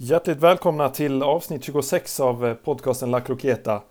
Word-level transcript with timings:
Hjärtligt 0.00 0.38
välkomna 0.38 0.88
till 0.88 1.22
avsnitt 1.22 1.64
26 1.64 2.20
av 2.20 2.46
eh, 2.46 2.54
podcasten 2.54 3.10
La 3.10 3.20
Croqueta. 3.20 3.82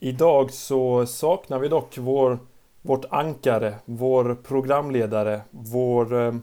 Idag 0.00 0.50
så 0.50 1.06
saknar 1.06 1.58
vi 1.58 1.68
dock 1.68 1.98
vår, 1.98 2.38
vårt 2.80 3.04
ankare, 3.10 3.74
vår 3.84 4.34
programledare, 4.34 5.40
vår... 5.50 6.26
Eh, 6.26 6.34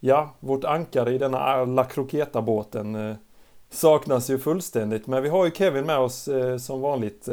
ja, 0.00 0.34
vårt 0.40 0.64
ankare 0.64 1.12
i 1.12 1.18
denna 1.18 1.60
eh, 1.60 1.66
La 1.66 1.84
Croqueta-båten 1.84 3.16
saknas 3.70 4.30
ju 4.30 4.38
fullständigt. 4.38 5.06
Men 5.06 5.22
vi 5.22 5.28
har 5.28 5.44
ju 5.44 5.50
Kevin 5.50 5.86
med 5.86 5.98
oss 5.98 6.28
som 6.58 6.80
vanligt. 6.80 7.28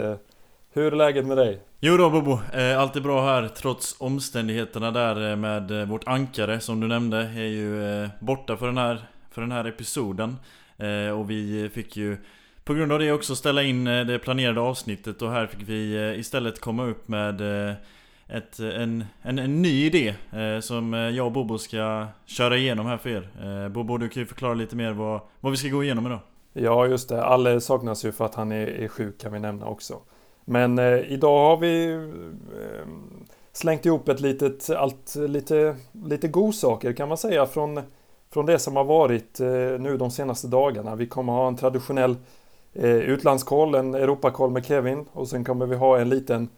Hur 0.73 0.93
är 0.93 0.95
läget 0.95 1.25
med 1.25 1.37
dig? 1.37 1.61
Jo 1.79 1.97
då 1.97 2.09
Bobo, 2.09 2.39
allt 2.77 2.95
är 2.95 3.01
bra 3.01 3.25
här 3.25 3.47
trots 3.47 3.95
omständigheterna 3.99 4.91
där 4.91 5.35
med 5.35 5.87
vårt 5.87 6.07
ankare 6.07 6.59
som 6.59 6.79
du 6.79 6.87
nämnde 6.87 7.17
är 7.17 7.47
ju 7.47 8.09
borta 8.19 8.57
för 8.57 8.65
den 8.65 8.77
här, 8.77 9.05
för 9.31 9.41
den 9.41 9.51
här 9.51 9.65
episoden. 9.65 10.37
Eh, 10.81 11.19
och 11.19 11.29
vi 11.29 11.69
fick 11.73 11.97
ju 11.97 12.17
på 12.63 12.73
grund 12.73 12.91
av 12.91 12.99
det 12.99 13.11
också 13.11 13.35
ställa 13.35 13.63
in 13.63 13.87
eh, 13.87 14.05
det 14.05 14.19
planerade 14.19 14.61
avsnittet 14.61 15.21
och 15.21 15.31
här 15.31 15.47
fick 15.47 15.69
vi 15.69 15.95
eh, 15.95 16.19
istället 16.19 16.61
komma 16.61 16.85
upp 16.85 17.07
med 17.07 17.41
ett, 18.27 18.59
en, 18.59 19.05
en, 19.21 19.39
en 19.39 19.61
ny 19.61 19.85
idé 19.85 20.13
som 20.61 20.93
jag 20.93 21.25
och 21.25 21.31
Bobo 21.31 21.57
ska 21.57 22.07
köra 22.25 22.57
igenom 22.57 22.85
här 22.85 22.97
för 22.97 23.09
er. 23.09 23.69
Bobo, 23.69 23.97
du 23.97 24.09
kan 24.09 24.21
ju 24.21 24.27
förklara 24.27 24.53
lite 24.53 24.75
mer 24.75 24.91
vad, 24.91 25.21
vad 25.39 25.51
vi 25.51 25.57
ska 25.57 25.67
gå 25.67 25.83
igenom 25.83 26.05
idag. 26.05 26.19
Ja, 26.53 26.87
just 26.87 27.09
det. 27.09 27.23
Alle 27.23 27.61
saknas 27.61 28.05
ju 28.05 28.11
för 28.11 28.25
att 28.25 28.35
han 28.35 28.51
är, 28.51 28.67
är 28.67 28.87
sjuk 28.87 29.21
kan 29.21 29.33
vi 29.33 29.39
nämna 29.39 29.65
också. 29.65 29.99
Men 30.45 30.79
eh, 30.79 31.11
idag 31.11 31.39
har 31.39 31.57
vi 31.57 31.93
eh, 31.93 32.87
slängt 33.53 33.85
ihop 33.85 34.09
ett 34.09 34.19
litet, 34.19 34.69
allt, 34.69 35.15
lite, 35.15 35.75
lite 35.91 36.27
godsaker 36.27 36.93
kan 36.93 37.07
man 37.07 37.17
säga 37.17 37.45
från 37.45 37.81
från 38.33 38.45
det 38.45 38.59
som 38.59 38.75
har 38.75 38.83
varit 38.83 39.39
eh, 39.39 39.47
nu 39.79 39.97
de 39.97 40.11
senaste 40.11 40.47
dagarna. 40.47 40.95
Vi 40.95 41.07
kommer 41.07 41.33
ha 41.33 41.47
en 41.47 41.55
traditionell 41.55 42.15
eh, 42.73 42.95
utlandskoll, 42.95 43.75
en 43.75 43.95
Europakoll 43.95 44.51
med 44.51 44.65
Kevin 44.65 45.05
och 45.13 45.27
sen 45.27 45.43
kommer 45.43 45.65
vi 45.65 45.75
ha 45.75 45.99
en 45.99 46.09
liten 46.09 46.49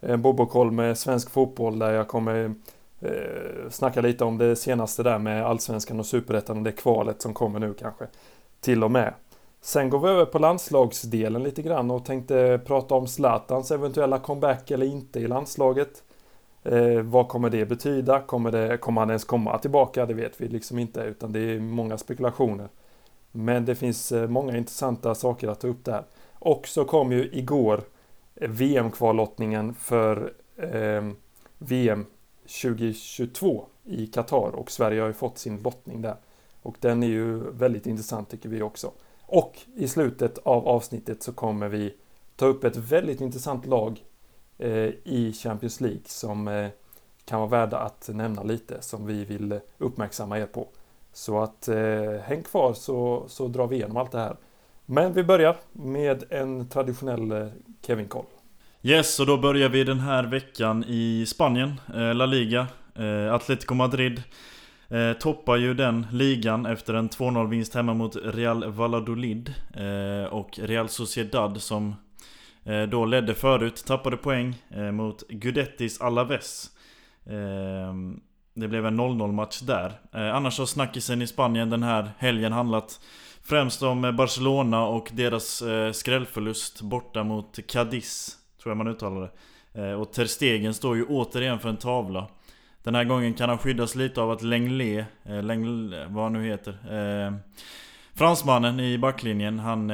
eh, 0.00 0.10
en 0.10 0.22
bobokoll 0.22 0.70
med 0.70 0.98
svensk 0.98 1.30
fotboll 1.30 1.78
där 1.78 1.92
jag 1.92 2.08
kommer 2.08 2.54
eh, 3.00 3.70
snacka 3.70 4.00
lite 4.00 4.24
om 4.24 4.38
det 4.38 4.56
senaste 4.56 5.02
där 5.02 5.18
med 5.18 5.46
allsvenskan 5.46 6.00
och 6.00 6.06
superettan 6.06 6.56
och 6.56 6.62
det 6.62 6.72
kvalet 6.72 7.22
som 7.22 7.34
kommer 7.34 7.60
nu 7.60 7.74
kanske. 7.74 8.06
Till 8.60 8.84
och 8.84 8.90
med. 8.90 9.14
Sen 9.60 9.90
går 9.90 9.98
vi 9.98 10.08
över 10.08 10.24
på 10.24 10.38
landslagsdelen 10.38 11.42
lite 11.42 11.62
grann 11.62 11.90
och 11.90 12.04
tänkte 12.04 12.60
prata 12.66 12.94
om 12.94 13.06
Zlatans 13.06 13.70
eventuella 13.70 14.18
comeback 14.18 14.70
eller 14.70 14.86
inte 14.86 15.20
i 15.20 15.26
landslaget. 15.26 16.02
Eh, 16.68 17.02
vad 17.02 17.28
kommer 17.28 17.50
det 17.50 17.66
betyda? 17.66 18.20
Kommer, 18.20 18.52
det, 18.52 18.78
kommer 18.78 19.00
han 19.00 19.10
ens 19.10 19.24
komma 19.24 19.58
tillbaka? 19.58 20.06
Det 20.06 20.14
vet 20.14 20.40
vi 20.40 20.48
liksom 20.48 20.78
inte 20.78 21.00
utan 21.00 21.32
det 21.32 21.40
är 21.40 21.60
många 21.60 21.98
spekulationer. 21.98 22.68
Men 23.32 23.64
det 23.64 23.74
finns 23.74 24.12
eh, 24.12 24.28
många 24.28 24.56
intressanta 24.56 25.14
saker 25.14 25.48
att 25.48 25.60
ta 25.60 25.68
upp 25.68 25.84
där. 25.84 26.04
Och 26.32 26.68
så 26.68 26.84
kom 26.84 27.12
ju 27.12 27.30
igår 27.32 27.82
eh, 28.34 28.50
VM-kvallottningen 28.50 29.74
för 29.74 30.32
eh, 30.56 31.08
VM 31.58 32.06
2022 32.62 33.64
i 33.84 34.06
Qatar 34.06 34.50
och 34.54 34.70
Sverige 34.70 35.00
har 35.00 35.08
ju 35.08 35.14
fått 35.14 35.38
sin 35.38 35.62
lottning 35.62 36.02
där. 36.02 36.16
Och 36.62 36.76
den 36.80 37.02
är 37.02 37.08
ju 37.08 37.50
väldigt 37.50 37.86
intressant 37.86 38.30
tycker 38.30 38.48
vi 38.48 38.62
också. 38.62 38.92
Och 39.26 39.58
i 39.76 39.88
slutet 39.88 40.38
av 40.38 40.68
avsnittet 40.68 41.22
så 41.22 41.32
kommer 41.32 41.68
vi 41.68 41.94
ta 42.36 42.46
upp 42.46 42.64
ett 42.64 42.76
väldigt 42.76 43.20
intressant 43.20 43.66
lag 43.66 44.00
Eh, 44.60 44.90
i 45.04 45.32
Champions 45.42 45.80
League 45.80 46.02
som 46.04 46.48
eh, 46.48 46.68
kan 47.24 47.40
vara 47.40 47.50
värda 47.50 47.78
att 47.78 48.08
nämna 48.12 48.42
lite 48.42 48.82
som 48.82 49.06
vi 49.06 49.24
vill 49.24 49.60
uppmärksamma 49.78 50.38
er 50.38 50.46
på. 50.46 50.68
Så 51.12 51.42
att 51.42 51.68
eh, 51.68 52.20
häng 52.24 52.42
kvar 52.42 52.72
så, 52.74 53.24
så 53.28 53.48
drar 53.48 53.66
vi 53.66 53.76
igenom 53.76 53.96
allt 53.96 54.12
det 54.12 54.18
här. 54.18 54.36
Men 54.86 55.12
vi 55.12 55.24
börjar 55.24 55.56
med 55.72 56.24
en 56.30 56.68
traditionell 56.68 57.32
eh, 57.32 57.46
Kevin-koll. 57.86 58.24
Yes, 58.82 59.20
och 59.20 59.26
då 59.26 59.36
börjar 59.36 59.68
vi 59.68 59.84
den 59.84 60.00
här 60.00 60.24
veckan 60.24 60.84
i 60.88 61.26
Spanien, 61.26 61.80
La 62.14 62.26
Liga. 62.26 62.66
Atletico 63.32 63.74
Madrid 63.74 64.22
toppar 65.20 65.56
ju 65.56 65.74
den 65.74 66.06
ligan 66.12 66.66
efter 66.66 66.94
en 66.94 67.08
2-0 67.08 67.48
vinst 67.48 67.74
hemma 67.74 67.94
mot 67.94 68.16
Real 68.16 68.72
Valladolid. 68.72 69.54
och 70.30 70.58
Real 70.58 70.88
Sociedad 70.88 71.62
som 71.62 71.94
Eh, 72.68 72.82
då 72.82 73.04
ledde 73.04 73.34
förut, 73.34 73.84
tappade 73.86 74.16
poäng 74.16 74.62
eh, 74.70 74.90
mot 74.90 75.28
Gudettis 75.28 76.00
Alaves. 76.00 76.70
Eh, 77.26 77.94
det 78.54 78.68
blev 78.68 78.86
en 78.86 79.00
0-0 79.00 79.32
match 79.32 79.60
där. 79.60 79.92
Annars 80.12 80.58
har 80.58 80.66
snackisen 80.66 81.22
i 81.22 81.26
Spanien 81.26 81.70
den 81.70 81.82
här 81.82 82.10
helgen 82.18 82.52
handlat 82.52 83.00
främst 83.42 83.82
om 83.82 84.16
Barcelona 84.16 84.86
och 84.86 85.08
deras 85.12 85.62
skrällförlust 85.92 86.80
borta 86.80 87.24
mot 87.24 87.58
Cadiz. 87.66 88.36
Tror 88.62 88.70
jag 88.70 88.76
man 88.76 88.88
uttalar 88.88 89.30
det. 89.72 89.94
Och 89.94 90.12
Ter 90.12 90.24
Stegen 90.24 90.74
står 90.74 90.96
ju 90.96 91.04
återigen 91.04 91.58
för 91.58 91.68
en 91.68 91.76
tavla. 91.76 92.28
Den 92.82 92.94
här 92.94 93.04
gången 93.04 93.34
kan 93.34 93.48
han 93.48 93.58
skyddas 93.58 93.94
lite 93.94 94.20
av 94.20 94.30
att 94.30 94.42
Lenglet, 94.42 95.06
Lenglet 95.24 96.10
vad 96.10 96.24
han 96.24 96.32
nu 96.32 96.44
heter. 96.44 96.78
Fransmannen 98.14 98.80
i 98.80 98.98
backlinjen, 98.98 99.58
han 99.58 99.90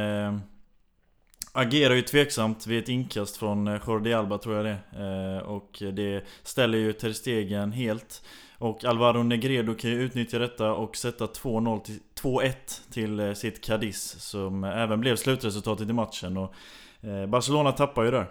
agerar 1.55 1.95
ju 1.95 2.03
tveksamt 2.03 2.67
vid 2.67 2.79
ett 2.79 2.89
inkast 2.89 3.37
från 3.37 3.69
eh, 3.69 3.81
Jordi 3.87 4.13
Alba 4.13 4.39
tror 4.39 4.57
jag 4.57 4.65
det 4.65 4.79
eh, 5.05 5.49
Och 5.49 5.83
det 5.93 6.25
ställer 6.43 6.79
ju 6.79 6.93
Ter 6.93 7.13
Stegen 7.13 7.73
helt. 7.73 8.23
Och 8.59 8.85
Alvaro 8.85 9.23
Negredo 9.23 9.75
kan 9.75 9.91
ju 9.91 10.03
utnyttja 10.03 10.39
detta 10.39 10.73
och 10.73 10.97
sätta 10.97 11.27
2-0 11.27 11.81
till 11.81 11.99
2-1 12.21 12.53
till 12.93 13.21
eh, 13.21 13.33
sitt 13.33 13.65
Cadiz 13.65 14.17
Som 14.19 14.65
även 14.65 15.01
blev 15.01 15.17
slutresultatet 15.17 15.89
i 15.89 15.93
matchen. 15.93 16.37
Och 16.37 16.55
Barcelona 17.29 17.73
tappar 17.73 18.05
ju 18.05 18.11
där. 18.11 18.27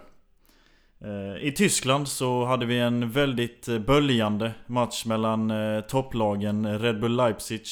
I 1.40 1.52
Tyskland 1.52 2.08
så 2.08 2.44
hade 2.44 2.66
vi 2.66 2.78
en 2.78 3.10
väldigt 3.10 3.68
böljande 3.86 4.52
match 4.66 5.04
mellan 5.04 5.52
topplagen 5.88 6.78
Red 6.78 7.00
Bull 7.00 7.16
Leipzig 7.16 7.62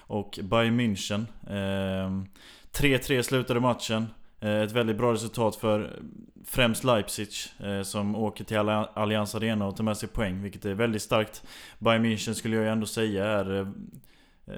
och 0.00 0.38
Bayern 0.42 0.80
München. 0.80 1.26
3-3 2.72 3.22
slutade 3.22 3.60
matchen. 3.60 4.06
Eh, 4.40 4.62
ett 4.62 4.72
väldigt 4.72 4.96
bra 4.96 5.12
resultat 5.12 5.56
för 5.56 6.02
främst 6.44 6.84
Leipzig 6.84 7.28
eh, 7.60 7.82
som 7.82 8.16
åker 8.16 8.44
till 8.44 8.58
Allianz 8.58 9.34
Arena 9.34 9.66
och 9.66 9.76
tar 9.76 9.84
med 9.84 9.96
sig 9.96 10.08
poäng, 10.08 10.42
vilket 10.42 10.64
är 10.64 10.74
väldigt 10.74 11.02
starkt. 11.02 11.42
Bayern 11.78 12.04
München 12.04 12.32
skulle 12.32 12.56
jag 12.56 12.72
ändå 12.72 12.86
säga 12.86 13.26
är 13.26 13.60
eh, 13.60 13.66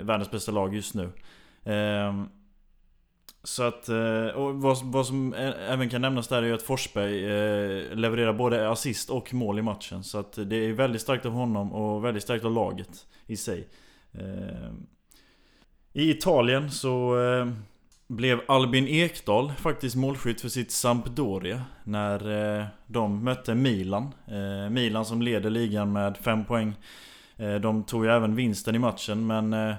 världens 0.03 0.31
bästa 0.31 0.53
lag 0.53 0.75
just 0.75 0.95
nu. 0.95 1.13
Ehm, 1.65 2.29
så 3.43 3.63
att, 3.63 3.89
och 4.35 4.55
vad, 4.55 4.85
vad 4.85 5.07
som 5.07 5.35
även 5.69 5.89
kan 5.89 6.01
nämnas 6.01 6.29
där 6.29 6.43
är 6.43 6.53
att 6.53 6.63
Forsberg 6.63 7.21
levererar 7.97 8.33
både 8.33 8.71
assist 8.71 9.11
och 9.11 9.35
mål 9.35 9.59
i 9.59 9.63
matchen. 9.63 10.05
Så 10.05 10.19
att 10.19 10.33
det 10.33 10.57
är 10.57 10.73
väldigt 10.73 11.03
starkt 11.03 11.27
av 11.27 11.33
honom 11.33 11.73
och 11.73 12.05
väldigt 12.05 12.23
starkt 12.23 12.45
av 12.45 12.53
laget 12.53 13.07
i 13.27 13.37
sig. 13.37 13.69
Ehm, 14.13 14.87
I 15.93 16.11
Italien 16.11 16.71
så 16.71 17.17
blev 18.11 18.41
Albin 18.49 18.89
Ekdal 18.89 19.53
faktiskt 19.53 19.97
målskytt 19.97 20.41
för 20.41 20.49
sitt 20.49 20.71
Sampdoria 20.71 21.63
när 21.85 22.59
eh, 22.61 22.67
de 22.87 23.25
mötte 23.25 23.55
Milan. 23.55 24.15
Eh, 24.27 24.71
Milan 24.71 25.05
som 25.05 25.23
leder 25.23 25.51
ligan 25.51 25.93
med 25.93 26.17
5 26.17 26.45
poäng. 26.45 26.75
Eh, 27.37 27.55
de 27.55 27.83
tog 27.83 28.05
ju 28.05 28.11
även 28.11 28.35
vinsten 28.35 28.75
i 28.75 28.79
matchen 28.79 29.27
men 29.27 29.53
eh, 29.53 29.75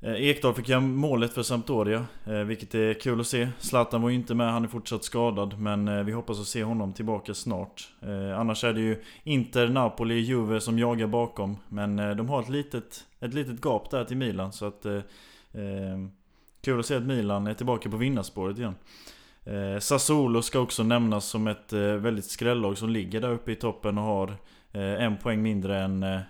eh, 0.00 0.28
Ekdal 0.28 0.54
fick 0.54 0.68
göra 0.68 0.80
målet 0.80 1.32
för 1.32 1.42
Sampdoria, 1.42 2.06
eh, 2.24 2.32
vilket 2.32 2.74
är 2.74 2.94
kul 2.94 3.20
att 3.20 3.26
se. 3.26 3.48
Zlatan 3.58 4.02
var 4.02 4.08
ju 4.08 4.14
inte 4.14 4.34
med, 4.34 4.52
han 4.52 4.64
är 4.64 4.68
fortsatt 4.68 5.04
skadad, 5.04 5.58
men 5.58 6.06
vi 6.06 6.12
hoppas 6.12 6.40
att 6.40 6.46
se 6.46 6.64
honom 6.64 6.92
tillbaka 6.92 7.34
snart. 7.34 7.88
Annars 8.36 8.64
är 8.64 8.72
det 8.72 8.80
ju 8.80 9.02
Inter, 9.24 9.68
Napoli, 9.68 10.14
Juve 10.14 10.60
som 10.60 10.78
jagar 10.78 11.06
bakom, 11.06 11.56
men 11.68 11.96
de 11.96 12.28
har 12.28 12.42
ett 12.42 12.48
litet, 12.48 13.04
ett 13.20 13.34
litet 13.34 13.64
gap 13.64 13.90
där 13.90 14.04
till 14.04 14.16
Milan, 14.16 14.52
så 14.52 14.66
att 14.66 14.86
Kul 16.68 16.80
att 16.80 16.86
se 16.86 16.94
att 16.94 17.02
Milan 17.02 17.46
är 17.46 17.54
tillbaka 17.54 17.90
på 17.90 17.96
vinnarspåret 17.96 18.58
igen. 18.58 18.74
Eh, 19.44 19.78
Sassuolo 19.78 20.42
ska 20.42 20.60
också 20.60 20.82
nämnas 20.82 21.24
som 21.24 21.46
ett 21.46 21.72
eh, 21.72 21.80
väldigt 21.80 22.24
skrällag 22.24 22.78
som 22.78 22.90
ligger 22.90 23.20
där 23.20 23.30
uppe 23.30 23.52
i 23.52 23.54
toppen 23.54 23.98
och 23.98 24.04
har 24.04 24.28
eh, 24.72 25.04
en 25.04 25.16
poäng 25.16 25.42
mindre 25.42 25.78
än 25.78 26.02
eh, 26.02 26.20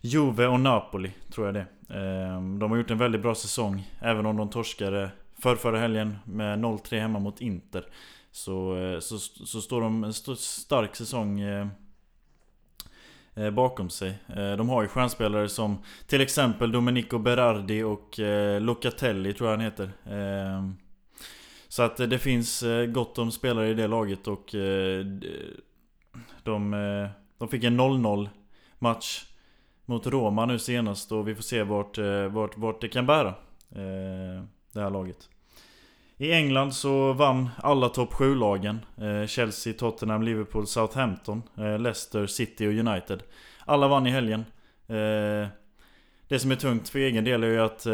Juve 0.00 0.46
och 0.46 0.60
Napoli, 0.60 1.12
tror 1.30 1.46
jag 1.46 1.54
det. 1.54 1.66
Eh, 1.94 2.40
de 2.58 2.70
har 2.70 2.76
gjort 2.76 2.90
en 2.90 2.98
väldigt 2.98 3.22
bra 3.22 3.34
säsong, 3.34 3.90
även 4.00 4.26
om 4.26 4.36
de 4.36 4.50
torskade 4.50 5.10
för 5.42 5.56
förra 5.56 5.78
helgen 5.78 6.16
med 6.24 6.58
0-3 6.58 7.00
hemma 7.00 7.18
mot 7.18 7.40
Inter. 7.40 7.86
Så, 8.30 8.76
eh, 8.76 8.98
så, 9.00 9.18
så 9.18 9.60
står 9.60 9.80
de 9.80 10.04
en 10.04 10.14
stark 10.14 10.96
säsong 10.96 11.40
Eh, 11.40 11.66
Eh, 13.36 13.50
bakom 13.50 13.90
sig. 13.90 14.18
Eh, 14.28 14.52
de 14.56 14.68
har 14.68 14.82
ju 14.82 14.88
stjärnspelare 14.88 15.48
som 15.48 15.78
till 16.06 16.20
exempel 16.20 16.72
Domenico 16.72 17.18
Berardi 17.18 17.82
och 17.82 18.20
eh, 18.20 18.60
Locatelli 18.60 19.32
tror 19.32 19.50
jag 19.50 19.56
han 19.56 19.64
heter. 19.64 19.90
Så 21.68 21.82
att 21.82 21.96
det 21.96 22.18
finns 22.18 22.64
gott 22.88 23.18
om 23.18 23.32
spelare 23.32 23.68
i 23.68 23.74
det 23.74 23.86
laget 23.86 24.26
och 24.26 24.54
de, 26.42 26.70
de 27.38 27.48
fick 27.48 27.64
en 27.64 27.80
0-0 27.80 28.28
match 28.78 29.24
mot 29.84 30.06
Roma 30.06 30.46
nu 30.46 30.58
senast 30.58 31.12
och 31.12 31.28
vi 31.28 31.34
får 31.34 31.42
se 31.42 31.62
vart, 31.62 31.98
vart, 32.30 32.58
vart 32.58 32.80
det 32.80 32.88
kan 32.88 33.06
bära. 33.06 33.34
det 34.72 34.80
här 34.80 34.90
laget. 34.90 35.28
I 36.18 36.32
England 36.32 36.72
så 36.72 37.12
vann 37.12 37.48
alla 37.56 37.88
topp 37.88 38.12
7-lagen. 38.12 38.80
Eh, 39.00 39.26
Chelsea, 39.26 39.72
Tottenham, 39.72 40.22
Liverpool, 40.22 40.66
Southampton, 40.66 41.42
eh, 41.56 41.78
Leicester, 41.78 42.26
City 42.26 42.66
och 42.66 42.72
United. 42.72 43.22
Alla 43.64 43.88
vann 43.88 44.06
i 44.06 44.10
helgen. 44.10 44.44
Eh, 44.86 45.48
det 46.28 46.38
som 46.38 46.50
är 46.50 46.56
tungt 46.56 46.88
för 46.88 46.98
egen 46.98 47.24
del 47.24 47.44
är 47.44 47.48
ju 47.48 47.60
att 47.60 47.86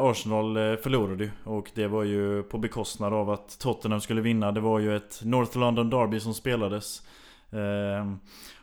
Arsenal 0.00 0.54
förlorade 0.76 1.24
ju. 1.24 1.30
Och 1.44 1.70
det 1.74 1.86
var 1.86 2.04
ju 2.04 2.42
på 2.42 2.58
bekostnad 2.58 3.12
av 3.12 3.30
att 3.30 3.58
Tottenham 3.58 4.00
skulle 4.00 4.20
vinna. 4.20 4.52
Det 4.52 4.60
var 4.60 4.78
ju 4.78 4.96
ett 4.96 5.20
North 5.24 5.58
London 5.58 5.90
Derby 5.90 6.20
som 6.20 6.34
spelades. 6.34 7.02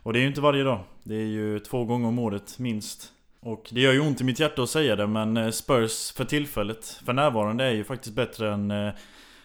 Och 0.04 0.14
det 0.14 0.20
är 0.20 0.22
ju 0.22 0.28
inte 0.28 0.42
varje 0.42 0.64
dag. 0.64 0.80
Det 1.04 1.16
är 1.16 1.26
ju 1.26 1.60
två 1.60 1.86
gånger 1.86 2.08
om 2.08 2.20
året 2.20 2.60
minst. 2.60 3.14
Och 3.40 3.70
det 3.72 3.82
gör 3.82 3.94
ju 3.94 4.00
ont 4.00 4.22
i 4.22 4.24
mitt 4.24 4.40
hjärta 4.40 4.64
att 4.64 4.70
säga 4.70 4.96
det 4.96 5.08
men 5.08 5.38
eh, 5.38 5.50
Spurs 5.50 6.12
för 6.12 6.26
tillfället, 6.26 6.86
för 7.06 7.14
närvarande 7.14 7.64
är 7.64 7.72
ju 7.72 7.84
faktiskt 7.84 8.16
bättre 8.16 8.54
än 8.54 8.74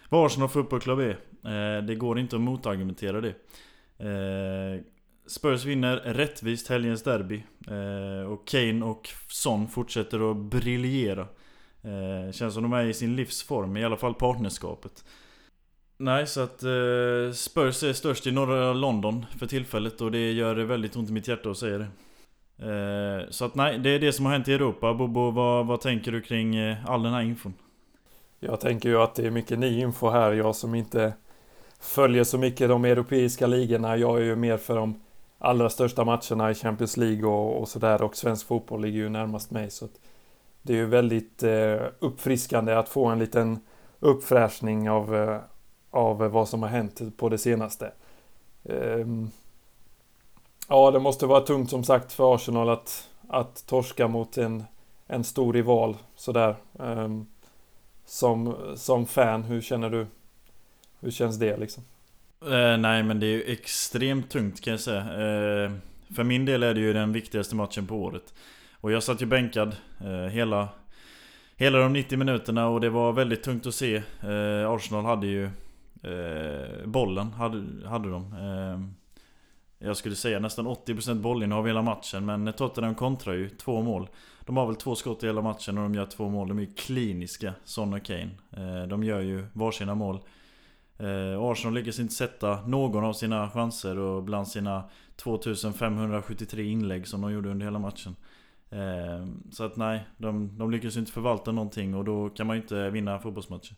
vad 0.09 0.25
Arsenal 0.25 0.49
Football 0.49 0.79
Club 0.79 0.99
är. 0.99 1.19
Eh, 1.45 1.83
det 1.83 1.95
går 1.95 2.19
inte 2.19 2.35
att 2.35 2.41
motargumentera 2.41 3.21
det. 3.21 3.35
Eh, 3.97 4.81
Spurs 5.27 5.65
vinner 5.65 5.95
rättvist 5.95 6.67
helgens 6.67 7.03
derby. 7.03 7.43
Eh, 7.67 8.31
och 8.31 8.47
Kane 8.47 8.85
och 8.85 9.09
Son 9.27 9.67
fortsätter 9.67 10.31
att 10.31 10.37
briljera. 10.37 11.27
Känns 12.33 12.53
som 12.53 12.63
de 12.63 12.73
är 12.73 12.83
i 12.83 12.93
sin 12.93 13.15
livsform, 13.15 13.77
i 13.77 13.85
alla 13.85 13.97
fall 13.97 14.13
partnerskapet. 14.13 15.05
Nej, 15.97 16.27
så 16.27 16.41
att 16.41 16.59
Spurs 17.35 17.83
är 17.83 17.93
störst 17.93 18.27
i 18.27 18.31
norra 18.31 18.73
London 18.73 19.25
för 19.39 19.45
tillfället 19.45 20.01
och 20.01 20.11
det 20.11 20.31
gör 20.31 20.55
väldigt 20.55 20.95
ont 20.95 21.09
i 21.09 21.13
mitt 21.13 21.27
hjärta 21.27 21.49
att 21.49 21.57
säga 21.57 21.77
det. 21.77 21.87
Eh, 22.63 23.29
så 23.29 23.45
att 23.45 23.55
nej, 23.55 23.79
det 23.79 23.89
är 23.89 23.99
det 23.99 24.13
som 24.13 24.25
har 24.25 24.33
hänt 24.33 24.47
i 24.47 24.53
Europa. 24.53 24.93
Bobo, 24.93 25.31
vad, 25.31 25.67
vad 25.67 25.81
tänker 25.81 26.11
du 26.11 26.21
kring 26.21 26.55
eh, 26.55 26.85
all 26.85 27.03
den 27.03 27.13
här 27.13 27.21
infon? 27.21 27.53
Jag 28.39 28.59
tänker 28.59 28.89
ju 28.89 29.01
att 29.01 29.15
det 29.15 29.27
är 29.27 29.31
mycket 29.31 29.59
ny 29.59 29.79
info 29.79 30.09
här. 30.09 30.31
Jag 30.31 30.55
som 30.55 30.75
inte 30.75 31.13
följer 31.79 32.23
så 32.23 32.37
mycket 32.37 32.69
de 32.69 32.85
europeiska 32.85 33.47
ligorna. 33.47 33.97
Jag 33.97 34.17
är 34.17 34.23
ju 34.23 34.35
mer 34.35 34.57
för 34.57 34.75
de 34.75 35.01
allra 35.39 35.69
största 35.69 36.05
matcherna 36.05 36.51
i 36.51 36.53
Champions 36.53 36.97
League 36.97 37.25
och, 37.25 37.61
och 37.61 37.67
sådär. 37.67 38.01
Och 38.01 38.15
svensk 38.15 38.47
fotboll 38.47 38.81
ligger 38.81 38.99
ju 38.99 39.09
närmast 39.09 39.51
mig. 39.51 39.69
Så 39.69 39.87
det 40.61 40.73
är 40.73 40.77
ju 40.77 40.85
väldigt 40.85 41.43
eh, 41.43 41.81
uppfriskande 41.99 42.73
att 42.73 42.89
få 42.89 43.05
en 43.05 43.19
liten 43.19 43.59
uppfräschning 43.99 44.89
av, 44.89 45.15
eh, 45.15 45.39
av 45.91 46.17
vad 46.17 46.49
som 46.49 46.61
har 46.61 46.69
hänt 46.69 47.17
på 47.17 47.29
det 47.29 47.37
senaste. 47.37 47.91
Ehm, 48.63 49.31
ja, 50.73 50.91
det 50.91 50.99
måste 50.99 51.25
vara 51.25 51.41
tungt 51.41 51.69
som 51.69 51.83
sagt 51.83 52.13
för 52.13 52.35
Arsenal 52.35 52.69
att, 52.69 53.09
att 53.27 53.67
torska 53.67 54.07
mot 54.07 54.37
en, 54.37 54.63
en 55.07 55.23
stor 55.23 55.53
rival 55.53 55.97
sådär. 56.15 56.55
Um, 56.73 57.27
som, 58.05 58.55
som 58.75 59.05
fan, 59.05 59.43
hur 59.43 59.61
känner 59.61 59.89
du? 59.89 60.07
Hur 60.99 61.11
känns 61.11 61.39
det 61.39 61.57
liksom? 61.57 61.83
Eh, 62.41 62.77
nej 62.77 63.03
men 63.03 63.19
det 63.19 63.25
är 63.25 63.31
ju 63.31 63.43
extremt 63.43 64.29
tungt 64.29 64.61
kan 64.61 64.71
jag 64.71 64.79
säga. 64.79 64.99
Eh, 64.99 65.71
för 66.15 66.23
min 66.23 66.45
del 66.45 66.63
är 66.63 66.73
det 66.73 66.79
ju 66.79 66.93
den 66.93 67.13
viktigaste 67.13 67.55
matchen 67.55 67.87
på 67.87 67.95
året. 67.95 68.33
Och 68.81 68.91
jag 68.91 69.03
satt 69.03 69.21
ju 69.21 69.25
bänkad 69.25 69.75
eh, 70.01 70.31
hela, 70.31 70.69
hela 71.55 71.77
de 71.77 71.93
90 71.93 72.17
minuterna 72.17 72.67
och 72.67 72.81
det 72.81 72.89
var 72.89 73.11
väldigt 73.13 73.43
tungt 73.43 73.65
att 73.65 73.75
se. 73.75 73.95
Eh, 74.21 74.69
Arsenal 74.69 75.05
hade 75.05 75.27
ju 75.27 75.45
eh, 76.03 76.85
bollen, 76.85 77.33
hade, 77.33 77.89
hade 77.89 78.11
de. 78.11 78.33
Ehm, 78.33 78.93
jag 79.85 79.97
skulle 79.97 80.15
säga 80.15 80.39
nästan 80.39 80.67
80% 80.67 81.21
bollinnehav 81.21 81.67
hela 81.67 81.81
matchen 81.81 82.25
men 82.25 82.53
Tottenham 82.53 82.95
kontrar 82.95 83.33
ju 83.33 83.49
två 83.49 83.81
mål. 83.81 84.09
De 84.45 84.57
har 84.57 84.65
väl 84.65 84.75
två 84.75 84.95
skott 84.95 85.23
i 85.23 85.25
hela 85.25 85.41
matchen 85.41 85.77
och 85.77 85.83
de 85.83 85.95
gör 85.95 86.05
två 86.05 86.29
mål. 86.29 86.47
De 86.47 86.57
är 86.57 86.61
ju 86.61 86.73
kliniska, 86.73 87.53
Son 87.63 87.93
och 87.93 88.03
Kane. 88.03 88.29
Eh, 88.51 88.87
de 88.87 89.03
gör 89.03 89.19
ju 89.19 89.45
varsina 89.53 89.95
mål. 89.95 90.19
Eh, 90.97 91.41
Arsenal 91.41 91.73
lyckas 91.73 91.99
inte 91.99 92.13
sätta 92.13 92.67
någon 92.67 93.03
av 93.03 93.13
sina 93.13 93.49
chanser 93.49 93.97
och 93.97 94.23
bland 94.23 94.47
sina 94.47 94.83
2573 95.15 96.63
inlägg 96.63 97.07
som 97.07 97.21
de 97.21 97.31
gjorde 97.33 97.49
under 97.49 97.65
hela 97.65 97.79
matchen. 97.79 98.15
Eh, 98.69 99.27
så 99.51 99.63
att 99.63 99.75
nej, 99.75 100.07
de, 100.17 100.57
de 100.57 100.71
lyckas 100.71 100.97
inte 100.97 101.11
förvalta 101.11 101.51
någonting 101.51 101.95
och 101.95 102.05
då 102.05 102.29
kan 102.29 102.47
man 102.47 102.55
ju 102.55 102.61
inte 102.61 102.89
vinna 102.89 103.19
fotbollsmatcher. 103.19 103.75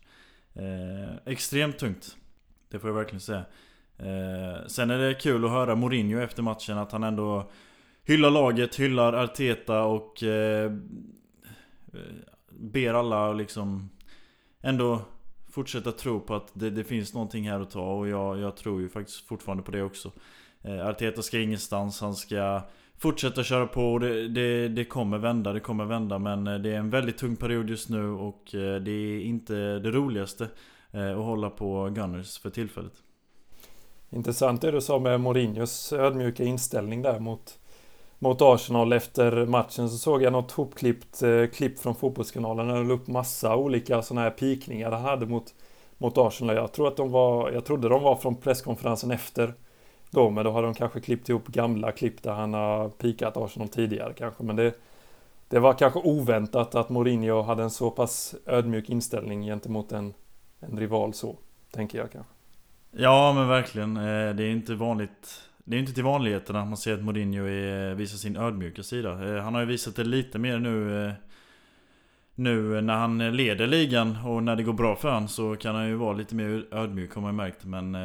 Extremt 1.26 1.78
tungt. 1.78 2.18
Det 2.70 2.80
får 2.80 2.90
jag 2.90 2.96
verkligen 2.96 3.22
säga. 3.22 3.46
Eh, 3.98 4.68
sen 4.68 4.90
är 4.90 4.98
det 4.98 5.14
kul 5.14 5.46
att 5.46 5.52
höra 5.52 5.76
Mourinho 5.76 6.20
efter 6.20 6.44
matchen 6.44 6.78
att 6.78 6.92
han 6.92 7.04
ändå 7.04 7.50
hyllar 8.04 8.32
laget, 8.32 8.76
hyllar 8.76 9.14
Arteta 9.14 9.84
och 9.84 10.24
eh, 10.24 10.72
ber 12.50 12.94
alla 12.94 13.34
liksom 13.34 13.90
ändå 14.62 15.02
fortsätta 15.56 15.92
tro 15.92 16.20
på 16.20 16.36
att 16.36 16.52
det, 16.54 16.70
det, 16.70 16.84
finns 16.84 17.14
någonting 17.14 17.50
här 17.50 17.60
att 17.60 17.72
ta 17.72 17.94
och 17.94 18.08
jag, 18.08 18.40
jag 18.40 18.58
tror 18.58 18.82
ju 18.82 18.90
faktiskt 18.90 19.28
fortfarande 19.28 19.64
på 19.64 19.72
det 19.72 19.82
också. 19.82 20.12
Eh, 20.62 20.88
Arteta 20.88 21.22
ska 21.22 21.40
ingenstans, 21.40 22.02
han 22.02 22.16
ska 22.16 22.62
fortsätta 22.98 23.44
köra 23.44 23.68
på 23.68 23.94
och 23.94 24.00
det, 24.00 24.28
det, 24.28 24.68
det, 24.68 24.86
kommer 24.86 25.18
vända, 25.18 25.54
det 25.54 25.60
kommer 25.60 25.86
vända 25.86 26.20
men 26.20 26.48
eh, 26.48 26.60
det 26.60 26.70
är 26.70 26.78
en 26.78 26.90
väldigt 26.90 27.18
tung 27.18 27.36
period 27.36 27.70
just 27.70 27.90
nu 27.90 28.10
och 28.10 28.56
eh, 28.56 28.82
det 28.82 28.92
är 28.92 29.20
inte 29.20 29.56
det 29.80 29.92
roligaste 29.92 30.48
att 30.92 31.26
hålla 31.26 31.50
på 31.50 31.90
Gunners 31.90 32.40
för 32.40 32.50
tillfället. 32.50 32.94
Intressant 34.10 34.62
det 34.62 34.72
du 34.72 34.82
sa 34.82 35.00
med 35.00 35.22
Mourinhos 35.22 35.94
ödmjuka 35.94 36.44
inställning 36.44 37.02
där 37.02 37.20
mot 37.20 37.60
mot 38.20 38.42
Arsenal 38.42 38.94
efter 38.94 39.46
matchen 39.46 39.90
så 39.90 39.98
såg 39.98 40.24
jag 40.24 40.34
något 40.34 40.52
hopklippt 40.52 41.22
eh, 41.24 41.46
klipp 41.46 41.80
från 41.80 41.96
Fotbollskanalen 41.96 42.68
där 42.68 42.76
de 42.76 42.88
la 42.88 42.94
upp 42.94 43.08
massa 43.08 43.56
olika 43.56 44.02
sådana 44.02 44.22
här 44.22 44.32
pikningar 44.32 44.92
han 44.92 45.02
hade 45.02 45.26
mot, 45.26 45.54
mot 45.98 46.18
Arsenal. 46.18 46.56
Jag 46.56 46.72
tror 46.72 46.88
att 46.88 46.98
de 46.98 47.12
var, 47.12 47.52
jag 47.52 47.66
trodde 47.66 47.90
de 47.90 48.04
var 48.04 48.16
från 48.16 48.36
presskonferensen 48.36 49.12
efter 49.12 49.54
då, 50.10 50.30
men 50.30 50.46
då 50.46 50.52
har 50.52 50.64
de 50.64 50.74
kanske 50.74 51.00
klippt 51.00 51.30
ihop 51.30 51.48
gamla 51.48 51.92
klipp 51.92 52.24
där 52.24 52.32
han 52.32 52.54
har 52.54 52.90
pikat 52.90 53.38
Arsenal 53.38 53.68
tidigare 53.68 54.14
kanske. 54.14 54.44
Men 54.44 54.56
det, 54.56 54.74
det 55.48 55.60
var 55.60 55.74
kanske 55.74 56.00
oväntat 56.00 56.76
att 56.76 56.90
Mourinho 56.90 57.42
hade 57.42 57.64
en 57.64 57.70
så 57.70 57.92
pass 57.92 58.36
ödmjuk 58.46 58.90
inställning 58.90 59.44
gentemot 59.44 59.92
en, 59.92 60.14
en 60.60 60.80
rival 60.80 61.14
så, 61.14 61.36
tänker 61.72 61.98
jag 61.98 62.12
kanske. 62.12 62.35
Ja 62.98 63.34
men 63.34 63.48
verkligen, 63.48 63.98
eh, 63.98 64.36
det 64.36 64.44
är 64.44 64.50
inte 64.50 64.76
vanligt 64.76 65.42
det 65.64 65.76
är 65.76 65.80
inte 65.80 65.94
till 65.94 66.04
vanligheterna 66.04 66.62
att 66.62 66.68
man 66.68 66.78
ser 66.78 66.94
att 66.94 67.04
Mourinho 67.04 67.46
är, 67.46 67.96
visar 67.96 68.18
sin 68.18 68.38
ödmjuka 68.38 68.84
sida. 68.84 69.36
Eh, 69.36 69.44
han 69.44 69.54
har 69.54 69.62
ju 69.62 69.68
visat 69.68 69.96
det 69.96 70.04
lite 70.04 70.40
mer 70.40 70.60
nu 70.60 71.06
eh, 71.06 71.14
Nu 72.36 72.82
när 72.82 72.94
han 72.94 73.36
leder 73.36 73.68
ligan 73.68 74.18
och 74.26 74.44
när 74.44 74.56
det 74.56 74.64
går 74.64 74.74
bra 74.74 74.96
för 74.96 75.12
honom 75.12 75.28
så 75.28 75.56
kan 75.56 75.76
han 75.76 75.88
ju 75.88 75.96
vara 75.96 76.14
lite 76.14 76.36
mer 76.36 76.66
ödmjuk 76.72 77.14
har 77.14 77.22
man 77.22 77.32
ju 77.32 77.38
märkt. 77.38 77.66
Men 77.66 77.98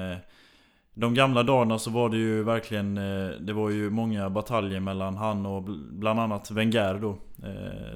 De 0.94 1.14
gamla 1.14 1.42
dagarna 1.42 1.78
så 1.78 1.90
var 1.90 2.08
det 2.08 2.16
ju 2.16 2.42
verkligen 2.42 2.94
Det 3.40 3.52
var 3.52 3.70
ju 3.70 3.90
många 3.90 4.30
bataljer 4.30 4.80
mellan 4.80 5.16
han 5.16 5.46
och 5.46 5.62
bland 5.90 6.20
annat 6.20 6.50
Wenger 6.50 6.94
då. 6.94 7.18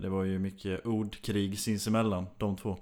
Det 0.02 0.08
var 0.08 0.24
ju 0.24 0.38
mycket 0.38 0.86
ordkrig 0.86 1.58
sinsemellan 1.58 2.26
de 2.38 2.56
två 2.56 2.76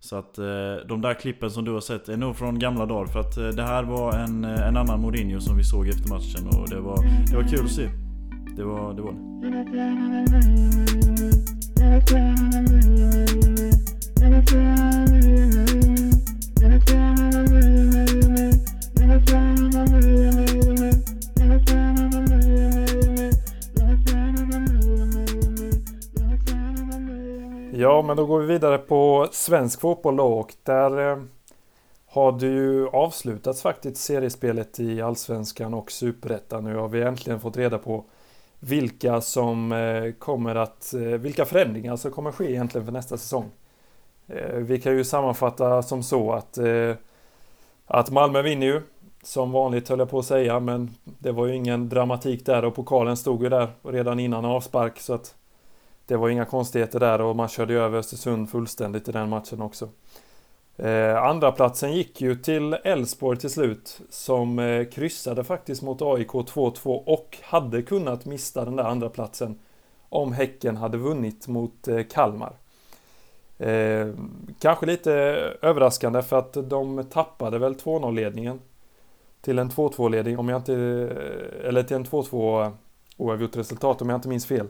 så 0.00 0.16
att 0.16 0.38
eh, 0.38 0.44
de 0.88 1.00
där 1.00 1.14
klippen 1.14 1.50
som 1.50 1.64
du 1.64 1.72
har 1.72 1.80
sett 1.80 2.08
är 2.08 2.16
nog 2.16 2.36
från 2.36 2.58
gamla 2.58 2.86
dagar 2.86 3.06
för 3.06 3.20
att 3.20 3.36
eh, 3.36 3.48
det 3.48 3.62
här 3.62 3.82
var 3.82 4.12
en, 4.12 4.44
eh, 4.44 4.68
en 4.68 4.76
annan 4.76 5.00
Mourinho 5.00 5.40
som 5.40 5.56
vi 5.56 5.64
såg 5.64 5.88
efter 5.88 6.08
matchen 6.08 6.46
och 6.46 6.68
det 6.70 6.80
var, 6.80 7.26
det 7.30 7.36
var 7.36 7.42
kul 7.42 7.64
att 7.64 7.70
se. 7.70 7.88
Det 8.56 8.64
var 8.64 8.94
det. 8.94 9.02
Var 9.02 9.12
det. 9.12 9.26
Ja, 27.78 28.02
men 28.02 28.16
då 28.16 28.26
går 28.26 28.40
vi 28.40 28.46
vidare 28.46 28.78
på 28.78 29.28
svensk 29.32 29.80
fotboll 29.80 30.16
då 30.16 30.26
och 30.26 30.54
där 30.62 31.10
eh, 31.10 31.22
har 32.06 32.32
det 32.32 32.46
ju 32.46 32.88
avslutats 32.88 33.62
faktiskt 33.62 33.96
seriespelet 33.96 34.80
i 34.80 35.02
Allsvenskan 35.02 35.74
och 35.74 35.92
Superettan. 35.92 36.64
Nu 36.64 36.76
har 36.76 36.88
vi 36.88 37.02
äntligen 37.02 37.40
fått 37.40 37.56
reda 37.56 37.78
på 37.78 38.04
vilka 38.60 39.20
som 39.20 39.72
eh, 39.72 40.12
kommer 40.12 40.54
att, 40.54 40.94
eh, 40.94 41.00
vilka 41.00 41.44
förändringar 41.44 41.96
som 41.96 42.10
kommer 42.10 42.32
ske 42.32 42.50
egentligen 42.50 42.84
för 42.84 42.92
nästa 42.92 43.16
säsong. 43.16 43.50
Vi 44.54 44.80
kan 44.80 44.96
ju 44.96 45.04
sammanfatta 45.04 45.82
som 45.82 46.02
så 46.02 46.32
att, 46.32 46.58
att 47.86 48.10
Malmö 48.10 48.42
vinner 48.42 48.66
ju. 48.66 48.82
Som 49.22 49.52
vanligt 49.52 49.88
höll 49.88 49.98
jag 49.98 50.10
på 50.10 50.18
att 50.18 50.26
säga, 50.26 50.60
men 50.60 50.94
det 51.04 51.32
var 51.32 51.46
ju 51.46 51.54
ingen 51.54 51.88
dramatik 51.88 52.46
där 52.46 52.64
och 52.64 52.74
pokalen 52.74 53.16
stod 53.16 53.42
ju 53.42 53.48
där 53.48 53.68
redan 53.82 54.20
innan 54.20 54.44
avspark 54.44 55.00
så 55.00 55.14
att 55.14 55.34
det 56.06 56.16
var 56.16 56.28
inga 56.28 56.44
konstigheter 56.44 57.00
där 57.00 57.20
och 57.20 57.36
man 57.36 57.48
körde 57.48 57.74
över 57.74 57.98
Östersund 57.98 58.50
fullständigt 58.50 59.08
i 59.08 59.12
den 59.12 59.28
matchen 59.28 59.62
också. 59.62 59.88
Eh, 60.76 61.22
andra 61.22 61.52
platsen 61.52 61.92
gick 61.92 62.20
ju 62.20 62.34
till 62.34 62.72
Elfsborg 62.84 63.38
till 63.38 63.50
slut 63.50 64.00
som 64.10 64.58
eh, 64.58 64.84
kryssade 64.84 65.44
faktiskt 65.44 65.82
mot 65.82 66.02
AIK 66.02 66.30
2-2 66.30 67.04
och 67.06 67.38
hade 67.42 67.82
kunnat 67.82 68.24
mista 68.24 68.64
den 68.64 68.76
där 68.76 68.84
andra 68.84 69.08
platsen 69.08 69.58
om 70.08 70.32
Häcken 70.32 70.76
hade 70.76 70.98
vunnit 70.98 71.48
mot 71.48 71.88
eh, 71.88 72.02
Kalmar. 72.02 72.52
Eh, 73.58 74.08
kanske 74.60 74.86
lite 74.86 75.12
överraskande 75.62 76.22
för 76.22 76.38
att 76.38 76.52
de 76.52 77.04
tappade 77.04 77.58
väl 77.58 77.74
2-0 77.74 78.14
ledningen 78.14 78.60
till 79.40 79.58
en 79.58 79.70
2-2 79.70 80.10
ledning 80.10 80.38
om 80.38 80.48
jag 80.48 80.58
inte 80.58 80.74
eh, 80.74 81.68
eller 81.68 81.82
till 81.82 81.96
en 81.96 82.04
2-2 82.04 82.72
oavgjort 83.16 83.56
resultat 83.56 84.02
om 84.02 84.08
jag 84.08 84.18
inte 84.18 84.28
minns 84.28 84.46
fel. 84.46 84.68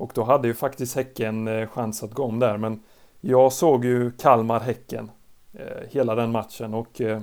Och 0.00 0.12
då 0.14 0.22
hade 0.22 0.48
ju 0.48 0.54
faktiskt 0.54 0.96
Häcken 0.96 1.48
eh, 1.48 1.68
chans 1.68 2.02
att 2.02 2.14
gå 2.14 2.24
om 2.24 2.38
där 2.38 2.56
men 2.56 2.82
jag 3.20 3.52
såg 3.52 3.84
ju 3.84 4.10
Kalmar-Häcken 4.10 5.10
eh, 5.52 5.88
hela 5.90 6.14
den 6.14 6.32
matchen 6.32 6.74
och 6.74 7.00
eh, 7.00 7.20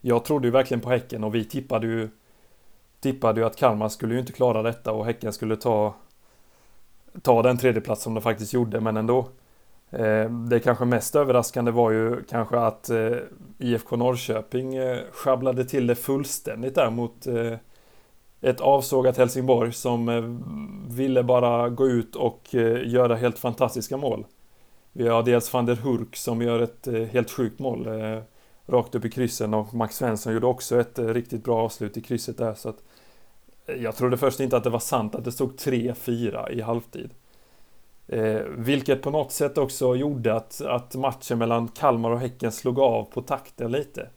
jag 0.00 0.24
trodde 0.24 0.46
ju 0.46 0.50
verkligen 0.50 0.80
på 0.80 0.90
Häcken 0.90 1.24
och 1.24 1.34
vi 1.34 1.44
tippade 1.44 1.86
ju 1.86 2.08
tippade 3.00 3.40
ju 3.40 3.46
att 3.46 3.56
Kalmar 3.56 3.88
skulle 3.88 4.14
ju 4.14 4.20
inte 4.20 4.32
klara 4.32 4.62
detta 4.62 4.92
och 4.92 5.06
Häcken 5.06 5.32
skulle 5.32 5.56
ta 5.56 5.94
ta 7.22 7.42
den 7.42 7.58
tredjeplats 7.58 8.02
som 8.02 8.14
de 8.14 8.20
faktiskt 8.20 8.52
gjorde 8.52 8.80
men 8.80 8.96
ändå. 8.96 9.28
Eh, 9.90 10.30
det 10.30 10.60
kanske 10.60 10.84
mest 10.84 11.16
överraskande 11.16 11.70
var 11.70 11.90
ju 11.90 12.22
kanske 12.22 12.58
att 12.58 12.90
eh, 12.90 13.16
IFK 13.58 13.96
Norrköping 13.96 14.74
eh, 14.74 14.98
sjabblade 15.12 15.64
till 15.64 15.86
det 15.86 15.94
fullständigt 15.94 16.74
där 16.74 16.90
mot 16.90 17.26
eh, 17.26 17.58
ett 18.44 18.60
avsågat 18.60 19.16
Helsingborg 19.16 19.72
som 19.72 20.08
eh, 20.08 20.22
ville 20.96 21.22
bara 21.22 21.68
gå 21.68 21.88
ut 21.88 22.16
och 22.16 22.54
eh, 22.54 22.88
göra 22.88 23.16
helt 23.16 23.38
fantastiska 23.38 23.96
mål. 23.96 24.26
Vi 24.92 25.08
har 25.08 25.22
dels 25.22 25.52
van 25.52 25.66
der 25.66 25.76
Hurk 25.76 26.16
som 26.16 26.42
gör 26.42 26.60
ett 26.60 26.86
eh, 26.86 27.02
helt 27.02 27.30
sjukt 27.30 27.58
mål 27.58 27.88
rakt 28.66 28.94
upp 28.94 29.04
i 29.04 29.10
kryssen 29.10 29.54
och 29.54 29.74
Max 29.74 29.96
Svensson 29.96 30.32
gjorde 30.32 30.46
också 30.46 30.80
ett 30.80 30.98
riktigt 30.98 31.44
bra 31.44 31.64
avslut 31.64 31.96
i 31.96 32.00
krysset 32.00 32.38
där 32.38 32.54
så 32.54 32.68
att 32.68 32.82
jag 33.66 33.96
trodde 33.96 34.16
först 34.16 34.40
inte 34.40 34.56
att 34.56 34.64
det 34.64 34.70
var 34.70 34.78
sant 34.78 35.14
att 35.14 35.24
det 35.24 35.32
stod 35.32 35.56
3-4 35.56 36.50
i 36.50 36.60
halvtid. 36.60 37.10
Eh, 38.06 38.40
vilket 38.56 39.02
på 39.02 39.10
något 39.10 39.32
sätt 39.32 39.58
också 39.58 39.96
gjorde 39.96 40.34
att, 40.34 40.60
att 40.60 40.94
matchen 40.94 41.38
mellan 41.38 41.68
Kalmar 41.68 42.10
och 42.10 42.20
Häcken 42.20 42.52
slog 42.52 42.78
av 42.78 43.04
på 43.04 43.22
takten 43.22 43.72
lite. 43.72 44.08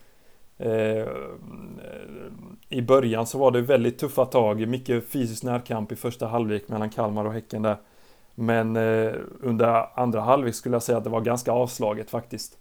Eh, 0.58 1.08
I 2.70 2.82
början 2.82 3.26
så 3.26 3.38
var 3.38 3.52
det 3.52 3.62
väldigt 3.62 4.00
tuffa 4.00 4.26
tag, 4.26 4.68
mycket 4.68 5.10
fysisk 5.10 5.44
närkamp 5.44 5.92
i 5.92 5.96
första 5.96 6.28
halvlek 6.28 6.68
mellan 6.68 6.90
Kalmar 6.90 7.26
och 7.26 7.34
Häcken 7.34 7.62
där. 7.62 7.78
Men 8.36 8.76
eh, 8.76 9.14
under 9.42 10.00
andra 10.00 10.22
halvlek 10.22 10.56
skulle 10.56 10.76
jag 10.76 10.84
säga 10.84 10.98
att 10.98 11.04
det 11.04 11.10
var 11.10 11.22
ganska 11.22 11.52
avslaget 11.52 12.10
faktiskt. 12.10 12.58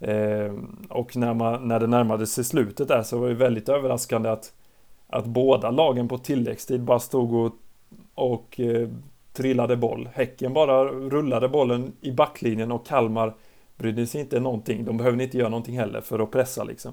Eh, 0.00 0.54
och 0.88 1.16
när, 1.16 1.34
man, 1.34 1.68
när 1.68 1.80
det 1.80 1.86
närmade 1.86 2.26
sig 2.26 2.44
slutet 2.44 2.88
där 2.88 3.02
så 3.02 3.18
var 3.18 3.28
det 3.28 3.34
väldigt 3.34 3.68
överraskande 3.68 4.28
att, 4.28 4.52
att 5.08 5.26
båda 5.26 5.70
lagen 5.70 6.08
på 6.08 6.18
tilläggstid 6.18 6.82
bara 6.82 6.98
stod 6.98 7.34
och, 7.34 7.52
och 8.14 8.60
eh, 8.60 8.88
trillade 9.32 9.76
boll. 9.76 10.08
Häcken 10.12 10.52
bara 10.52 10.84
rullade 10.84 11.48
bollen 11.48 11.92
i 12.00 12.12
backlinjen 12.12 12.72
och 12.72 12.86
Kalmar 12.86 13.34
brydde 13.76 14.06
sig 14.06 14.20
inte 14.20 14.40
någonting. 14.40 14.84
De 14.84 14.96
behövde 14.96 15.24
inte 15.24 15.38
göra 15.38 15.48
någonting 15.48 15.78
heller 15.78 16.00
för 16.00 16.18
att 16.18 16.30
pressa 16.30 16.64
liksom. 16.64 16.92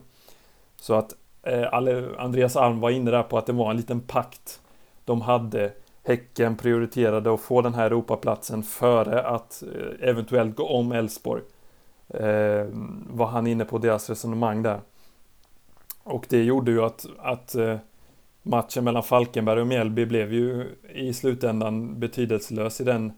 Så 0.84 0.94
att 0.94 1.16
eh, 1.44 1.74
Andreas 2.18 2.56
Alm 2.56 2.80
var 2.80 2.90
inne 2.90 3.12
där 3.12 3.24
på 3.24 3.38
att 3.38 3.46
det 3.46 3.54
var 3.54 3.72
en 3.72 3.78
liten 3.78 4.02
pakt 4.02 4.62
de 5.06 5.22
hade. 5.22 5.72
Häcken 6.04 6.56
prioriterade 6.58 7.34
att 7.34 7.42
få 7.42 7.62
den 7.62 7.74
här 7.74 7.86
Europaplatsen 7.86 8.64
före 8.64 9.24
att 9.28 9.64
eh, 9.64 10.10
eventuellt 10.10 10.56
gå 10.56 10.68
om 10.68 10.92
Elfsborg. 10.92 11.42
Eh, 12.10 12.66
var 13.10 13.26
han 13.26 13.48
inne 13.48 13.66
på 13.66 13.78
deras 13.78 14.10
resonemang 14.10 14.64
där. 14.64 14.80
Och 16.04 16.26
det 16.30 16.44
gjorde 16.44 16.72
ju 16.72 16.84
att, 16.84 17.06
att 17.20 17.56
eh, 17.56 17.78
matchen 18.42 18.84
mellan 18.84 19.04
Falkenberg 19.04 19.62
och 19.62 19.68
Mjällby 19.68 20.06
blev 20.06 20.34
ju 20.34 20.76
i 20.94 21.14
slutändan 21.14 22.00
betydelselös 22.00 22.82
i 22.82 22.84
den, 22.84 23.14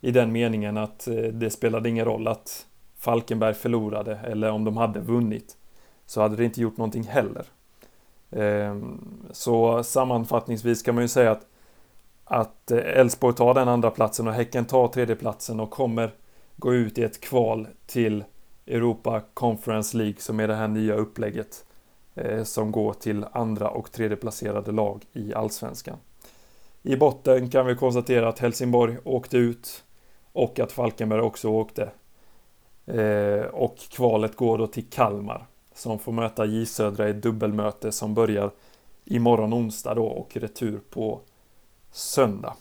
i 0.00 0.10
den 0.10 0.32
meningen 0.32 0.76
att 0.76 1.08
det 1.32 1.50
spelade 1.50 1.88
ingen 1.88 2.04
roll 2.04 2.28
att 2.28 2.66
Falkenberg 2.96 3.54
förlorade 3.54 4.16
eller 4.16 4.50
om 4.50 4.64
de 4.64 4.76
hade 4.76 5.00
vunnit 5.00 5.56
så 6.10 6.20
hade 6.20 6.36
det 6.36 6.44
inte 6.44 6.60
gjort 6.60 6.76
någonting 6.76 7.02
heller. 7.02 7.44
Ehm, 8.30 9.00
så 9.30 9.82
sammanfattningsvis 9.82 10.82
kan 10.82 10.94
man 10.94 11.04
ju 11.04 11.08
säga 11.08 11.30
att 11.30 11.46
att 12.24 12.70
eh, 12.70 12.78
Elfsborg 12.78 13.34
tar 13.34 13.54
den 13.54 13.68
andra 13.68 13.90
platsen 13.90 14.28
och 14.28 14.34
Häcken 14.34 14.64
tar 14.64 14.88
tredjeplatsen 14.88 15.60
och 15.60 15.70
kommer 15.70 16.14
gå 16.56 16.74
ut 16.74 16.98
i 16.98 17.02
ett 17.02 17.20
kval 17.20 17.68
till 17.86 18.24
Europa 18.66 19.22
Conference 19.34 19.96
League 19.96 20.18
som 20.18 20.40
är 20.40 20.48
det 20.48 20.54
här 20.54 20.68
nya 20.68 20.94
upplägget 20.94 21.64
Eh, 22.14 22.44
som 22.44 22.72
går 22.72 22.92
till 22.92 23.26
andra 23.32 23.70
och 23.70 23.92
tredje 23.92 24.16
placerade 24.16 24.72
lag 24.72 25.04
i 25.12 25.34
Allsvenskan. 25.34 25.96
I 26.82 26.96
botten 26.96 27.50
kan 27.50 27.66
vi 27.66 27.74
konstatera 27.74 28.28
att 28.28 28.38
Helsingborg 28.38 28.96
åkte 29.04 29.36
ut 29.36 29.84
och 30.32 30.60
att 30.60 30.72
Falkenberg 30.72 31.20
också 31.20 31.48
åkte. 31.48 31.90
Eh, 32.86 33.44
och 33.44 33.78
kvalet 33.78 34.36
går 34.36 34.58
då 34.58 34.66
till 34.66 34.90
Kalmar 34.90 35.46
som 35.80 35.98
får 35.98 36.12
möta 36.12 36.44
J 36.44 36.66
Södra 36.66 37.08
i 37.08 37.12
dubbelmöte 37.12 37.92
som 37.92 38.14
börjar 38.14 38.50
imorgon 39.04 39.54
onsdag 39.54 39.94
då 39.94 40.06
och 40.06 40.36
retur 40.36 40.80
på 40.90 41.20
söndag. 41.90 42.56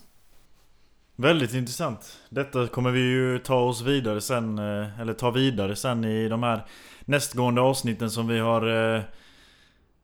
Väldigt 1.16 1.54
intressant. 1.54 2.18
Detta 2.30 2.68
kommer 2.68 2.92
vi 2.92 3.00
ju 3.00 3.40
ta 3.40 3.60
oss 3.62 3.82
vidare 3.82 4.22
sen, 4.22 4.60
eh, 4.60 5.00
eller 5.00 5.14
ta 5.14 5.32
vidare 5.32 5.76
sen 5.76 6.06
i 6.06 6.30
de 6.30 6.44
här 6.44 6.66
nästgående 7.06 7.62
avsnitten 7.62 8.12
som 8.12 8.28
vi 8.28 8.40
har 8.40 8.68
eh, 8.68 9.02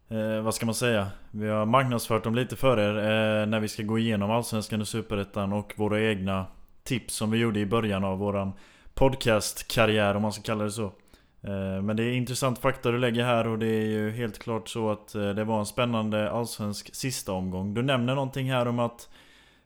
eh, 0.10 0.41
vad 0.41 0.55
ska 0.55 0.65
man 0.65 0.75
säga? 0.75 1.07
Vi 1.31 1.48
har 1.48 1.65
marknadsfört 1.65 2.24
dem 2.24 2.36
lite 2.36 2.55
för 2.55 2.79
er 2.79 2.98
eh, 2.98 3.48
när 3.48 3.60
vi 3.60 3.67
ska 3.67 3.84
gå 3.84 4.00
igenom 4.00 4.31
Allsvenskan 4.31 4.81
och 4.81 4.88
Superettan 4.88 5.53
och 5.53 5.74
våra 5.75 6.01
egna 6.01 6.45
tips 6.84 7.13
som 7.13 7.31
vi 7.31 7.38
gjorde 7.38 7.60
i 7.60 7.65
början 7.65 8.03
av 8.03 8.17
våran 8.17 8.53
podcastkarriär 8.93 10.15
om 10.15 10.22
man 10.22 10.34
ska 10.34 10.43
kalla 10.43 10.63
det 10.63 10.72
så. 10.72 10.91
Eh, 11.47 11.81
men 11.81 11.95
det 11.95 12.03
är 12.03 12.13
intressant 12.13 12.59
fakta 12.59 12.91
du 12.91 12.97
lägger 12.97 13.23
här 13.23 13.47
och 13.47 13.59
det 13.59 13.67
är 13.67 13.85
ju 13.85 14.11
helt 14.11 14.39
klart 14.39 14.69
så 14.69 14.91
att 14.91 15.15
eh, 15.15 15.29
det 15.29 15.43
var 15.43 15.59
en 15.59 15.65
spännande 15.65 16.31
allsvensk 16.31 16.95
sista 16.95 17.31
omgång. 17.31 17.73
Du 17.73 17.81
nämner 17.81 18.15
någonting 18.15 18.51
här 18.51 18.67
om 18.67 18.79
att 18.79 19.09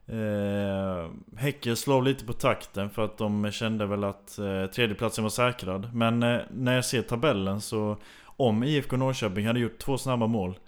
eh, 0.07 1.11
Häcken 1.37 1.75
slår 1.75 2.01
lite 2.01 2.25
på 2.25 2.33
takten 2.33 2.89
för 2.89 3.05
att 3.05 3.17
de 3.17 3.51
kände 3.51 3.85
väl 3.85 4.03
att 4.03 4.37
eh, 4.39 4.65
tredjeplatsen 4.65 5.23
var 5.23 5.29
säkrad. 5.29 5.93
Men 5.93 6.23
eh, 6.23 6.39
när 6.51 6.75
jag 6.75 6.85
ser 6.85 7.01
tabellen 7.01 7.61
så 7.61 7.97
om 8.25 8.63
IFK 8.63 8.97
Norrköping 8.97 9.47
hade 9.47 9.59
gjort 9.59 9.79
två 9.79 9.97
snabba 9.97 10.27
mål 10.27 10.59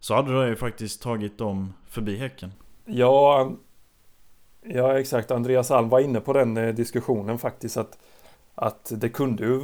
så 0.00 0.14
hade 0.14 0.42
det 0.42 0.48
ju 0.48 0.56
faktiskt 0.56 1.02
tagit 1.02 1.38
dem 1.38 1.72
förbi 1.88 2.16
Häcken. 2.16 2.52
Ja, 2.84 3.52
ja 4.62 4.98
exakt. 4.98 5.30
Andreas 5.30 5.70
Alm 5.70 5.88
var 5.88 6.00
inne 6.00 6.20
på 6.20 6.32
den 6.32 6.56
eh, 6.56 6.74
diskussionen 6.74 7.38
faktiskt. 7.38 7.76
Att, 7.76 7.98
att 8.54 8.92
det 8.96 9.08
kunde 9.08 9.44
ju 9.44 9.60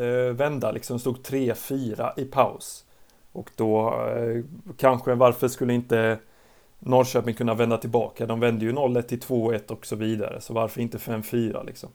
eh, 0.00 0.34
vända 0.34 0.70
liksom. 0.72 0.98
Stod 0.98 1.16
3-4 1.16 2.10
i 2.16 2.24
paus. 2.24 2.84
Och 3.32 3.50
då 3.56 3.88
eh, 4.08 4.44
kanske 4.76 5.14
varför 5.14 5.48
skulle 5.48 5.74
inte 5.74 6.18
Norrköping 6.78 7.34
kunna 7.34 7.54
vända 7.54 7.76
tillbaka? 7.78 8.26
De 8.26 8.40
vände 8.40 8.64
ju 8.64 8.72
0-1 8.72 9.02
till 9.02 9.20
2-1 9.20 9.70
och 9.70 9.86
så 9.86 9.96
vidare. 9.96 10.40
Så 10.40 10.54
varför 10.54 10.80
inte 10.80 10.98
5-4 10.98 11.66
liksom? 11.66 11.90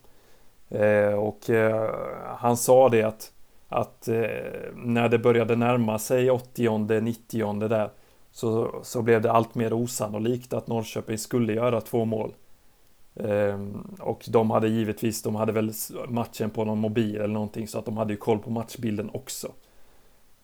Eh, 0.70 1.14
och 1.14 1.40
han 2.26 2.58
sa 2.58 2.90
det 2.90 3.04
att 3.04 3.32
att 3.74 4.08
när 4.76 5.10
det 5.10 5.20
började 5.20 5.56
närma 5.56 6.00
sig 6.00 6.32
80 6.32 7.00
90 7.02 7.68
där 7.68 7.90
så, 8.32 8.80
så 8.84 9.02
blev 9.02 9.22
det 9.22 9.32
allt 9.32 9.56
mer 9.56 9.74
osannolikt 9.74 10.54
att 10.54 10.68
Norrköping 10.68 11.18
skulle 11.18 11.54
göra 11.54 11.82
två 11.82 12.06
mål. 12.06 12.34
Ehm, 13.16 13.96
och 14.00 14.26
de 14.28 14.52
hade 14.52 14.68
givetvis, 14.68 15.22
de 15.22 15.36
hade 15.36 15.52
väl 15.52 15.74
matchen 16.08 16.50
på 16.50 16.66
någon 16.66 16.80
mobil 16.80 17.16
eller 17.16 17.34
någonting 17.34 17.68
så 17.68 17.80
att 17.80 17.86
de 17.86 17.98
hade 17.98 18.14
ju 18.14 18.18
koll 18.18 18.40
på 18.40 18.50
matchbilden 18.50 19.10
också. 19.14 19.52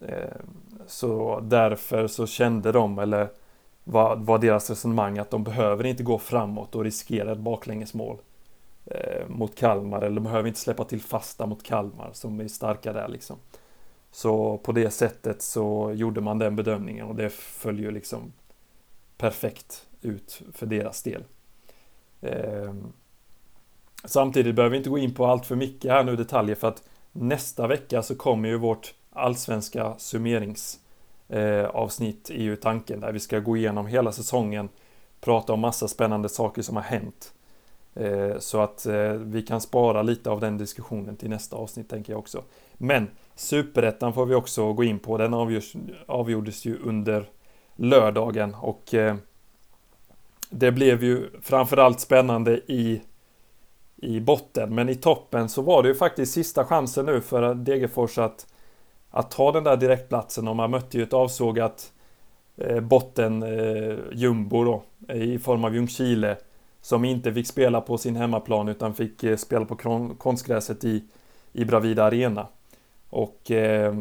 Ehm, 0.02 0.48
så 0.88 1.40
därför 1.40 2.08
så 2.08 2.28
kände 2.28 2.72
de, 2.72 3.00
eller 3.00 3.30
var, 3.84 4.16
var 4.16 4.38
deras 4.38 4.70
resonemang 4.70 5.18
att 5.18 5.32
de 5.32 5.44
behöver 5.44 5.86
inte 5.86 6.04
gå 6.04 6.20
framåt 6.20 6.76
och 6.76 6.84
riskera 6.84 7.32
ett 7.32 7.38
baklängesmål 7.38 8.18
eh, 8.86 9.28
mot 9.28 9.56
Kalmar 9.56 10.02
eller 10.02 10.16
de 10.16 10.24
behöver 10.24 10.48
inte 10.48 10.60
släppa 10.60 10.84
till 10.84 11.02
fasta 11.02 11.46
mot 11.46 11.64
Kalmar 11.64 12.10
som 12.14 12.40
är 12.40 12.48
starka 12.48 12.94
där 12.94 13.08
liksom. 13.08 13.38
Så 14.12 14.58
på 14.58 14.72
det 14.72 14.90
sättet 14.90 15.42
så 15.42 15.92
gjorde 15.94 16.22
man 16.22 16.40
den 16.40 16.56
bedömningen 16.56 17.06
och 17.06 17.16
det 17.16 17.30
föll 17.34 17.80
ju 17.80 17.92
liksom 17.92 18.34
perfekt 19.18 19.88
ut 20.02 20.42
för 20.54 20.66
deras 20.66 21.04
del. 21.04 21.24
Eh, 22.22 22.74
samtidigt 24.04 24.56
behöver 24.56 24.72
vi 24.72 24.78
inte 24.78 24.90
gå 24.90 24.98
in 24.98 25.14
på 25.14 25.26
allt 25.26 25.46
för 25.46 25.56
mycket 25.56 25.92
här 25.92 26.04
nu 26.04 26.16
detaljer 26.16 26.56
för 26.56 26.68
att 26.68 26.84
nästa 27.12 27.68
vecka 27.68 28.02
så 28.02 28.16
kommer 28.16 28.50
ju 28.50 28.58
vårt 28.58 28.94
allsvenska 29.12 29.96
summeringsavsnitt 29.98 32.30
eh, 32.30 32.36
EU-tanken 32.38 33.00
där 33.00 33.12
vi 33.12 33.20
ska 33.20 33.40
gå 33.40 33.58
igenom 33.58 33.88
hela 33.88 34.12
säsongen, 34.12 34.70
prata 35.22 35.54
om 35.54 35.60
massa 35.60 35.88
spännande 35.88 36.30
saker 36.30 36.62
som 36.62 36.76
har 36.76 36.84
hänt 36.84 37.34
eh, 37.96 38.38
så 38.40 38.62
att 38.62 38.86
eh, 38.86 39.12
vi 39.12 39.42
kan 39.42 39.62
spara 39.62 40.02
lite 40.02 40.30
av 40.30 40.40
den 40.40 40.58
diskussionen 40.58 41.16
till 41.16 41.30
nästa 41.30 41.56
avsnitt 41.56 41.90
tänker 41.90 42.14
jag 42.14 42.20
också. 42.20 42.44
Men 42.74 43.08
Superettan 43.36 44.14
får 44.14 44.26
vi 44.26 44.36
också 44.36 44.74
gå 44.74 44.84
in 44.84 45.00
på. 45.00 45.18
Den 45.18 45.34
avgjordes 46.08 46.66
ju 46.66 46.80
under 46.80 47.30
lördagen 47.76 48.56
och 48.56 48.96
det 50.50 50.72
blev 50.72 51.04
ju 51.04 51.30
framförallt 51.42 52.00
spännande 52.00 52.58
i 52.58 53.02
i 53.98 54.20
botten. 54.20 54.76
Men 54.76 54.90
i 54.90 54.96
toppen 54.96 55.50
så 55.50 55.62
var 55.62 55.84
det 55.84 55.90
ju 55.90 55.96
faktiskt 55.96 56.34
sista 56.34 56.66
chansen 56.66 57.06
nu 57.06 57.22
för 57.22 57.56
Degerfors 57.56 58.18
att, 58.18 58.48
att 59.10 59.32
ta 59.32 59.52
den 59.52 59.64
där 59.64 59.78
direktplatsen 59.78 60.48
och 60.48 60.56
man 60.56 60.72
mötte 60.72 60.98
ju 60.98 61.04
ett 61.04 61.14
avsågat 61.14 61.92
eh, 62.58 62.80
bottenjumbo 62.80 64.62
eh, 64.62 64.66
då 64.66 64.84
i 65.14 65.40
form 65.40 65.64
av 65.64 65.76
Ljungskile 65.76 66.38
som 66.82 67.06
inte 67.06 67.34
fick 67.34 67.48
spela 67.48 67.82
på 67.82 67.98
sin 67.98 68.16
hemmaplan 68.16 68.68
utan 68.68 68.94
fick 68.94 69.24
eh, 69.24 69.38
spela 69.38 69.66
på 69.66 69.76
konstgräset 70.18 70.84
i, 70.84 71.04
i 71.54 71.66
Bravida 71.66 72.04
Arena. 72.04 72.48
Och 73.10 73.52
eh, 73.52 73.96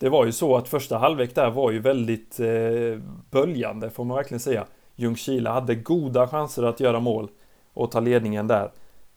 det 0.00 0.08
var 0.08 0.26
ju 0.26 0.32
så 0.32 0.56
att 0.56 0.68
första 0.68 0.98
halvlek 0.98 1.34
där 1.34 1.50
var 1.50 1.70
ju 1.70 1.78
väldigt 1.78 2.40
eh, 2.40 3.00
böljande 3.30 3.90
får 3.90 4.04
man 4.04 4.16
verkligen 4.16 4.40
säga. 4.40 4.66
Ljungskile 4.96 5.50
hade 5.50 5.74
goda 5.74 6.28
chanser 6.28 6.62
att 6.62 6.80
göra 6.80 7.00
mål 7.00 7.28
och 7.74 7.90
ta 7.90 8.00
ledningen 8.00 8.46
där. 8.46 8.70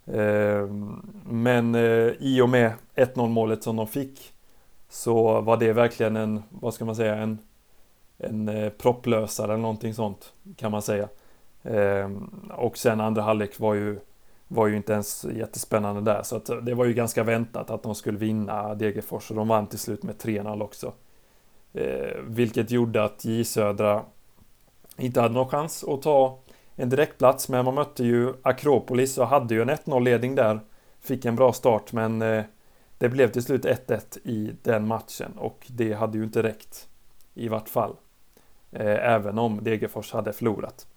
Eh, 0.06 0.68
men 1.26 1.76
eh, 1.76 2.12
i 2.20 2.42
och 2.42 2.50
med 2.50 2.74
1-0 2.96 3.30
målet 3.30 3.64
som 3.64 3.76
de 3.76 3.88
fick 3.88 4.34
så 4.90 5.42
var 5.42 5.58
det 5.58 5.74
verkligen 5.74 6.16
en, 6.16 6.44
vad 6.50 6.74
ska 6.74 6.86
man 6.86 6.96
säga, 6.96 7.16
en, 7.16 7.38
en 8.18 8.50
eh, 8.50 8.70
propplösare 8.70 9.46
eller 9.46 9.62
någonting 9.62 9.94
sånt 9.94 10.34
kan 10.56 10.72
man 10.72 10.82
säga. 10.82 11.08
Och 12.50 12.78
sen 12.78 13.02
andra 13.02 13.22
halvlek 13.22 13.60
var 13.60 13.74
ju, 13.74 14.00
var 14.48 14.68
ju 14.68 14.76
inte 14.76 14.94
ens 14.94 15.26
jättespännande 15.26 16.02
där. 16.02 16.24
Så 16.24 16.36
att 16.36 16.50
det 16.62 16.74
var 16.74 16.86
ju 16.86 16.94
ganska 16.94 17.24
väntat 17.24 17.70
att 17.70 17.84
de 17.84 17.96
skulle 17.96 18.18
vinna 18.18 18.76
Degerfors 18.76 19.30
och 19.30 19.36
de 19.36 19.48
vann 19.48 19.68
till 19.68 19.80
slut 19.80 20.04
med 20.04 20.16
3-0 20.16 20.64
också. 20.64 20.94
Vilket 22.28 22.72
gjorde 22.72 23.04
att 23.04 23.26
J 23.26 23.46
Södra 23.46 24.04
inte 24.98 25.22
hade 25.22 25.34
någon 25.34 25.50
chans 25.50 25.84
att 25.84 26.02
ta 26.02 26.40
en 26.76 26.90
direktplats. 26.90 27.50
Men 27.50 27.66
man 27.66 27.76
mötte 27.76 28.04
ju 28.04 28.34
Akropolis 28.42 29.18
och 29.18 29.28
hade 29.28 29.54
ju 29.54 29.62
en 29.62 29.70
1-0-ledning 29.70 30.36
där. 30.36 30.60
Fick 31.00 31.26
en 31.26 31.36
bra 31.36 31.54
start 31.54 31.94
men 31.94 32.22
eh, 32.22 32.44
det 32.98 33.10
blev 33.10 33.32
till 33.32 33.44
slut 33.44 33.66
1-1 33.66 34.18
i 34.24 34.56
den 34.64 34.88
matchen 34.88 35.32
och 35.38 35.66
det 35.68 35.94
hade 35.94 36.18
ju 36.18 36.24
inte 36.24 36.44
räckt. 36.44 36.88
I 37.34 37.48
vart 37.48 37.70
fall. 37.70 37.96
Eh, 38.72 39.14
även 39.14 39.40
om 39.40 39.64
Degerfors 39.64 40.14
hade 40.14 40.34
förlorat. 40.34 40.88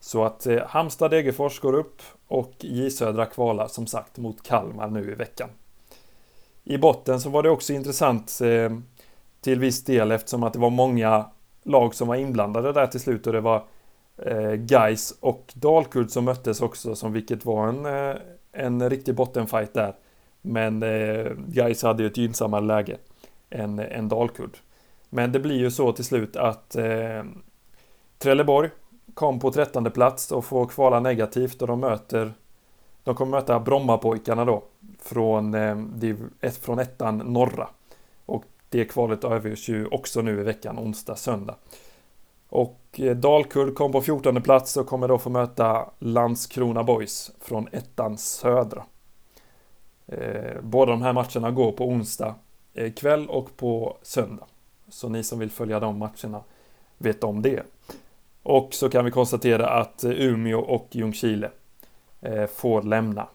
Så 0.00 0.24
att 0.24 0.46
eh, 0.46 0.66
Halmstad-Degerfors 0.66 1.60
går 1.60 1.72
upp 1.72 2.02
och 2.26 2.52
J 2.60 2.90
Södra 2.90 3.26
kvalar 3.26 3.66
som 3.66 3.86
sagt 3.86 4.18
mot 4.18 4.42
Kalmar 4.42 4.90
nu 4.90 5.12
i 5.12 5.14
veckan. 5.14 5.48
I 6.64 6.78
botten 6.78 7.20
så 7.20 7.30
var 7.30 7.42
det 7.42 7.50
också 7.50 7.72
intressant 7.72 8.40
till 9.40 9.60
viss 9.60 9.84
del 9.84 10.10
eftersom 10.10 10.42
att 10.42 10.52
det 10.52 10.58
var 10.58 10.70
många 10.70 11.26
lag 11.62 11.94
som 11.94 12.08
var 12.08 12.16
inblandade 12.16 12.72
där 12.72 12.86
till 12.86 13.00
slut 13.00 13.26
och 13.26 13.32
det 13.32 13.40
var 13.40 13.64
eh, 14.16 14.64
Geis 14.64 15.18
och 15.20 15.52
Dalkurd 15.54 16.10
som 16.10 16.24
möttes 16.24 16.62
också 16.62 16.94
som 16.94 17.12
vilket 17.12 17.44
var 17.44 17.68
en, 17.68 17.86
eh, 17.86 18.16
en 18.52 18.90
riktig 18.90 19.14
bottenfight 19.14 19.74
där. 19.74 19.94
Men 20.42 20.82
eh, 20.82 21.32
Geis 21.48 21.82
hade 21.82 22.02
ju 22.02 22.06
ett 22.06 22.16
gynnsammare 22.16 22.64
läge 22.64 22.96
än, 23.50 23.78
än 23.78 24.08
Dalkurd. 24.08 24.58
Men 25.10 25.32
det 25.32 25.40
blir 25.40 25.58
ju 25.58 25.70
så 25.70 25.92
till 25.92 26.04
slut 26.04 26.36
att 26.36 26.76
eh, 26.76 27.24
Trelleborg 28.18 28.70
kom 29.14 29.40
på 29.40 29.52
trettonde 29.52 29.90
plats 29.90 30.32
och 30.32 30.44
får 30.44 30.66
kvala 30.66 31.00
negativt 31.00 31.62
och 31.62 31.68
de 31.68 31.80
möter 31.80 32.32
De 33.04 33.14
kommer 33.14 33.30
möta 33.30 33.60
Brommapojkarna 33.60 34.44
då 34.44 34.62
från, 35.02 35.54
eh, 35.54 35.76
från 36.60 36.78
ettan 36.78 37.18
norra. 37.18 37.68
Det 38.72 38.84
kvalet 38.84 39.24
avgörs 39.24 39.68
ju 39.68 39.86
också 39.86 40.22
nu 40.22 40.40
i 40.40 40.42
veckan, 40.42 40.78
onsdag, 40.78 41.16
söndag. 41.16 41.56
Och 42.48 42.80
eh, 42.92 43.16
Dalkurd 43.16 43.74
kom 43.74 43.92
på 43.92 44.00
14 44.00 44.42
plats 44.42 44.76
och 44.76 44.86
kommer 44.86 45.08
då 45.08 45.18
få 45.18 45.30
möta 45.30 45.90
Landskrona 45.98 46.82
Boys 46.82 47.30
från 47.40 47.68
ettan 47.72 48.18
södra. 48.18 48.84
Eh, 50.06 50.60
båda 50.62 50.92
de 50.92 51.02
här 51.02 51.12
matcherna 51.12 51.50
går 51.50 51.72
på 51.72 51.88
onsdag 51.88 52.34
eh, 52.74 52.92
kväll 52.92 53.28
och 53.28 53.56
på 53.56 53.96
söndag. 54.02 54.46
Så 54.88 55.08
ni 55.08 55.24
som 55.24 55.38
vill 55.38 55.50
följa 55.50 55.80
de 55.80 55.98
matcherna 55.98 56.44
vet 56.98 57.24
om 57.24 57.42
det. 57.42 57.62
Och 58.42 58.74
så 58.74 58.88
kan 58.88 59.04
vi 59.04 59.10
konstatera 59.10 59.68
att 59.68 60.04
Umeå 60.04 60.60
och 60.60 60.88
Ljungskile 60.90 61.50
får 62.54 62.82
lämna 62.82 63.28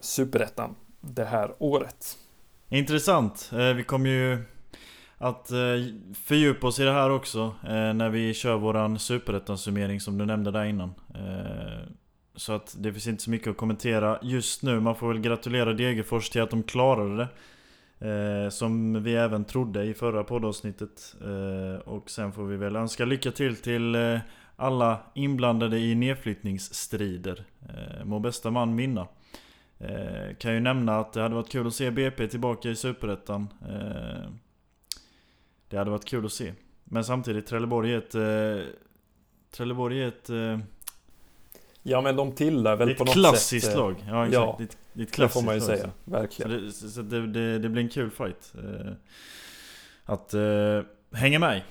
Superettan 0.00 0.74
det 1.00 1.24
här 1.24 1.52
året. 1.58 2.16
Intressant. 2.68 3.50
Eh, 3.52 3.74
vi 3.74 3.84
kommer 3.84 4.10
ju 4.10 4.38
att 5.18 5.50
eh, 5.50 5.58
fördjupa 6.14 6.66
oss 6.66 6.80
i 6.80 6.84
det 6.84 6.92
här 6.92 7.10
också 7.10 7.54
eh, 7.62 7.94
när 7.94 8.08
vi 8.08 8.34
kör 8.34 8.56
våran 8.56 8.98
Superettan-summering 8.98 10.00
som 10.00 10.18
du 10.18 10.26
nämnde 10.26 10.50
där 10.50 10.64
innan. 10.64 10.94
Så 12.36 12.52
att 12.52 12.76
det 12.78 12.92
finns 12.92 13.06
inte 13.06 13.22
så 13.22 13.30
mycket 13.30 13.48
att 13.48 13.56
kommentera 13.56 14.18
just 14.22 14.62
nu. 14.62 14.80
Man 14.80 14.96
får 14.96 15.08
väl 15.08 15.20
gratulera 15.20 15.72
Degerfors 15.72 16.30
till 16.30 16.42
att 16.42 16.50
de 16.50 16.62
klarade 16.62 17.16
det. 17.16 17.28
Eh, 17.98 18.48
som 18.48 19.02
vi 19.02 19.14
även 19.14 19.44
trodde 19.44 19.84
i 19.84 19.94
förra 19.94 20.24
poddavsnittet. 20.24 21.14
Eh, 21.24 21.88
och 21.88 22.10
sen 22.10 22.32
får 22.32 22.44
vi 22.44 22.56
väl 22.56 22.76
önska 22.76 23.04
lycka 23.04 23.30
till 23.30 23.56
till 23.56 23.94
eh, 23.94 24.18
alla 24.56 24.98
inblandade 25.14 25.78
i 25.78 25.94
nedflyttningsstrider. 25.94 27.44
Eh, 27.68 28.04
må 28.04 28.18
bästa 28.18 28.50
man 28.50 28.76
vinna. 28.76 29.06
Eh, 29.78 30.36
kan 30.38 30.54
ju 30.54 30.60
nämna 30.60 30.98
att 30.98 31.12
det 31.12 31.20
hade 31.20 31.34
varit 31.34 31.50
kul 31.50 31.66
att 31.66 31.74
se 31.74 31.90
BP 31.90 32.28
tillbaka 32.28 32.68
i 32.68 32.76
Superettan. 32.76 33.48
Eh, 33.68 34.30
det 35.68 35.76
hade 35.76 35.90
varit 35.90 36.04
kul 36.04 36.26
att 36.26 36.32
se. 36.32 36.52
Men 36.84 37.04
samtidigt, 37.04 37.46
Trelleborg 37.46 37.92
är 37.92 37.98
ett... 37.98 38.14
Eh, 38.14 38.66
Trelleborg 39.50 40.02
är 40.02 40.08
ett... 40.08 40.30
Eh, 40.30 40.58
Ja 41.86 42.00
men 42.00 42.16
de 42.16 42.32
tillhör 42.32 42.76
väl 42.76 42.94
på 42.94 43.04
något 43.04 43.08
sätt... 43.08 43.16
Är 43.16 43.20
ett 43.20 43.30
klassiskt 43.30 43.76
lag. 43.76 44.04
Ja 44.08 44.26
exakt. 44.26 44.34
Ja, 44.34 44.56
det, 44.58 44.64
är 45.02 45.06
ett, 45.06 45.12
klassiskt 45.12 45.16
det 45.16 45.28
får 45.28 45.46
man 45.46 45.54
ju 45.54 45.60
lag, 45.60 45.66
säga. 45.66 45.90
Verkligen. 46.04 46.72
Så, 46.72 46.84
det, 46.84 46.90
så 46.90 47.02
det, 47.02 47.26
det, 47.26 47.58
det, 47.58 47.68
blir 47.68 47.82
en 47.82 47.88
kul 47.88 48.10
fight. 48.10 48.54
Eh, 48.54 48.92
att 50.04 50.34
eh, 50.34 50.80
hänga 51.12 51.38
med 51.38 51.62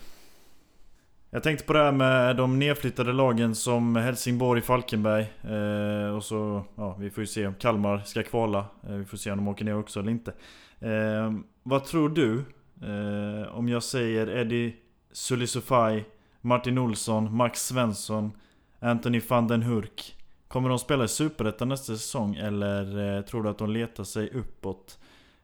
jag 1.33 1.43
tänkte 1.43 1.65
på 1.65 1.73
det 1.73 1.79
här 1.79 1.91
med 1.91 2.35
de 2.35 2.59
nedflyttade 2.59 3.13
lagen 3.13 3.55
som 3.55 3.95
Helsingborg, 3.95 4.61
Falkenberg 4.61 5.33
eh, 5.41 6.15
och 6.15 6.23
så, 6.23 6.65
ja 6.75 6.95
vi 6.99 7.09
får 7.09 7.21
ju 7.21 7.27
se 7.27 7.47
om 7.47 7.53
Kalmar 7.53 8.01
ska 8.05 8.23
kvala. 8.23 8.65
Eh, 8.87 8.95
vi 8.95 9.05
får 9.05 9.17
se 9.17 9.31
om 9.31 9.37
de 9.37 9.47
åker 9.47 9.65
ner 9.65 9.77
också 9.77 9.99
eller 9.99 10.11
inte. 10.11 10.33
Eh, 10.79 11.33
vad 11.63 11.85
tror 11.85 12.09
du? 12.09 12.37
Eh, 12.81 13.57
om 13.57 13.69
jag 13.69 13.83
säger 13.83 14.37
Eddie 14.37 14.75
Sulisufaj, 15.11 16.05
Martin 16.41 16.77
Olsson, 16.77 17.35
Max 17.35 17.67
Svensson 17.67 18.31
Anthony 18.79 19.21
van 19.27 19.47
den 19.47 19.63
Hurk. 19.63 20.15
Kommer 20.47 20.69
de 20.69 20.79
spela 20.79 21.03
i 21.03 21.07
Superettan 21.07 21.69
nästa 21.69 21.93
säsong 21.93 22.35
eller 22.35 23.17
eh, 23.17 23.21
tror 23.21 23.43
du 23.43 23.49
att 23.49 23.57
de 23.57 23.69
letar 23.69 24.03
sig 24.03 24.29
uppåt? 24.29 24.99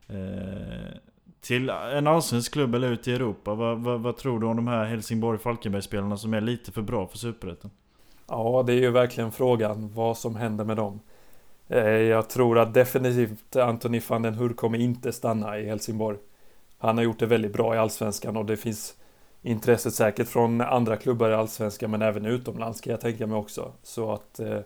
Eh, 0.08 0.95
till 1.41 1.69
en 1.69 2.08
allsvensk 2.08 2.54
klubb 2.54 2.75
eller 2.75 2.91
ut 2.91 3.08
i 3.08 3.13
Europa? 3.13 3.54
Vad, 3.56 3.78
vad, 3.78 4.02
vad 4.02 4.17
tror 4.17 4.39
du 4.39 4.47
om 4.47 4.56
de 4.56 4.67
här 4.67 4.86
Helsingborg-Falkenberg-spelarna 4.86 6.17
som 6.17 6.34
är 6.34 6.41
lite 6.41 6.71
för 6.71 6.82
bra 6.82 7.08
för 7.08 7.17
Superettan? 7.17 7.71
Ja, 8.28 8.63
det 8.67 8.73
är 8.73 8.78
ju 8.78 8.91
verkligen 8.91 9.32
frågan 9.32 9.93
vad 9.93 10.17
som 10.17 10.36
händer 10.36 10.65
med 10.65 10.78
dem. 10.78 10.99
Eh, 11.67 11.84
jag 11.88 12.30
tror 12.30 12.60
att 12.60 12.73
definitivt 12.73 13.56
Anthony 13.56 14.02
van 14.08 14.21
den 14.21 14.34
Hurk 14.34 14.58
kommer 14.58 14.78
inte 14.78 15.12
stanna 15.12 15.60
i 15.60 15.65
Helsingborg. 15.65 16.17
Han 16.78 16.97
har 16.97 17.04
gjort 17.04 17.19
det 17.19 17.25
väldigt 17.25 17.54
bra 17.54 17.75
i 17.75 17.78
Allsvenskan 17.78 18.38
och 18.38 18.45
det 18.45 18.58
finns 18.58 18.93
intresset 19.41 19.93
säkert 19.93 20.28
från 20.28 20.62
andra 20.62 20.97
klubbar 20.97 21.30
i 21.30 21.34
Allsvenskan 21.34 21.91
men 21.91 22.02
även 22.02 22.25
utomlands 22.25 22.82
kan 22.82 22.91
jag 22.91 23.02
tänka 23.02 23.28
mig 23.28 23.38
också. 23.38 23.71
Så 23.84 24.12
att 24.12 24.39
eh, 24.39 24.60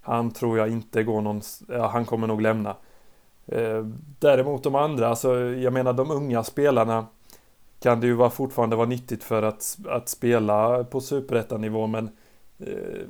han 0.00 0.30
tror 0.30 0.58
jag 0.58 0.68
inte 0.68 1.02
går 1.02 1.20
någon, 1.20 1.40
ja, 1.68 1.86
han 1.86 2.04
kommer 2.04 2.26
nog 2.26 2.42
lämna. 2.42 2.76
Eh, 3.46 3.86
däremot 4.18 4.62
de 4.62 4.74
andra, 4.74 5.08
alltså 5.08 5.38
jag 5.38 5.72
menar 5.72 5.92
de 5.92 6.10
unga 6.10 6.42
spelarna 6.42 7.06
kan 7.80 8.00
det 8.00 8.06
ju 8.06 8.14
vara, 8.14 8.30
fortfarande 8.30 8.76
vara 8.76 8.88
nyttigt 8.88 9.24
för 9.24 9.42
att, 9.42 9.78
att 9.88 10.08
spela 10.08 10.84
på 10.84 11.00
superettanivå 11.00 11.86
men 11.86 12.10
eh, 12.58 13.06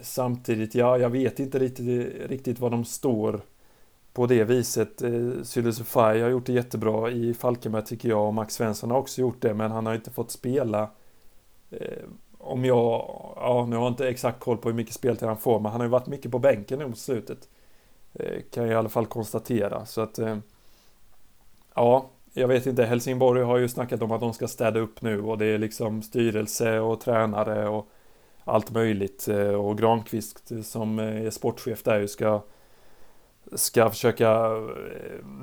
samtidigt, 0.00 0.74
ja, 0.74 0.98
jag 0.98 1.10
vet 1.10 1.40
inte 1.40 1.58
riktigt, 1.58 2.30
riktigt 2.30 2.58
var 2.58 2.70
de 2.70 2.84
står 2.84 3.40
på 4.12 4.26
det 4.26 4.44
viset. 4.44 5.02
Eh, 5.02 5.42
Sylisufaj 5.42 6.20
har 6.20 6.28
gjort 6.28 6.46
det 6.46 6.52
jättebra 6.52 7.10
i 7.10 7.34
Falkenberg 7.34 7.84
tycker 7.84 8.08
jag 8.08 8.26
och 8.26 8.34
Max 8.34 8.54
Svensson 8.54 8.90
har 8.90 8.98
också 8.98 9.20
gjort 9.20 9.42
det 9.42 9.54
men 9.54 9.70
han 9.70 9.86
har 9.86 9.94
inte 9.94 10.10
fått 10.10 10.30
spela 10.30 10.90
eh, 11.70 12.04
om 12.38 12.64
jag, 12.64 12.76
ja 13.36 13.66
nu 13.68 13.76
har 13.76 13.82
jag 13.82 13.92
inte 13.92 14.08
exakt 14.08 14.40
koll 14.40 14.56
på 14.56 14.68
hur 14.68 14.76
mycket 14.76 14.94
speltid 14.94 15.28
han 15.28 15.36
får 15.36 15.60
men 15.60 15.72
han 15.72 15.80
har 15.80 15.86
ju 15.86 15.90
varit 15.90 16.06
mycket 16.06 16.30
på 16.30 16.38
bänken 16.38 16.78
nu 16.78 16.86
mot 16.86 16.98
slutet. 16.98 17.48
Eh, 18.18 18.42
kan 18.50 18.64
jag 18.64 18.72
i 18.72 18.76
alla 18.76 18.88
fall 18.88 19.06
konstatera 19.06 19.86
så 19.86 20.00
att 20.00 20.18
eh, 20.18 20.36
ja, 21.74 22.10
jag 22.32 22.48
vet 22.48 22.66
inte, 22.66 22.84
Helsingborg 22.84 23.42
har 23.42 23.56
ju 23.56 23.68
snackat 23.68 24.02
om 24.02 24.12
att 24.12 24.20
de 24.20 24.34
ska 24.34 24.48
städa 24.48 24.80
upp 24.80 25.02
nu 25.02 25.20
och 25.20 25.38
det 25.38 25.46
är 25.46 25.58
liksom 25.58 26.02
styrelse 26.02 26.78
och 26.80 27.00
tränare 27.00 27.68
och 27.68 27.88
allt 28.44 28.70
möjligt 28.70 29.28
eh, 29.28 29.48
och 29.48 29.78
Granqvist 29.78 30.52
som 30.64 30.98
är 30.98 31.30
sportchef 31.30 31.82
där 31.82 32.06
ska 32.06 32.42
ska 33.52 33.90
försöka 33.90 34.50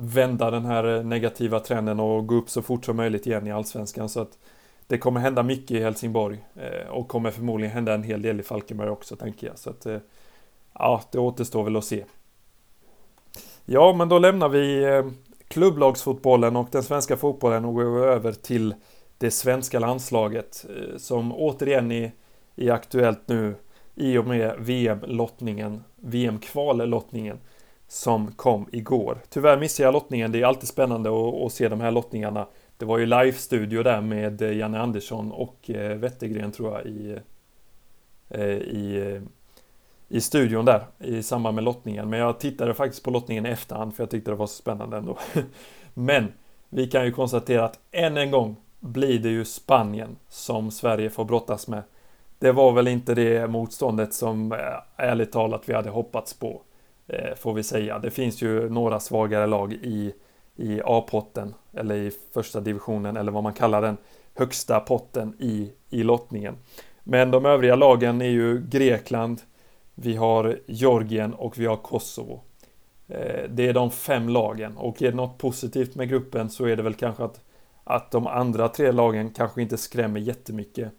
vända 0.00 0.50
den 0.50 0.64
här 0.64 1.02
negativa 1.02 1.60
trenden 1.60 2.00
och 2.00 2.26
gå 2.26 2.34
upp 2.34 2.50
så 2.50 2.62
fort 2.62 2.84
som 2.84 2.96
möjligt 2.96 3.26
igen 3.26 3.46
i 3.46 3.52
Allsvenskan. 3.52 4.08
Så 4.08 4.20
att 4.20 4.38
det 4.86 4.98
kommer 4.98 5.20
hända 5.20 5.42
mycket 5.42 5.70
i 5.70 5.80
Helsingborg 5.80 6.44
och 6.90 7.08
kommer 7.08 7.30
förmodligen 7.30 7.74
hända 7.74 7.94
en 7.94 8.02
hel 8.02 8.22
del 8.22 8.40
i 8.40 8.42
Falkenberg 8.42 8.88
också 8.90 9.16
tänker 9.16 9.46
jag. 9.46 9.58
Så 9.58 9.70
att, 9.70 9.86
ja, 10.72 11.02
det 11.12 11.18
återstår 11.18 11.64
väl 11.64 11.76
att 11.76 11.84
se. 11.84 12.04
Ja, 13.66 13.92
men 13.92 14.08
då 14.08 14.18
lämnar 14.18 14.48
vi 14.48 14.84
eh, 14.84 15.06
klubblagsfotbollen 15.48 16.56
och 16.56 16.68
den 16.72 16.82
svenska 16.82 17.16
fotbollen 17.16 17.64
och 17.64 17.74
går 17.74 18.06
över 18.06 18.32
till 18.32 18.74
det 19.18 19.30
svenska 19.30 19.78
landslaget 19.78 20.66
eh, 20.68 20.96
som 20.96 21.32
återigen 21.32 21.92
är, 21.92 22.12
är 22.56 22.70
aktuellt 22.70 23.28
nu 23.28 23.54
i 23.94 24.18
och 24.18 24.26
med 24.26 24.54
VM-lottningen, 24.58 25.84
VM-kvallottningen 25.96 27.38
som 27.88 28.32
kom 28.32 28.68
igår. 28.72 29.18
Tyvärr 29.28 29.58
missade 29.58 29.86
jag 29.86 29.92
lottningen, 29.92 30.32
det 30.32 30.40
är 30.40 30.46
alltid 30.46 30.68
spännande 30.68 31.10
att, 31.10 31.34
att 31.34 31.52
se 31.52 31.68
de 31.68 31.80
här 31.80 31.90
lottningarna. 31.90 32.46
Det 32.76 32.84
var 32.84 32.98
ju 32.98 33.06
live-studio 33.06 33.82
där 33.82 34.00
med 34.00 34.42
eh, 34.42 34.56
Janne 34.56 34.80
Andersson 34.80 35.32
och 35.32 35.70
Wettergren 35.96 36.52
tror 36.52 36.72
jag 36.72 36.86
i, 36.86 37.18
i 38.50 39.20
i 40.08 40.20
studion 40.20 40.64
där 40.64 40.86
i 40.98 41.22
samband 41.22 41.54
med 41.54 41.64
lottningen. 41.64 42.10
Men 42.10 42.18
jag 42.18 42.40
tittade 42.40 42.74
faktiskt 42.74 43.04
på 43.04 43.10
lottningen 43.10 43.46
i 43.46 43.48
efterhand 43.48 43.94
för 43.94 44.02
jag 44.02 44.10
tyckte 44.10 44.30
det 44.30 44.34
var 44.34 44.46
så 44.46 44.54
spännande 44.54 44.96
ändå. 44.96 45.18
Men 45.94 46.32
vi 46.68 46.86
kan 46.86 47.04
ju 47.04 47.12
konstatera 47.12 47.64
att 47.64 47.78
än 47.90 48.16
en 48.16 48.30
gång 48.30 48.56
blir 48.80 49.18
det 49.18 49.28
ju 49.28 49.44
Spanien 49.44 50.16
som 50.28 50.70
Sverige 50.70 51.10
får 51.10 51.24
brottas 51.24 51.68
med. 51.68 51.82
Det 52.38 52.52
var 52.52 52.72
väl 52.72 52.88
inte 52.88 53.14
det 53.14 53.50
motståndet 53.50 54.14
som 54.14 54.52
eh, 54.52 54.58
ärligt 54.96 55.32
talat 55.32 55.62
vi 55.66 55.74
hade 55.74 55.90
hoppats 55.90 56.34
på. 56.34 56.62
Eh, 57.06 57.34
får 57.36 57.54
vi 57.54 57.62
säga. 57.62 57.98
Det 57.98 58.10
finns 58.10 58.42
ju 58.42 58.68
några 58.70 59.00
svagare 59.00 59.46
lag 59.46 59.72
i, 59.72 60.14
i 60.56 60.80
A-potten 60.84 61.54
eller 61.72 61.94
i 61.94 62.10
första 62.34 62.60
divisionen 62.60 63.16
eller 63.16 63.32
vad 63.32 63.42
man 63.42 63.52
kallar 63.52 63.82
den 63.82 63.96
högsta 64.34 64.80
potten 64.80 65.34
i, 65.38 65.72
i 65.90 66.02
lottningen. 66.02 66.54
Men 67.04 67.30
de 67.30 67.46
övriga 67.46 67.76
lagen 67.76 68.22
är 68.22 68.28
ju 68.28 68.66
Grekland, 68.66 69.40
vi 69.94 70.16
har 70.16 70.58
Georgien 70.66 71.34
och 71.34 71.58
vi 71.58 71.66
har 71.66 71.76
Kosovo. 71.76 72.40
Eh, 73.08 73.48
det 73.48 73.68
är 73.68 73.72
de 73.72 73.90
fem 73.90 74.28
lagen 74.28 74.76
och 74.76 75.02
är 75.02 75.10
det 75.10 75.16
något 75.16 75.38
positivt 75.38 75.94
med 75.94 76.08
gruppen 76.08 76.50
så 76.50 76.64
är 76.64 76.76
det 76.76 76.82
väl 76.82 76.94
kanske 76.94 77.24
att, 77.24 77.40
att 77.84 78.10
de 78.10 78.26
andra 78.26 78.68
tre 78.68 78.92
lagen 78.92 79.30
kanske 79.30 79.62
inte 79.62 79.76
skrämmer 79.76 80.20
jättemycket 80.20 80.92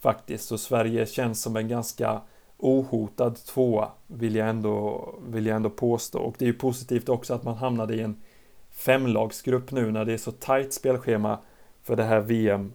faktiskt. 0.00 0.44
Så 0.44 0.58
Sverige 0.58 1.06
känns 1.06 1.42
som 1.42 1.56
en 1.56 1.68
ganska 1.68 2.20
ohotad 2.58 3.36
tvåa 3.36 3.88
vill 4.06 4.34
jag 4.34 4.48
ändå, 4.48 5.08
vill 5.28 5.46
jag 5.46 5.56
ändå 5.56 5.70
påstå. 5.70 6.18
Och 6.18 6.34
det 6.38 6.44
är 6.44 6.46
ju 6.46 6.58
positivt 6.58 7.08
också 7.08 7.34
att 7.34 7.44
man 7.44 7.56
hamnade 7.56 7.94
i 7.94 8.00
en 8.00 8.22
femlagsgrupp 8.70 9.72
nu 9.72 9.90
när 9.90 10.04
det 10.04 10.12
är 10.12 10.18
så 10.18 10.32
tajt 10.32 10.72
spelschema 10.72 11.38
för 11.82 11.96
det 11.96 12.04
här 12.04 12.20
VM 12.20 12.72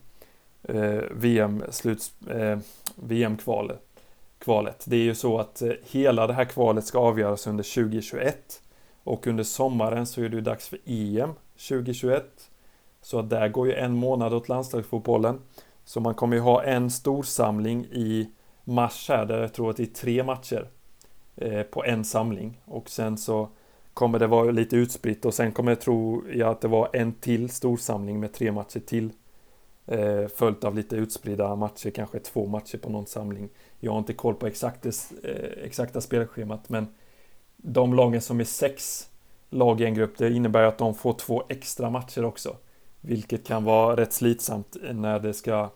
eh, 0.63 1.01
VM 1.11 1.63
sluts 1.69 2.21
eh, 2.21 2.59
VM-kvalet 2.95 3.92
kvalet. 4.43 4.83
Det 4.87 4.95
är 4.95 5.03
ju 5.03 5.15
så 5.15 5.39
att 5.39 5.61
eh, 5.61 5.71
hela 5.91 6.27
det 6.27 6.33
här 6.33 6.45
kvalet 6.45 6.85
ska 6.85 6.99
avgöras 6.99 7.47
under 7.47 7.63
2021 7.63 8.61
och 9.03 9.27
under 9.27 9.43
sommaren 9.43 10.05
så 10.05 10.21
är 10.21 10.29
det 10.29 10.35
ju 10.35 10.41
dags 10.41 10.69
för 10.69 10.79
EM 10.85 11.33
2021. 11.69 12.23
Så 13.01 13.19
att 13.19 13.29
där 13.29 13.47
går 13.47 13.67
ju 13.67 13.73
en 13.73 13.95
månad 13.95 14.33
åt 14.33 14.49
landslagsfotbollen. 14.49 15.39
Så 15.85 15.99
man 15.99 16.13
kommer 16.13 16.35
ju 16.35 16.41
ha 16.41 16.63
en 16.63 16.91
storsamling 16.91 17.85
i 17.85 18.29
mars 18.63 19.09
här 19.09 19.25
där 19.25 19.41
jag 19.41 19.53
tror 19.53 19.69
att 19.69 19.77
det 19.77 19.83
är 19.83 19.87
tre 19.87 20.23
matcher 20.23 20.67
eh, 21.35 21.61
på 21.61 21.85
en 21.85 22.05
samling 22.05 22.61
och 22.65 22.89
sen 22.89 23.17
så 23.17 23.49
kommer 23.93 24.19
det 24.19 24.27
vara 24.27 24.51
lite 24.51 24.75
utspritt 24.75 25.25
och 25.25 25.33
sen 25.33 25.51
kommer 25.51 25.71
jag 25.71 25.81
tro 25.81 26.23
jag 26.33 26.49
att 26.49 26.61
det 26.61 26.67
var 26.67 26.89
en 26.93 27.13
till 27.13 27.49
storsamling 27.49 28.19
med 28.19 28.33
tre 28.33 28.51
matcher 28.51 28.79
till 28.79 29.09
eh, 29.85 30.27
följt 30.27 30.63
av 30.63 30.75
lite 30.75 30.95
utspridda 30.95 31.55
matcher, 31.55 31.89
kanske 31.89 32.19
två 32.19 32.47
matcher 32.47 32.77
på 32.77 32.89
någon 32.89 33.07
samling 33.07 33.49
jag 33.79 33.91
har 33.91 33.99
inte 33.99 34.13
koll 34.13 34.35
på 34.35 34.47
exakt, 34.47 34.85
eh, 34.85 34.91
exakta 35.63 36.01
spelschemat 36.01 36.69
men 36.69 36.87
de 37.57 37.93
lagen 37.93 38.21
som 38.21 38.39
är 38.39 38.43
sex 38.43 39.07
lag 39.49 39.81
i 39.81 39.85
en 39.85 39.93
grupp, 39.93 40.17
det 40.17 40.33
innebär 40.33 40.63
att 40.63 40.77
de 40.77 40.95
får 40.95 41.13
två 41.13 41.43
extra 41.49 41.89
matcher 41.89 42.25
också. 42.25 42.55
Vilket 43.01 43.47
kan 43.47 43.63
vara 43.63 43.95
rätt 43.95 44.13
slitsamt 44.13 44.77
när 44.93 45.19
det 45.19 45.33
ska 45.33 45.69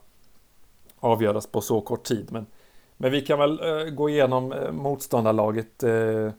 avgöras 0.99 1.47
på 1.47 1.61
så 1.61 1.81
kort 1.81 2.03
tid. 2.03 2.31
Men, 2.31 2.45
men 2.97 3.11
vi 3.11 3.21
kan 3.21 3.39
väl 3.39 3.59
eh, 3.59 3.93
gå 3.93 4.09
igenom 4.09 4.51
eh, 4.51 4.71
motståndarlaget 4.71 5.83
Eh, 5.83 6.31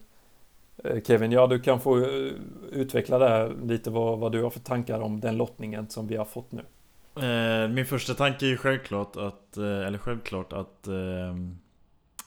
eh 0.91 1.01
Kevin, 1.03 1.31
ja 1.31 1.47
du 1.47 1.59
kan 1.59 1.79
få 1.79 1.97
eh, 1.97 2.31
utveckla 2.71 3.19
det 3.19 3.29
här 3.29 3.55
lite 3.63 3.89
vad, 3.89 4.19
vad 4.19 4.31
du 4.31 4.43
har 4.43 4.49
för 4.49 4.59
tankar 4.59 4.99
om 4.99 5.19
den 5.19 5.37
lottningen 5.37 5.89
som 5.89 6.07
vi 6.07 6.15
har 6.15 6.25
fått 6.25 6.51
nu. 6.51 6.61
Eh, 7.23 7.69
min 7.69 7.85
första 7.85 8.13
tanke 8.13 8.45
är 8.45 8.49
ju 8.49 8.57
självklart 8.57 9.15
att, 9.15 9.57
eh, 9.57 9.87
eller 9.87 9.97
självklart 9.97 10.53
att 10.53 10.87
eh, 10.87 11.35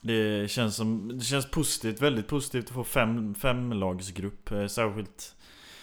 det 0.01 0.51
känns 0.51 0.77
som, 0.77 1.19
det 1.19 1.25
känns 1.25 1.51
positivt, 1.51 2.03
väldigt 2.03 2.29
positivt 2.29 2.65
att 2.65 2.75
få 2.75 2.85
fem, 3.35 3.73
lagsgrupp. 3.73 4.51
Eh, 4.51 4.67
särskilt 4.67 5.37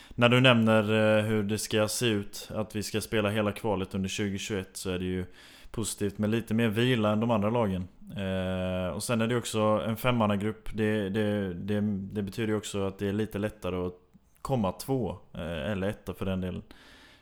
när 0.10 0.30
du 0.30 0.42
nämner 0.42 0.84
eh, 0.84 1.24
hur 1.24 1.44
det 1.44 1.58
ska 1.58 1.88
se 1.88 2.06
ut, 2.06 2.50
att 2.56 2.76
vi 2.76 2.84
ska 2.84 3.02
spela 3.02 3.30
hela 3.30 3.52
kvalet 3.52 3.96
under 3.96 4.10
2021 4.10 4.70
så 4.74 4.90
är 4.90 5.00
det 5.00 5.06
ju 5.06 5.26
positivt 5.72 6.18
med 6.18 6.30
lite 6.30 6.54
mer 6.54 6.68
vila 6.68 7.12
än 7.12 7.20
de 7.20 7.32
andra 7.32 7.50
lagen. 7.50 7.88
Eh, 8.18 8.94
och 8.94 9.04
sen 9.04 9.22
är 9.22 9.28
det 9.28 9.36
också 9.36 9.60
en 9.60 9.98
femmannagrupp. 9.98 10.70
Det, 10.74 11.10
det, 11.10 11.54
det, 11.54 11.82
det 12.12 12.22
betyder 12.22 12.48
ju 12.48 12.56
också 12.56 12.88
att 12.88 13.00
det 13.00 13.08
är 13.08 13.14
lite 13.14 13.38
lättare 13.38 13.76
att 13.76 13.94
komma 14.42 14.72
två, 14.72 15.18
eh, 15.34 15.72
eller 15.72 15.88
etta 15.88 16.14
för 16.14 16.26
den 16.26 16.42
delen. 16.42 16.64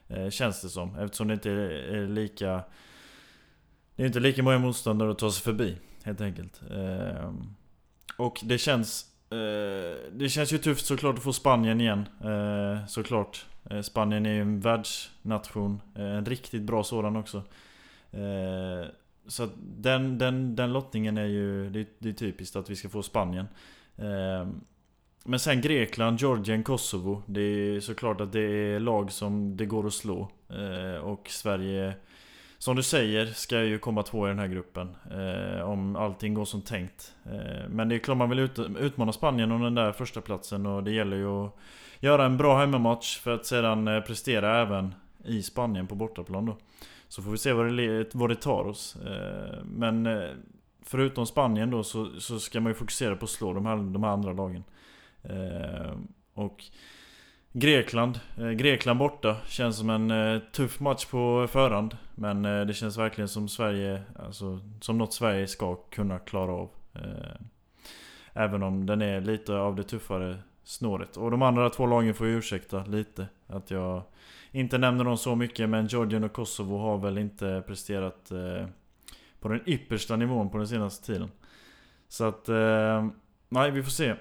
Eh, 0.10 0.30
känns 0.30 0.62
det 0.62 0.70
som. 0.70 0.96
Eftersom 1.00 1.28
det 1.28 1.34
inte 1.34 1.52
är 1.52 2.08
lika... 2.08 2.64
Det 3.96 4.04
är 4.04 4.08
inte 4.08 4.20
lika 4.20 4.44
många 4.44 4.60
motståndare 4.60 5.12
att 5.12 5.20
ta 5.20 5.32
sig 5.32 5.44
förbi. 5.44 5.78
Helt 6.04 6.22
enkelt. 6.22 6.62
Eh, 6.72 7.34
och 8.18 8.40
det 8.44 8.58
känns... 8.58 9.06
Eh, 9.30 10.12
det 10.12 10.30
känns 10.30 10.54
ju 10.54 10.58
tufft 10.58 10.86
såklart 10.86 11.18
att 11.18 11.24
få 11.24 11.34
Spanien 11.34 11.82
igen. 11.82 12.06
Såklart. 12.88 13.46
Spanien 13.84 14.26
är 14.26 14.34
ju 14.34 14.42
en 14.42 14.60
världsnation. 14.60 15.82
En 15.96 16.26
riktigt 16.26 16.62
bra 16.62 16.84
sådan 16.84 17.16
också. 17.16 17.44
Så 19.28 19.50
den, 19.58 20.18
den, 20.18 20.56
den 20.56 20.74
lottningen 20.74 21.18
är 21.18 21.26
ju... 21.26 21.70
Det 21.70 22.10
är 22.10 22.14
typiskt 22.14 22.56
att 22.56 22.70
vi 22.70 22.76
ska 22.76 22.90
få 22.90 23.04
Spanien. 23.04 23.48
Men 25.30 25.40
sen 25.40 25.62
Grekland, 25.62 26.20
Georgien, 26.20 26.64
Kosovo. 26.64 27.24
Det 27.26 27.42
är 27.42 27.80
såklart 27.80 28.22
att 28.22 28.32
det 28.32 28.42
är 28.42 28.80
lag 28.80 29.12
som 29.12 29.58
det 29.58 29.66
går 29.66 29.88
att 29.88 29.94
slå. 29.94 30.32
Eh, 30.50 31.04
och 31.04 31.30
Sverige, 31.30 31.94
som 32.58 32.76
du 32.76 32.84
säger, 32.84 33.26
ska 33.26 33.64
ju 33.64 33.80
komma 33.80 34.04
två 34.04 34.28
i 34.28 34.30
den 34.30 34.40
här 34.40 34.48
gruppen. 34.48 34.96
Eh, 35.12 35.70
om 35.70 35.96
allting 35.96 36.34
går 36.34 36.46
som 36.46 36.62
tänkt. 36.62 37.16
Eh, 37.26 37.70
men 37.70 37.90
det 37.90 37.96
är 37.96 38.00
klart 38.00 38.18
man 38.18 38.30
vill 38.30 38.40
ut, 38.40 38.60
utmana 38.80 39.12
Spanien 39.12 39.52
om 39.52 39.62
den 39.62 39.76
där 39.76 39.92
första 39.92 40.22
platsen 40.22 40.66
och 40.66 40.84
det 40.84 40.92
gäller 40.92 41.18
ju 41.18 41.28
att 41.28 41.56
göra 42.00 42.26
en 42.26 42.38
bra 42.38 42.60
hemmamatch 42.60 43.20
för 43.20 43.32
att 43.32 43.46
sedan 43.46 43.88
eh, 43.88 44.02
prestera 44.02 44.62
även 44.62 44.96
i 45.26 45.44
Spanien 45.44 45.88
på 45.88 45.96
bortaplan 45.96 46.46
då. 46.46 46.58
Så 47.08 47.22
får 47.22 47.32
vi 47.32 47.38
se 47.38 47.54
vad 47.54 47.78
det, 47.78 48.16
vad 48.16 48.30
det 48.30 48.36
tar 48.36 48.68
oss. 48.68 48.96
Eh, 48.96 49.64
men 49.64 50.06
eh, 50.06 50.30
förutom 50.82 51.26
Spanien 51.26 51.72
då 51.72 51.84
så, 51.84 52.10
så 52.20 52.40
ska 52.40 52.60
man 52.60 52.70
ju 52.70 52.76
fokusera 52.76 53.16
på 53.16 53.24
att 53.24 53.30
slå 53.30 53.54
de 53.54 53.66
här, 53.66 53.76
de 53.76 54.04
här 54.04 54.12
andra 54.12 54.34
lagen. 54.34 54.64
Eh, 55.24 55.98
och 56.34 56.64
Grekland, 57.60 58.20
eh, 58.38 58.50
Grekland 58.50 59.00
borta 59.00 59.38
känns 59.48 59.78
som 59.78 59.90
en 59.90 60.12
eh, 60.12 60.40
tuff 60.40 60.80
match 60.80 61.06
på 61.06 61.48
förhand. 61.50 61.98
Men 62.16 62.46
eh, 62.46 62.66
det 62.66 62.74
känns 62.74 62.98
verkligen 62.98 63.28
som 63.28 63.48
Sverige, 63.48 64.02
alltså 64.20 64.60
som 64.82 64.98
något 64.98 65.14
Sverige 65.14 65.48
ska 65.48 65.76
kunna 65.76 66.20
klara 66.20 66.52
av. 66.52 66.70
Ehm, 66.94 67.48
även 68.34 68.64
om 68.64 68.86
den 68.86 69.02
är 69.02 69.22
lite 69.22 69.56
av 69.56 69.76
det 69.76 69.84
tuffare 69.84 70.38
snåret. 70.64 71.18
Och 71.18 71.32
de 71.32 71.42
andra 71.42 71.70
två 71.70 71.86
lagen 71.86 72.14
får 72.14 72.28
ju 72.28 72.38
ursäkta 72.38 72.86
lite. 72.86 73.28
Att 73.48 73.72
jag 73.72 74.02
inte 74.52 74.78
nämner 74.78 75.04
dem 75.04 75.18
så 75.18 75.36
mycket 75.36 75.70
men 75.70 75.88
Georgien 75.88 76.24
och 76.24 76.34
Kosovo 76.34 76.78
har 76.78 76.98
väl 76.98 77.18
inte 77.18 77.64
presterat 77.68 78.32
eh, 78.32 78.68
på 79.40 79.50
den 79.50 79.62
yppersta 79.66 80.16
nivån 80.16 80.50
på 80.50 80.58
den 80.58 80.68
senaste 80.68 81.06
tiden. 81.06 81.32
Så 82.08 82.26
att, 82.26 82.50
ehm, 82.50 83.12
nej 83.50 83.72
vi 83.72 83.84
får 83.84 83.92
se. 83.92 84.16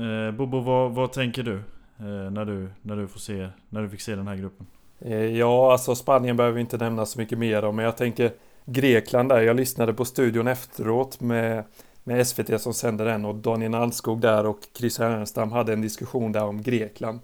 Eh, 0.00 0.34
Bobo, 0.34 0.60
vad, 0.60 0.92
vad 0.92 1.12
tänker 1.12 1.42
du? 1.42 1.54
Eh, 1.98 2.30
när 2.30 2.44
du, 2.44 2.68
när 2.82 2.96
du 2.96 3.08
får 3.08 3.20
se, 3.20 3.48
när 3.68 3.82
du 3.82 3.88
fick 3.88 4.00
se 4.00 4.14
den 4.14 4.28
här 4.28 4.36
gruppen? 4.36 4.66
Eh, 4.98 5.24
ja, 5.24 5.72
alltså 5.72 5.94
Spanien 5.94 6.36
behöver 6.36 6.54
vi 6.54 6.60
inte 6.60 6.76
nämna 6.76 7.06
så 7.06 7.18
mycket 7.18 7.38
mer 7.38 7.64
om, 7.64 7.76
men 7.76 7.84
jag 7.84 7.96
tänker 7.96 8.32
Grekland 8.64 9.28
där. 9.28 9.40
Jag 9.40 9.56
lyssnade 9.56 9.94
på 9.94 10.04
studion 10.04 10.46
efteråt 10.46 11.20
med, 11.20 11.64
med 12.04 12.26
SVT 12.26 12.60
som 12.60 12.74
sände 12.74 13.04
den 13.04 13.24
och 13.24 13.34
Daniel 13.34 13.74
Alskog 13.74 14.20
där 14.20 14.46
och 14.46 14.58
Chris 14.76 14.98
Härenstam 14.98 15.52
hade 15.52 15.72
en 15.72 15.80
diskussion 15.80 16.32
där 16.32 16.44
om 16.44 16.62
Grekland. 16.62 17.20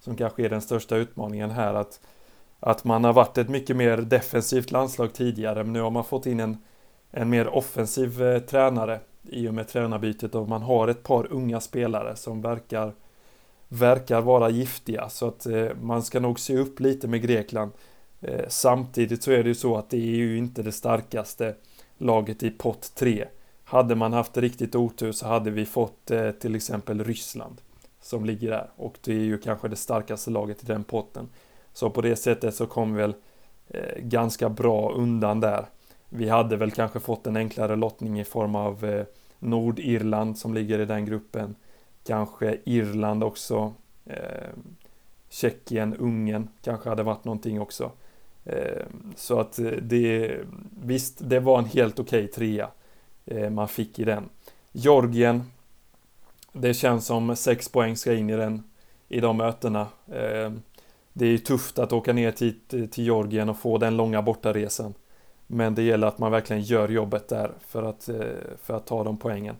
Som 0.00 0.16
kanske 0.16 0.44
är 0.44 0.48
den 0.48 0.62
största 0.62 0.96
utmaningen 0.96 1.50
här 1.50 1.74
att, 1.74 2.00
att 2.60 2.84
man 2.84 3.04
har 3.04 3.12
varit 3.12 3.38
ett 3.38 3.48
mycket 3.48 3.76
mer 3.76 3.96
defensivt 3.96 4.70
landslag 4.70 5.12
tidigare 5.12 5.64
men 5.64 5.72
nu 5.72 5.80
har 5.80 5.90
man 5.90 6.04
fått 6.04 6.26
in 6.26 6.40
en, 6.40 6.58
en 7.10 7.30
mer 7.30 7.48
offensiv 7.48 8.22
eh, 8.22 8.38
tränare 8.38 9.00
i 9.22 9.48
och 9.48 9.54
med 9.54 9.68
tränarbytet 9.68 10.34
och 10.34 10.48
man 10.48 10.62
har 10.62 10.88
ett 10.88 11.02
par 11.02 11.32
unga 11.32 11.60
spelare 11.60 12.16
som 12.16 12.42
verkar 12.42 12.92
verkar 13.68 14.20
vara 14.20 14.50
giftiga 14.50 15.08
så 15.08 15.28
att 15.28 15.46
eh, 15.46 15.68
man 15.80 16.02
ska 16.02 16.20
nog 16.20 16.40
se 16.40 16.56
upp 16.56 16.80
lite 16.80 17.08
med 17.08 17.22
Grekland. 17.22 17.72
Eh, 18.20 18.44
samtidigt 18.48 19.22
så 19.22 19.30
är 19.30 19.42
det 19.42 19.48
ju 19.48 19.54
så 19.54 19.76
att 19.76 19.90
det 19.90 19.96
är 19.96 20.16
ju 20.16 20.38
inte 20.38 20.62
det 20.62 20.72
starkaste 20.72 21.54
laget 21.98 22.42
i 22.42 22.50
pott 22.50 22.92
3. 22.94 23.26
hade 23.64 23.94
man 23.94 24.12
haft 24.12 24.36
riktigt 24.36 24.74
otur 24.74 25.12
så 25.12 25.26
hade 25.26 25.50
vi 25.50 25.66
fått 25.66 26.10
eh, 26.10 26.30
till 26.30 26.54
exempel 26.54 27.04
Ryssland 27.04 27.60
som 28.00 28.24
ligger 28.24 28.50
där 28.50 28.70
och 28.76 28.98
det 29.04 29.12
är 29.12 29.24
ju 29.24 29.38
kanske 29.38 29.68
det 29.68 29.76
starkaste 29.76 30.30
laget 30.30 30.62
i 30.62 30.66
den 30.66 30.84
potten. 30.84 31.28
Så 31.72 31.90
på 31.90 32.00
det 32.00 32.16
sättet 32.16 32.54
så 32.54 32.66
kom 32.66 32.94
väl 32.94 33.14
eh, 33.68 34.02
ganska 34.02 34.48
bra 34.48 34.92
undan 34.92 35.40
där. 35.40 35.66
Vi 36.14 36.28
hade 36.28 36.56
väl 36.56 36.70
kanske 36.70 37.00
fått 37.00 37.26
en 37.26 37.36
enklare 37.36 37.76
lottning 37.76 38.20
i 38.20 38.24
form 38.24 38.54
av 38.54 38.84
eh, 38.84 39.04
Nordirland 39.38 40.38
som 40.38 40.54
ligger 40.54 40.78
i 40.78 40.84
den 40.84 41.04
gruppen. 41.04 41.54
Kanske 42.04 42.58
Irland 42.64 43.24
också. 43.24 43.72
Eh, 44.06 44.48
Tjeckien, 45.28 45.96
Ungern 45.96 46.48
kanske 46.62 46.88
hade 46.88 47.02
varit 47.02 47.24
någonting 47.24 47.60
också. 47.60 47.90
Eh, 48.44 48.82
så 49.16 49.40
att 49.40 49.58
eh, 49.58 49.70
det, 49.82 50.38
visst, 50.82 51.28
det 51.28 51.40
var 51.40 51.58
en 51.58 51.64
helt 51.64 51.98
okej 51.98 52.24
okay 52.24 52.32
trea 52.32 52.68
eh, 53.26 53.50
man 53.50 53.68
fick 53.68 53.98
i 53.98 54.04
den. 54.04 54.28
Georgien, 54.72 55.42
det 56.52 56.74
känns 56.74 57.06
som 57.06 57.36
sex 57.36 57.68
poäng 57.68 57.96
ska 57.96 58.14
in 58.14 58.30
i 58.30 58.36
den, 58.36 58.62
i 59.08 59.20
de 59.20 59.36
mötena. 59.36 59.80
Eh, 60.08 60.52
det 61.12 61.26
är 61.26 61.30
ju 61.30 61.38
tufft 61.38 61.78
att 61.78 61.92
åka 61.92 62.12
ner 62.12 62.32
till, 62.32 62.60
till 62.68 63.04
Georgien 63.04 63.48
och 63.48 63.58
få 63.58 63.78
den 63.78 63.96
långa 63.96 64.22
bortaresan. 64.22 64.94
Men 65.46 65.74
det 65.74 65.82
gäller 65.82 66.06
att 66.06 66.18
man 66.18 66.32
verkligen 66.32 66.62
gör 66.62 66.88
jobbet 66.88 67.28
där 67.28 67.52
för 67.66 67.82
att, 67.82 68.08
eh, 68.08 68.16
för 68.62 68.74
att 68.74 68.86
ta 68.86 69.04
de 69.04 69.16
poängen. 69.16 69.56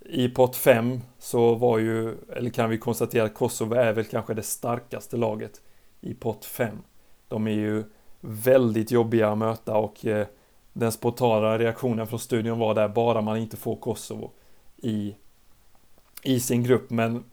I 0.00 0.28
pott 0.28 0.56
5 0.56 1.00
så 1.18 1.54
var 1.54 1.78
ju, 1.78 2.16
eller 2.36 2.50
kan 2.50 2.70
vi 2.70 2.78
konstatera 2.78 3.24
att 3.24 3.34
Kosovo 3.34 3.74
är 3.74 3.92
väl 3.92 4.04
kanske 4.04 4.34
det 4.34 4.42
starkaste 4.42 5.16
laget 5.16 5.60
i 6.00 6.14
pott 6.14 6.44
5. 6.44 6.78
De 7.28 7.46
är 7.46 7.52
ju 7.52 7.84
väldigt 8.20 8.90
jobbiga 8.90 9.30
att 9.30 9.38
möta 9.38 9.76
och 9.76 10.06
eh, 10.06 10.26
den 10.72 10.92
spontana 10.92 11.58
reaktionen 11.58 12.06
från 12.06 12.18
studion 12.18 12.58
var 12.58 12.74
där 12.74 12.88
bara 12.88 13.20
man 13.20 13.36
inte 13.36 13.56
får 13.56 13.76
Kosovo 13.76 14.30
i, 14.76 15.14
i 16.22 16.40
sin 16.40 16.62
grupp. 16.62 16.90
Men 16.90 17.24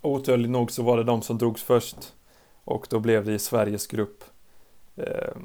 oturligt 0.00 0.50
nog 0.50 0.70
så 0.70 0.82
var 0.82 0.96
det 0.96 1.04
de 1.04 1.22
som 1.22 1.38
drogs 1.38 1.62
först 1.62 2.14
och 2.64 2.86
då 2.90 3.00
blev 3.00 3.24
det 3.24 3.32
i 3.32 3.38
Sveriges 3.38 3.86
grupp 3.86 4.24
eh, 4.96 5.36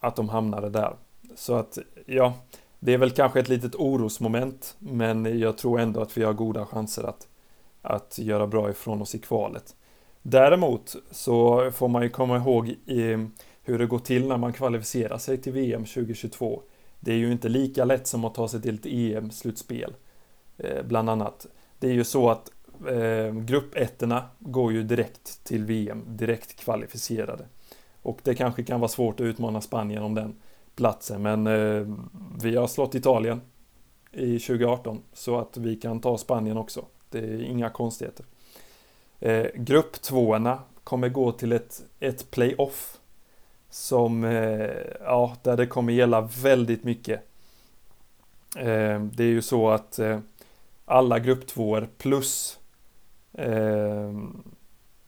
att 0.00 0.16
de 0.16 0.28
hamnade 0.28 0.70
där. 0.70 0.96
Så 1.34 1.54
att 1.54 1.78
ja, 2.06 2.34
det 2.78 2.94
är 2.94 2.98
väl 2.98 3.10
kanske 3.10 3.40
ett 3.40 3.48
litet 3.48 3.74
orosmoment 3.74 4.76
men 4.78 5.38
jag 5.38 5.58
tror 5.58 5.80
ändå 5.80 6.00
att 6.00 6.16
vi 6.16 6.24
har 6.24 6.32
goda 6.32 6.66
chanser 6.66 7.02
att, 7.02 7.28
att 7.82 8.18
göra 8.18 8.46
bra 8.46 8.70
ifrån 8.70 9.02
oss 9.02 9.14
i 9.14 9.18
kvalet. 9.18 9.76
Däremot 10.22 10.96
så 11.10 11.70
får 11.70 11.88
man 11.88 12.02
ju 12.02 12.08
komma 12.08 12.36
ihåg 12.36 12.68
i, 12.68 13.28
hur 13.62 13.78
det 13.78 13.86
går 13.86 13.98
till 13.98 14.28
när 14.28 14.36
man 14.36 14.52
kvalificerar 14.52 15.18
sig 15.18 15.38
till 15.38 15.52
VM 15.52 15.84
2022. 15.84 16.62
Det 17.00 17.12
är 17.12 17.16
ju 17.16 17.32
inte 17.32 17.48
lika 17.48 17.84
lätt 17.84 18.06
som 18.06 18.24
att 18.24 18.34
ta 18.34 18.48
sig 18.48 18.62
till 18.62 18.74
ett 18.74 18.86
EM-slutspel, 18.86 19.94
eh, 20.58 20.82
bland 20.82 21.10
annat. 21.10 21.46
Det 21.78 21.88
är 21.88 21.92
ju 21.92 22.04
så 22.04 22.30
att 22.30 22.50
eh, 22.88 23.34
gruppettorna 23.34 24.24
går 24.38 24.72
ju 24.72 24.82
direkt 24.82 25.44
till 25.44 25.64
VM, 25.64 26.04
direkt 26.06 26.56
kvalificerade. 26.60 27.44
Och 28.02 28.20
det 28.22 28.34
kanske 28.34 28.64
kan 28.64 28.80
vara 28.80 28.88
svårt 28.88 29.20
att 29.20 29.24
utmana 29.24 29.60
Spanien 29.60 30.02
om 30.02 30.14
den 30.14 30.36
platsen, 30.76 31.22
men 31.22 31.46
eh, 31.46 31.86
vi 32.42 32.56
har 32.56 32.66
slått 32.66 32.94
Italien 32.94 33.40
i 34.12 34.38
2018 34.38 35.02
så 35.12 35.38
att 35.38 35.56
vi 35.56 35.76
kan 35.76 36.00
ta 36.00 36.18
Spanien 36.18 36.56
också. 36.56 36.84
Det 37.10 37.18
är 37.18 37.42
inga 37.42 37.70
konstigheter. 37.70 38.26
Eh, 39.20 39.46
grupptvåorna 39.54 40.58
kommer 40.84 41.08
gå 41.08 41.32
till 41.32 41.52
ett, 41.52 41.82
ett 42.00 42.30
playoff 42.30 42.98
som, 43.70 44.24
eh, 44.24 44.70
ja, 45.00 45.36
där 45.42 45.56
det 45.56 45.66
kommer 45.66 45.92
gälla 45.92 46.20
väldigt 46.42 46.84
mycket. 46.84 47.20
Eh, 48.56 49.04
det 49.04 49.24
är 49.24 49.30
ju 49.30 49.42
så 49.42 49.70
att 49.70 49.98
eh, 49.98 50.18
alla 50.84 51.18
grupptvåor 51.18 51.88
plus 51.98 52.58
eh, 53.32 54.12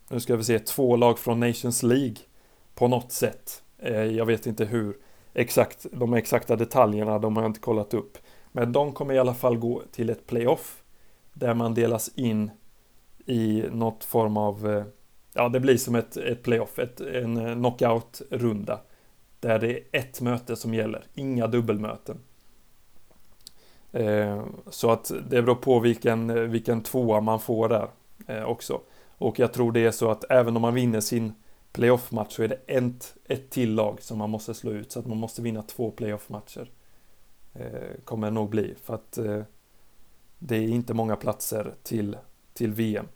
nu 0.09 0.20
ska 0.20 0.37
vi 0.37 0.44
se, 0.44 0.59
två 0.59 0.96
lag 0.96 1.18
från 1.18 1.40
Nations 1.40 1.83
League 1.83 2.16
på 2.75 2.88
något 2.88 3.12
sätt. 3.12 3.62
Eh, 3.79 4.03
jag 4.03 4.27
vet 4.27 4.46
inte 4.46 4.64
hur 4.64 4.96
exakt, 5.34 5.86
de 5.92 6.14
exakta 6.14 6.56
detaljerna, 6.56 7.18
de 7.18 7.36
har 7.36 7.42
jag 7.42 7.50
inte 7.50 7.60
kollat 7.60 7.94
upp. 7.94 8.18
Men 8.52 8.72
de 8.72 8.92
kommer 8.92 9.14
i 9.14 9.18
alla 9.18 9.34
fall 9.34 9.56
gå 9.56 9.82
till 9.92 10.10
ett 10.10 10.26
playoff 10.26 10.82
där 11.32 11.54
man 11.54 11.74
delas 11.74 12.10
in 12.14 12.50
i 13.26 13.64
något 13.70 14.04
form 14.04 14.36
av 14.36 14.70
eh, 14.70 14.84
ja, 15.34 15.48
det 15.48 15.60
blir 15.60 15.76
som 15.76 15.94
ett, 15.94 16.16
ett 16.16 16.42
playoff, 16.42 16.78
ett, 16.78 17.00
en 17.00 17.36
eh, 17.36 17.54
knockout-runda. 17.54 18.80
Där 19.40 19.58
det 19.58 19.72
är 19.72 19.80
ett 19.92 20.20
möte 20.20 20.56
som 20.56 20.74
gäller, 20.74 21.04
inga 21.14 21.46
dubbelmöten. 21.46 22.18
Eh, 23.92 24.44
så 24.70 24.90
att 24.90 25.12
det 25.30 25.42
beror 25.42 25.54
på 25.54 25.80
vilken, 25.80 26.50
vilken 26.50 26.82
tvåa 26.82 27.20
man 27.20 27.40
får 27.40 27.68
där 27.68 27.88
eh, 28.26 28.44
också. 28.44 28.80
Och 29.18 29.38
jag 29.38 29.52
tror 29.52 29.72
det 29.72 29.86
är 29.86 29.90
så 29.90 30.10
att 30.10 30.24
även 30.30 30.56
om 30.56 30.62
man 30.62 30.74
vinner 30.74 31.00
sin 31.00 31.32
playoff-match 31.72 32.35
så 32.35 32.42
är 32.42 32.48
det 32.48 32.58
ett, 32.66 33.14
ett 33.24 33.50
till 33.50 33.74
lag 33.74 34.02
som 34.02 34.18
man 34.18 34.30
måste 34.30 34.54
slå 34.54 34.70
ut. 34.70 34.92
Så 34.92 34.98
att 34.98 35.06
man 35.06 35.18
måste 35.18 35.42
vinna 35.42 35.62
två 35.62 35.90
playoff-matcher. 35.90 36.70
Eh, 37.52 38.00
kommer 38.04 38.26
det 38.26 38.35
nog 38.35 38.50
bli. 38.50 38.74
För 38.82 38.94
att 38.94 39.18
eh, 39.18 39.42
det 40.38 40.56
är 40.56 40.68
inte 40.68 40.94
många 40.94 41.16
platser 41.16 41.74
till, 41.82 42.16
till 42.54 42.72
VM 42.72 43.08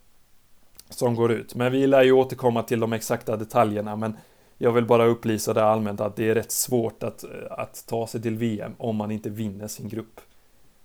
som 0.88 1.14
går 1.14 1.33
ut. 1.33 1.55
Men 1.55 1.73
vi 1.73 1.87
lär 1.87 2.03
ju 2.03 2.12
återkomma 2.12 2.62
till 2.62 2.81
de 2.81 2.92
exakta 2.92 3.37
detaljerna, 3.37 3.97
men 3.97 4.16
jag 4.59 4.73
vill 4.73 4.85
bara 4.85 5.07
upplysa 5.07 5.55
det 5.55 5.64
allmänt 5.64 6.01
att 6.01 6.16
det 6.16 6.29
är 6.29 6.35
rätt 6.35 6.53
svårt 6.53 7.03
att, 7.03 7.25
eh, 7.25 7.31
att 7.51 7.85
ta 7.87 8.07
sig 8.07 8.23
till 8.23 8.37
VM 8.37 8.75
om 8.79 8.97
man 8.97 9.11
inte 9.11 9.31
vinner 9.31 9.69
sin 9.69 9.88
grupp. 9.88 10.21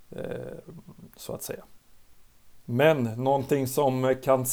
Eh, 0.09 0.73
så 1.15 1.33
att 1.33 1.43
säga. 1.43 1.63
Men 2.71 3.03
någonting 3.03 3.67
som 3.67 4.15
kan 4.23 4.45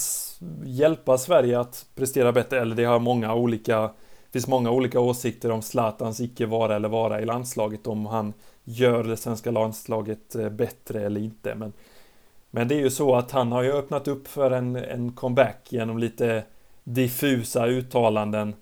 hjälpa 0.65 1.19
Sverige 1.19 1.61
att 1.61 1.87
prestera 1.95 2.33
bättre, 2.33 2.61
eller 2.61 2.77
det 2.77 2.85
har 2.85 2.99
många 2.99 3.35
olika 3.35 3.81
det 3.81 4.33
finns 4.33 4.49
många 4.49 4.71
olika 4.71 5.01
åsikter 5.01 5.51
om 5.51 5.63
Zlatans 5.63 6.21
icke 6.21 6.47
vara 6.47 6.77
eller 6.77 6.89
vara 6.89 7.21
i 7.21 7.25
landslaget, 7.25 7.87
om 7.87 8.07
han 8.07 8.33
gör 8.65 9.05
det 9.05 9.17
svenska 9.17 9.51
landslaget 9.51 10.35
eh, 10.35 10.49
bättre 10.49 11.07
eller 11.07 11.21
inte. 11.21 11.55
Men 11.55 11.73
men 12.51 12.69
det 12.69 12.75
är 12.75 12.81
ju 12.81 12.91
så 12.91 13.15
att 13.15 13.31
han 13.31 13.53
har 13.53 13.63
ju 13.63 13.73
öppnat 13.73 14.09
upp 14.09 14.29
för 14.29 14.51
en, 14.51 14.77
en 14.77 15.13
comeback 15.13 15.67
genom 15.69 15.99
lite 15.99 16.43
diffusa 16.85 17.67
uttalanden 17.67 18.55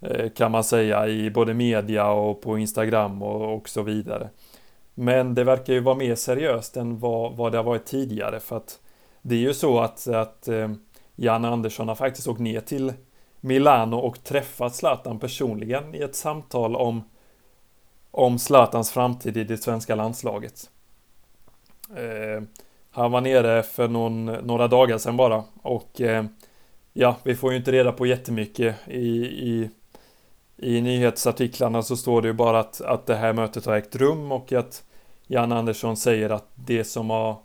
eh, 0.00 0.30
kan 0.30 0.50
man 0.50 0.64
säga 0.64 1.08
i 1.08 1.30
både 1.30 1.54
media 1.54 2.10
och 2.10 2.42
på 2.42 2.58
Instagram 2.58 3.22
och, 3.22 3.56
och 3.56 3.68
så 3.68 3.82
vidare. 3.82 4.28
Men 4.94 5.34
det 5.34 5.44
verkar 5.44 5.72
ju 5.72 5.80
vara 5.80 5.94
mer 5.94 6.14
seriöst 6.14 6.76
än 6.76 6.98
vad, 6.98 7.36
vad 7.36 7.52
det 7.52 7.58
har 7.58 7.64
varit 7.64 7.84
tidigare 7.84 8.40
för 8.40 8.56
att 8.56 8.78
det 9.22 9.34
är 9.34 9.38
ju 9.38 9.54
så 9.54 9.80
att, 9.80 10.08
att 10.08 10.48
eh, 10.48 10.70
Jan 11.14 11.44
Andersson 11.44 11.88
har 11.88 11.94
faktiskt 11.94 12.28
åkt 12.28 12.40
ner 12.40 12.60
till 12.60 12.92
Milano 13.40 13.96
och 13.96 14.24
träffat 14.24 14.74
Zlatan 14.74 15.18
personligen 15.18 15.94
i 15.94 15.98
ett 15.98 16.14
samtal 16.14 16.76
om 16.76 17.02
om 18.12 18.38
Zlatans 18.38 18.90
framtid 18.90 19.36
i 19.36 19.44
det 19.44 19.56
svenska 19.56 19.94
landslaget. 19.94 20.70
Eh, 21.96 22.42
han 22.90 23.12
var 23.12 23.20
nere 23.20 23.62
för 23.62 23.88
någon, 23.88 24.26
några 24.26 24.68
dagar 24.68 24.98
sedan 24.98 25.16
bara 25.16 25.44
och 25.62 26.00
eh, 26.00 26.24
ja, 26.92 27.16
vi 27.22 27.34
får 27.34 27.52
ju 27.52 27.58
inte 27.58 27.72
reda 27.72 27.92
på 27.92 28.06
jättemycket 28.06 28.76
i, 28.86 29.24
i, 29.26 29.70
i 30.56 30.80
nyhetsartiklarna 30.80 31.82
så 31.82 31.96
står 31.96 32.22
det 32.22 32.28
ju 32.28 32.34
bara 32.34 32.60
att, 32.60 32.80
att 32.80 33.06
det 33.06 33.14
här 33.14 33.32
mötet 33.32 33.66
har 33.66 33.76
ägt 33.76 33.96
rum 33.96 34.32
och 34.32 34.52
att 34.52 34.84
Jan 35.26 35.52
Andersson 35.52 35.96
säger 35.96 36.30
att 36.30 36.48
det 36.54 36.84
som 36.84 37.10
har, 37.10 37.36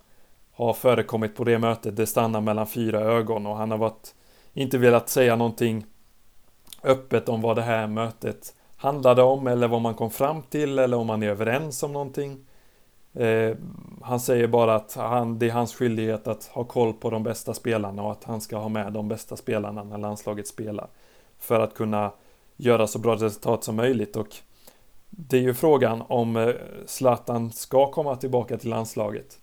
har 0.66 0.74
förekommit 0.74 1.36
på 1.36 1.44
det 1.44 1.58
mötet 1.58 1.96
det 1.96 2.06
stannar 2.06 2.40
mellan 2.40 2.66
fyra 2.66 3.00
ögon 3.00 3.46
och 3.46 3.56
han 3.56 3.70
har 3.70 3.78
varit, 3.78 4.14
inte 4.52 4.78
velat 4.78 5.08
säga 5.08 5.36
någonting 5.36 5.86
öppet 6.82 7.28
om 7.28 7.42
vad 7.42 7.56
det 7.56 7.62
här 7.62 7.86
mötet 7.86 8.54
handlade 8.76 9.22
om 9.22 9.46
eller 9.46 9.68
vad 9.68 9.80
man 9.80 9.94
kom 9.94 10.10
fram 10.10 10.42
till 10.42 10.78
eller 10.78 10.96
om 10.96 11.06
man 11.06 11.22
är 11.22 11.28
överens 11.28 11.82
om 11.82 11.92
någonting. 11.92 12.46
Eh, 13.14 13.56
han 14.02 14.20
säger 14.20 14.46
bara 14.46 14.74
att 14.74 14.94
han, 14.94 15.38
det 15.38 15.46
är 15.46 15.50
hans 15.52 15.74
skyldighet 15.74 16.28
att 16.28 16.44
ha 16.44 16.64
koll 16.64 16.92
på 16.92 17.10
de 17.10 17.22
bästa 17.22 17.54
spelarna 17.54 18.02
och 18.02 18.12
att 18.12 18.24
han 18.24 18.40
ska 18.40 18.56
ha 18.56 18.68
med 18.68 18.92
de 18.92 19.08
bästa 19.08 19.36
spelarna 19.36 19.84
när 19.84 19.98
landslaget 19.98 20.46
spelar. 20.46 20.88
För 21.38 21.60
att 21.60 21.74
kunna 21.74 22.12
göra 22.56 22.86
så 22.86 22.98
bra 22.98 23.14
resultat 23.14 23.64
som 23.64 23.76
möjligt 23.76 24.16
och 24.16 24.36
det 25.10 25.36
är 25.36 25.42
ju 25.42 25.54
frågan 25.54 26.02
om 26.08 26.36
eh, 26.36 26.54
Zlatan 26.86 27.52
ska 27.52 27.90
komma 27.90 28.16
tillbaka 28.16 28.58
till 28.58 28.70
landslaget 28.70 29.38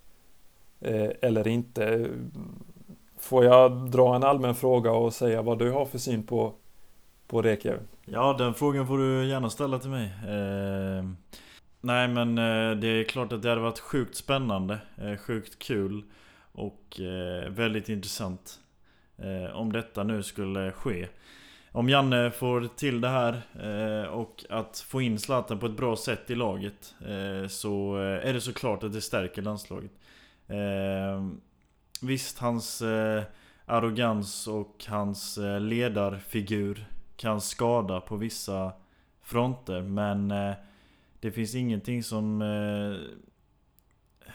Eh, 0.82 1.10
eller 1.22 1.48
inte. 1.48 2.10
Får 3.18 3.46
jag 3.46 3.92
dra 3.92 4.16
en 4.16 4.24
allmän 4.24 4.56
fråga 4.56 4.92
och 4.92 5.14
säga 5.14 5.42
vad 5.42 5.60
du 5.60 5.72
har 5.72 5.86
för 5.86 5.98
syn 5.98 6.24
på, 6.24 6.54
på 7.28 7.42
Rekev? 7.42 7.80
Ja, 8.06 8.36
den 8.38 8.54
frågan 8.54 8.88
får 8.88 8.98
du 8.98 9.26
gärna 9.26 9.50
ställa 9.50 9.80
till 9.80 9.90
mig. 9.90 10.06
Eh... 10.28 11.06
Nej 11.82 12.08
men 12.08 12.38
eh, 12.38 12.78
det 12.78 12.88
är 12.88 13.04
klart 13.04 13.32
att 13.32 13.42
det 13.42 13.50
hade 13.50 13.62
varit 13.62 13.80
sjukt 13.80 14.16
spännande, 14.16 14.80
eh, 14.98 15.18
sjukt 15.18 15.60
kul 15.60 16.04
och 16.52 17.00
väldigt 17.50 17.90
intressant 17.90 18.60
om 19.54 19.72
detta 19.72 20.04
nu 20.04 20.24
skulle 20.24 20.72
ske. 20.72 21.08
om 21.72 21.90
Janne 21.90 22.32
får 22.32 22.70
till 22.76 23.02
det 23.02 23.08
här 23.08 23.42
och 24.10 24.46
att 24.50 24.80
få 24.88 25.02
in 25.02 25.20
Zlatan 25.20 25.60
på 25.60 25.66
ett 25.66 25.78
bra 25.78 25.96
sätt 25.96 26.30
i 26.30 26.36
laget 26.36 26.96
så 27.50 27.96
är 27.96 28.34
det 28.34 28.42
såklart 28.42 28.84
att 28.84 28.94
det 28.94 29.02
stärker 29.02 29.42
landslaget. 29.42 29.92
Eh, 30.48 31.28
visst, 32.02 32.40
hans 32.40 32.82
eh, 32.82 33.24
arrogans 33.66 34.48
och 34.48 34.86
hans 34.88 35.38
eh, 35.38 35.60
ledarfigur 35.60 36.86
kan 37.16 37.42
skada 37.42 38.02
på 38.02 38.16
vissa 38.16 38.74
fronter 39.22 39.82
men 39.82 40.32
eh, 40.32 40.54
det 41.20 41.32
finns 41.32 41.56
ingenting 41.56 42.04
som 42.04 42.42
eh, 42.42 42.98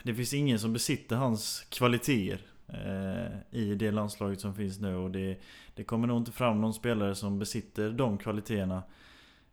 det 0.02 0.14
finns 0.14 0.34
ingen 0.34 0.58
som 0.58 0.72
besitter 0.72 1.16
hans 1.16 1.66
kvaliteter 1.70 2.40
eh, 2.68 3.60
i 3.60 3.74
det 3.74 3.90
landslaget 3.90 4.40
som 4.40 4.54
finns 4.54 4.80
nu. 4.80 4.96
Och 4.96 5.10
det, 5.10 5.38
det 5.74 5.84
kommer 5.84 6.08
nog 6.08 6.16
inte 6.16 6.32
fram 6.32 6.60
någon 6.60 6.74
spelare 6.74 7.14
som 7.14 7.38
besitter 7.38 7.90
de 7.90 8.18
kvaliteterna 8.18 8.82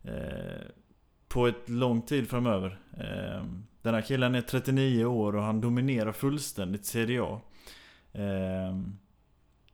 eh, 0.02 0.66
på 1.28 1.46
ett 1.46 1.68
lång 1.68 2.02
tid 2.02 2.30
framöver. 2.30 2.78
Ehm, 3.00 3.64
den 3.82 3.94
här 3.94 4.00
killen 4.00 4.34
är 4.34 4.40
39 4.40 5.04
år 5.04 5.36
och 5.36 5.42
han 5.42 5.60
dominerar 5.60 6.12
fullständigt 6.12 6.86
Serie 6.86 7.22
A. 7.22 7.40
Ehm, 8.12 8.98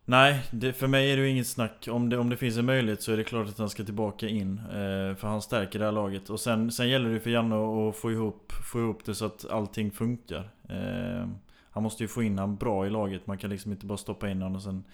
nej, 0.05 0.43
det, 0.51 0.73
för 0.73 0.87
mig 0.87 1.13
är 1.13 1.17
det 1.17 1.23
ju 1.23 1.29
inget 1.29 1.47
snack. 1.47 1.89
Om 1.91 2.09
det, 2.09 2.19
om 2.19 2.31
det 2.31 2.37
finns 2.37 2.57
en 2.57 2.67
möjlighet 2.67 3.03
så 3.03 3.13
är 3.13 3.17
det 3.17 3.25
klart 3.25 3.49
att 3.49 3.59
han 3.59 3.71
ska 3.71 3.85
tillbaka 3.85 4.29
in. 4.29 4.59
Eh, 4.59 5.17
för 5.17 5.27
han 5.27 5.43
stärker 5.43 5.79
det 5.79 5.85
här 5.85 5.93
laget. 5.93 6.31
Och 6.31 6.41
sen, 6.41 6.73
sen 6.73 6.89
gäller 6.89 7.11
det 7.11 7.21
för 7.21 7.31
Janne 7.31 7.57
att 7.89 7.97
få 7.97 8.13
ihop, 8.13 8.53
få 8.73 8.79
ihop 8.79 9.05
det 9.05 9.15
så 9.15 9.25
att 9.25 9.51
allting 9.51 9.91
funkar. 9.91 10.51
Eh, 10.69 11.29
han 11.71 11.83
måste 11.83 12.03
ju 12.03 12.09
få 12.09 12.23
in 12.23 12.39
honom 12.39 12.57
bra 12.57 12.87
i 12.87 12.91
laget. 12.91 13.27
Man 13.27 13.39
kan 13.39 13.51
liksom 13.51 13.73
inte 13.73 13.87
bara 13.87 13.99
stoppa 13.99 14.31
in 14.31 14.43
honom 14.43 14.57
och 14.57 14.63
sen 14.63 14.85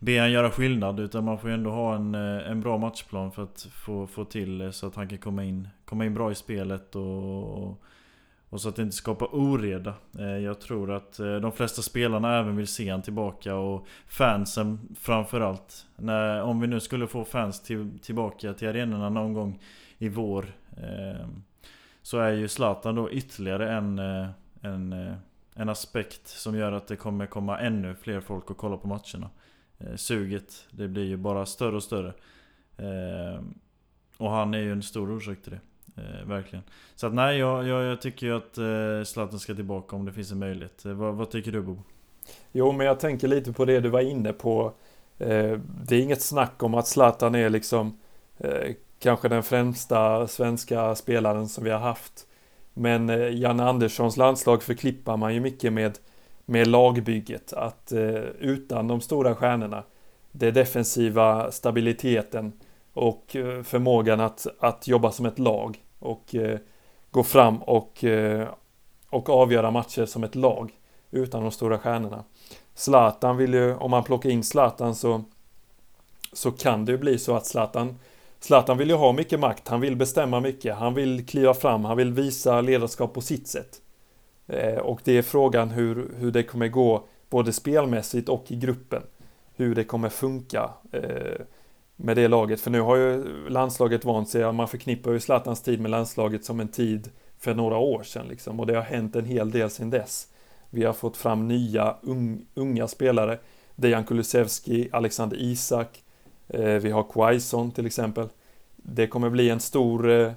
be 0.00 0.20
han 0.20 0.32
göra 0.32 0.50
skillnad. 0.50 1.00
Utan 1.00 1.24
man 1.24 1.38
får 1.38 1.50
ju 1.50 1.54
ändå 1.54 1.70
ha 1.70 1.94
en, 1.94 2.14
eh, 2.14 2.50
en 2.50 2.60
bra 2.60 2.78
matchplan 2.78 3.32
för 3.32 3.42
att 3.42 3.68
få, 3.72 4.06
få 4.06 4.24
till 4.24 4.72
så 4.72 4.86
att 4.86 4.94
han 4.94 5.08
kan 5.08 5.18
komma 5.18 5.44
in, 5.44 5.68
komma 5.84 6.04
in 6.04 6.14
bra 6.14 6.32
i 6.32 6.34
spelet 6.34 6.96
och, 6.96 7.62
och 7.62 7.82
och 8.54 8.60
så 8.60 8.68
att 8.68 8.76
det 8.76 8.82
inte 8.82 8.96
skapar 8.96 9.34
oreda. 9.34 9.94
Eh, 10.18 10.26
jag 10.26 10.60
tror 10.60 10.92
att 10.92 11.18
eh, 11.18 11.34
de 11.36 11.52
flesta 11.52 11.82
spelarna 11.82 12.38
även 12.38 12.56
vill 12.56 12.66
se 12.66 12.90
han 12.90 13.02
tillbaka 13.02 13.54
och 13.54 13.86
fansen 14.06 14.96
framförallt. 15.00 15.86
När, 15.96 16.42
om 16.42 16.60
vi 16.60 16.66
nu 16.66 16.80
skulle 16.80 17.06
få 17.06 17.24
fans 17.24 17.62
till, 17.62 17.98
tillbaka 17.98 18.54
till 18.54 18.68
arenorna 18.68 19.08
någon 19.08 19.32
gång 19.32 19.58
i 19.98 20.08
vår. 20.08 20.46
Eh, 20.76 21.26
så 22.02 22.18
är 22.18 22.30
ju 22.30 22.48
Zlatan 22.48 22.94
då 22.94 23.10
ytterligare 23.10 23.72
en, 23.72 23.98
en, 24.60 25.14
en 25.54 25.68
aspekt 25.68 26.26
som 26.26 26.56
gör 26.56 26.72
att 26.72 26.86
det 26.86 26.96
kommer 26.96 27.26
komma 27.26 27.60
ännu 27.60 27.94
fler 27.94 28.20
folk 28.20 28.50
och 28.50 28.56
kolla 28.56 28.76
på 28.76 28.88
matcherna. 28.88 29.30
Eh, 29.78 29.96
suget, 29.96 30.66
det 30.70 30.88
blir 30.88 31.04
ju 31.04 31.16
bara 31.16 31.46
större 31.46 31.76
och 31.76 31.82
större. 31.82 32.12
Eh, 32.76 33.42
och 34.16 34.30
han 34.30 34.54
är 34.54 34.58
ju 34.58 34.72
en 34.72 34.82
stor 34.82 35.16
orsak 35.16 35.42
till 35.42 35.52
det. 35.52 35.60
Eh, 35.96 36.26
verkligen. 36.26 36.64
Så 36.94 37.06
att 37.06 37.14
nej, 37.14 37.38
jag, 37.38 37.66
jag, 37.66 37.82
jag 37.82 38.00
tycker 38.00 38.26
ju 38.26 38.36
att 38.36 38.58
eh, 38.58 39.04
Zlatan 39.04 39.38
ska 39.38 39.54
tillbaka 39.54 39.96
om 39.96 40.04
det 40.04 40.12
finns 40.12 40.32
en 40.32 40.38
möjlighet. 40.38 40.84
Eh, 40.84 40.92
vad, 40.92 41.14
vad, 41.14 41.30
tycker 41.30 41.52
du 41.52 41.62
Bo? 41.62 41.82
Jo, 42.52 42.72
men 42.72 42.86
jag 42.86 43.00
tänker 43.00 43.28
lite 43.28 43.52
på 43.52 43.64
det 43.64 43.80
du 43.80 43.88
var 43.88 44.00
inne 44.00 44.32
på. 44.32 44.72
Eh, 45.18 45.58
det 45.84 45.96
är 45.96 46.00
inget 46.00 46.22
snack 46.22 46.62
om 46.62 46.74
att 46.74 46.86
Zlatan 46.86 47.34
är 47.34 47.50
liksom 47.50 47.98
eh, 48.38 48.74
kanske 48.98 49.28
den 49.28 49.42
främsta 49.42 50.26
svenska 50.26 50.94
spelaren 50.94 51.48
som 51.48 51.64
vi 51.64 51.70
har 51.70 51.78
haft. 51.78 52.26
Men 52.74 53.10
eh, 53.10 53.40
Janne 53.40 53.64
Anderssons 53.64 54.16
landslag 54.16 54.62
förklippar 54.62 55.16
man 55.16 55.34
ju 55.34 55.40
mycket 55.40 55.72
med, 55.72 55.98
med 56.44 56.66
lagbygget. 56.66 57.52
Att 57.52 57.92
eh, 57.92 58.22
utan 58.38 58.88
de 58.88 59.00
stora 59.00 59.34
stjärnorna, 59.34 59.82
det 60.32 60.50
defensiva 60.50 61.50
stabiliteten 61.50 62.52
och 62.92 63.36
eh, 63.36 63.62
förmågan 63.62 64.20
att, 64.20 64.46
att 64.60 64.88
jobba 64.88 65.10
som 65.10 65.26
ett 65.26 65.38
lag 65.38 65.84
och 65.98 66.34
eh, 66.34 66.58
gå 67.10 67.22
fram 67.22 67.62
och, 67.62 68.04
eh, 68.04 68.48
och 69.10 69.30
avgöra 69.30 69.70
matcher 69.70 70.06
som 70.06 70.24
ett 70.24 70.34
lag 70.34 70.72
utan 71.10 71.42
de 71.42 71.50
stora 71.50 71.78
stjärnorna. 71.78 72.24
Zlatan 72.74 73.36
vill 73.36 73.54
ju, 73.54 73.74
om 73.74 73.90
man 73.90 74.04
plockar 74.04 74.30
in 74.30 74.44
Zlatan 74.44 74.94
så 74.94 75.24
så 76.32 76.50
kan 76.50 76.84
det 76.84 76.92
ju 76.92 76.98
bli 76.98 77.18
så 77.18 77.36
att 77.36 77.46
Zlatan 77.46 77.98
Zlatan 78.40 78.78
vill 78.78 78.88
ju 78.88 78.94
ha 78.94 79.12
mycket 79.12 79.40
makt, 79.40 79.68
han 79.68 79.80
vill 79.80 79.96
bestämma 79.96 80.40
mycket, 80.40 80.76
han 80.76 80.94
vill 80.94 81.26
kliva 81.26 81.54
fram, 81.54 81.84
han 81.84 81.96
vill 81.96 82.12
visa 82.12 82.60
ledarskap 82.60 83.14
på 83.14 83.20
sitt 83.20 83.48
sätt. 83.48 83.80
Eh, 84.46 84.78
och 84.78 85.00
det 85.04 85.18
är 85.18 85.22
frågan 85.22 85.70
hur, 85.70 86.14
hur 86.18 86.30
det 86.30 86.42
kommer 86.42 86.68
gå 86.68 87.06
både 87.30 87.52
spelmässigt 87.52 88.28
och 88.28 88.52
i 88.52 88.56
gruppen. 88.56 89.02
Hur 89.56 89.74
det 89.74 89.84
kommer 89.84 90.08
funka. 90.08 90.70
Eh, 90.92 91.44
med 91.96 92.16
det 92.16 92.28
laget. 92.28 92.60
För 92.60 92.70
nu 92.70 92.80
har 92.80 92.96
ju 92.96 93.24
landslaget 93.48 94.04
vant 94.04 94.28
sig, 94.28 94.52
man 94.52 94.68
förknippar 94.68 95.12
ju 95.12 95.20
Zlatans 95.20 95.62
tid 95.62 95.80
med 95.80 95.90
landslaget 95.90 96.44
som 96.44 96.60
en 96.60 96.68
tid 96.68 97.10
för 97.38 97.54
några 97.54 97.76
år 97.76 98.02
sedan 98.02 98.26
liksom. 98.28 98.60
Och 98.60 98.66
det 98.66 98.74
har 98.74 98.82
hänt 98.82 99.16
en 99.16 99.24
hel 99.24 99.50
del 99.50 99.70
sedan 99.70 99.90
dess. 99.90 100.28
Vi 100.70 100.84
har 100.84 100.92
fått 100.92 101.16
fram 101.16 101.48
nya 101.48 101.96
unga 102.54 102.88
spelare. 102.88 103.38
Dejan 103.76 104.04
Kulusevski, 104.04 104.88
Alexander 104.92 105.36
Isak, 105.36 106.02
eh, 106.48 106.64
vi 106.64 106.90
har 106.90 107.02
Quaison 107.02 107.70
till 107.70 107.86
exempel. 107.86 108.28
Det 108.76 109.06
kommer 109.06 109.30
bli 109.30 109.50
en 109.50 109.60
stor 109.60 110.10
eh, 110.10 110.32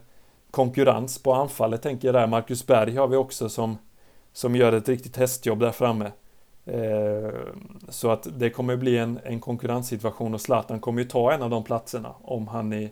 konkurrens 0.52 1.24
på 1.24 1.34
anfallet 1.34 1.82
tänker 1.82 2.08
jag 2.08 2.16
där. 2.16 2.28
Marcus 2.28 2.68
Berg 2.68 2.96
har 2.96 3.08
vi 3.08 3.16
också 3.16 3.50
som, 3.50 3.78
som 4.38 4.56
gör 4.56 4.74
ett 4.74 4.90
riktigt 4.90 5.18
hästjobb 5.18 5.60
där 5.60 5.72
framme. 5.72 6.12
Eh, 6.66 7.32
så 7.90 8.12
att 8.12 8.28
det 8.40 8.50
kommer 8.50 8.76
bli 8.76 8.98
en, 8.98 9.20
en 9.24 9.40
konkurrenssituation 9.40 10.34
och 10.34 10.42
Zlatan 10.42 10.80
kommer 10.80 11.02
ju 11.02 11.08
ta 11.08 11.32
en 11.32 11.42
av 11.42 11.50
de 11.50 11.64
platserna 11.64 12.16
om 12.22 12.48
han 12.48 12.74
är, 12.74 12.90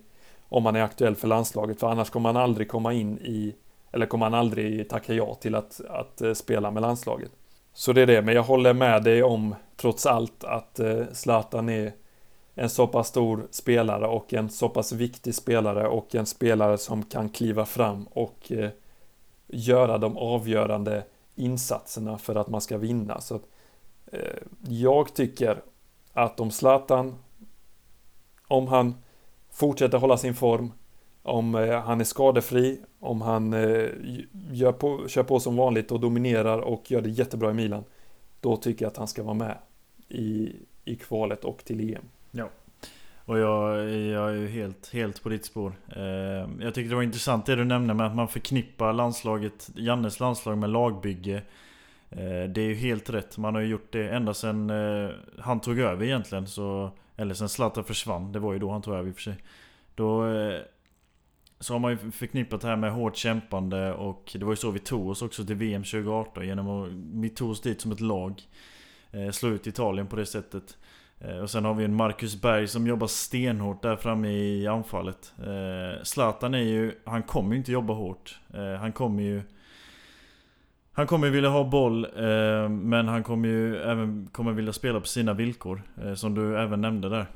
om 0.50 0.66
han 0.66 0.76
är 0.76 0.82
aktuell 0.82 1.16
för 1.16 1.28
landslaget. 1.28 1.80
För 1.80 1.88
annars 1.88 2.10
kommer 2.10 2.30
han 2.30 2.44
aldrig 2.44 2.70
komma 2.70 2.94
in 2.94 3.18
i, 3.18 3.56
eller 3.92 4.06
kommer 4.06 4.26
han 4.26 4.34
aldrig 4.34 4.90
tacka 4.90 5.14
ja 5.14 5.36
till 5.36 5.56
att, 5.56 5.82
att 5.90 6.22
eh, 6.22 6.34
spela 6.34 6.72
med 6.72 6.82
landslaget. 6.82 7.32
Så 7.74 7.94
det 7.94 8.02
är 8.02 8.08
det, 8.08 8.22
men 8.22 8.36
jag 8.36 8.44
håller 8.44 8.74
med 8.74 9.04
dig 9.04 9.24
om 9.24 9.56
trots 9.76 10.06
allt 10.06 10.44
att 10.44 10.80
eh, 10.80 11.02
Zlatan 11.12 11.70
är 11.70 11.94
en 12.56 12.70
så 12.70 12.88
pass 12.88 13.08
stor 13.08 13.48
spelare 13.52 14.08
och 14.08 14.34
en 14.34 14.50
så 14.50 14.70
pass 14.70 14.92
viktig 14.92 15.36
spelare 15.36 15.88
och 15.88 16.16
en 16.16 16.26
spelare 16.26 16.78
som 16.78 17.04
kan 17.04 17.30
kliva 17.30 17.66
fram 17.66 18.08
och 18.12 18.52
eh, 18.52 18.70
göra 19.48 19.98
de 19.98 20.18
avgörande 20.18 21.04
insatserna 21.36 22.18
för 22.18 22.36
att 22.36 22.48
man 22.48 22.62
ska 22.62 22.78
vinna. 22.78 23.22
Så 23.22 23.40
Eh, 24.12 24.42
jag 24.68 25.14
tycker 25.14 25.62
att 26.14 26.40
om 26.40 26.52
Zlatan, 26.52 27.16
om 28.48 28.68
han 28.68 28.96
fortsätter 29.50 29.98
hålla 29.98 30.18
sin 30.18 30.36
form, 30.36 30.72
om 31.24 31.56
eh, 31.56 31.82
han 31.82 32.02
är 32.02 32.06
skadefri, 32.06 32.82
om 33.00 33.22
han 33.22 33.54
eh, 33.54 33.90
gör 34.52 34.72
på, 34.72 35.08
kör 35.08 35.24
på 35.24 35.40
som 35.40 35.56
vanligt 35.56 35.92
och 35.92 36.00
dominerar 36.00 36.60
och 36.60 36.92
gör 36.92 37.02
det 37.02 37.10
jättebra 37.10 37.52
i 37.52 37.54
Milan, 37.54 37.84
då 38.40 38.58
tycker 38.58 38.86
jag 38.86 38.92
att 38.92 38.98
han 38.98 39.08
ska 39.08 39.24
vara 39.24 39.34
med 39.34 39.58
i, 40.10 40.56
i 40.86 40.96
kvalet 40.96 41.46
och 41.46 41.66
till 41.66 41.96
EM. 41.96 42.06
Ja. 42.32 42.50
Och 43.26 43.40
jag, 43.40 43.90
jag 43.90 44.30
är 44.30 44.34
ju 44.34 44.48
helt, 44.48 44.94
helt 44.94 45.24
på 45.24 45.30
ditt 45.30 45.46
spår. 45.46 45.74
Ehm, 45.96 46.62
jag 46.62 46.74
tycker 46.74 46.90
det 46.90 46.96
var 46.96 47.04
intressant 47.04 47.46
det 47.46 47.56
du 47.56 47.64
nämnde 47.64 47.94
med 47.94 48.08
att 48.08 48.16
man 48.16 48.28
förknippar 48.28 48.94
landslaget, 48.94 49.70
Jannes 49.76 50.20
landslag 50.20 50.58
med 50.58 50.70
lagbygge. 50.70 51.42
Ehm, 52.10 52.54
det 52.54 52.62
är 52.62 52.68
ju 52.68 52.74
helt 52.76 53.10
rätt. 53.10 53.38
Man 53.38 53.56
har 53.56 53.62
ju 53.62 53.68
gjort 53.68 53.92
det 53.92 54.10
ända 54.10 54.34
sedan 54.34 54.70
eh, 54.70 55.10
han 55.40 55.60
tog 55.60 55.80
över 55.80 56.06
egentligen. 56.06 56.48
Så, 56.48 56.92
eller 57.16 57.34
sen 57.34 57.50
Zlatan 57.50 57.84
försvann. 57.84 58.32
Det 58.32 58.40
var 58.40 58.54
ju 58.54 58.60
då 58.60 58.72
han 58.72 58.82
tog 58.82 58.94
över 58.94 59.10
i 59.10 59.12
och 59.12 59.16
för 59.16 59.22
sig. 59.22 59.36
Då 59.96 60.28
eh, 60.28 60.60
så 61.60 61.74
har 61.74 61.80
man 61.80 61.92
ju 61.92 62.12
förknippat 62.12 62.62
det 62.62 62.68
här 62.68 62.76
med 62.76 62.92
hårt 62.92 63.16
kämpande 63.18 63.94
och 63.94 64.32
det 64.40 64.46
var 64.46 64.52
ju 64.52 64.58
så 64.58 64.72
vi 64.72 64.80
tog 64.80 65.10
oss 65.10 65.22
också 65.22 65.46
till 65.46 65.56
VM 65.56 65.84
2018 65.84 66.48
genom 66.48 66.68
att 66.70 66.90
vi 67.22 67.30
tog 67.30 67.50
oss 67.50 67.62
dit 67.62 67.82
som 67.82 67.92
ett 67.92 68.02
lag. 68.02 68.42
Ehm, 69.12 69.34
slå 69.34 69.50
ut 69.50 69.68
Italien 69.68 70.08
på 70.08 70.16
det 70.16 70.26
sättet. 70.26 70.78
Eh, 71.20 71.38
och 71.38 71.50
sen 71.50 71.66
har 71.66 71.74
vi 71.74 71.86
en 71.86 71.96
Marcus 71.96 72.42
Berg 72.42 72.68
som 72.68 72.88
jobbar 72.88 73.08
stenhårt 73.08 73.82
där 73.82 73.96
framme 73.96 74.30
i 74.30 74.68
anfallet. 74.68 75.34
Eh, 75.40 76.04
Zlatan 76.04 76.54
är 76.54 76.60
ju, 76.60 76.92
han 77.06 77.24
kommer 77.24 77.52
ju 77.52 77.58
inte 77.58 77.72
jobba 77.72 77.94
hårt. 77.94 78.40
Eh, 78.54 78.74
han 78.80 78.92
kommer 78.92 79.24
ju 79.24 79.42
han 80.98 81.08
kommer 81.08 81.30
vilja 81.30 81.50
ha 81.50 81.64
boll, 81.64 82.06
eh, 82.06 82.70
men 82.70 83.08
han 83.08 83.24
kommer 83.24 83.48
ju 83.50 83.78
även 83.78 84.28
kommer 84.32 84.52
vilja 84.52 84.74
spela 84.74 85.00
på 85.00 85.08
sina 85.08 85.34
villkor. 85.34 85.82
Eh, 86.04 86.14
som 86.14 86.36
du 86.36 86.60
även 86.60 86.82
nämnde 86.82 87.10
där. 87.10 87.28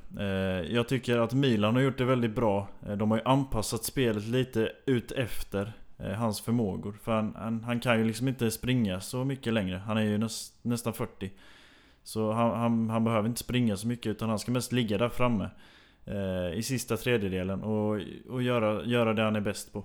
Jag 0.64 0.88
tycker 0.88 1.18
att 1.18 1.34
Milan 1.34 1.76
har 1.76 1.82
gjort 1.82 1.98
det 1.98 2.06
väldigt 2.06 2.36
bra. 2.36 2.68
De 2.98 3.12
har 3.12 3.18
ju 3.18 3.24
anpassat 3.24 3.84
spelet 3.84 4.28
lite 4.28 4.72
ut 4.86 5.12
efter 5.12 5.74
hans 6.18 6.42
förmågor. 6.42 6.96
För 7.04 7.12
han, 7.12 7.36
han, 7.38 7.64
han, 7.64 7.80
kan 7.80 8.00
ju 8.00 8.06
liksom 8.06 8.28
inte 8.28 8.52
springa 8.52 9.00
så 9.00 9.26
mycket 9.26 9.54
längre. 9.54 9.78
Han 9.78 9.98
är 9.98 10.02
ju 10.02 10.18
näst, 10.18 10.54
nästan 10.62 10.94
40. 10.94 11.32
Så 12.10 12.32
han, 12.32 12.60
han, 12.60 12.90
han, 12.90 13.04
behöver 13.04 13.30
inte 13.30 13.40
springa 13.40 13.78
så 13.78 13.88
mycket 13.88 14.08
utan 14.08 14.30
han 14.30 14.40
ska 14.40 14.52
mest 14.52 14.72
ligga 14.72 14.98
där 14.98 15.10
framme. 15.10 15.50
Eh, 16.06 16.58
I 16.58 16.64
sista 16.64 16.98
tredjedelen 16.98 17.64
och, 17.64 18.02
och 18.30 18.42
göra, 18.42 18.84
göra 18.84 19.14
det 19.14 19.22
han 19.22 19.36
är 19.36 19.42
bäst 19.42 19.74
på. 19.74 19.84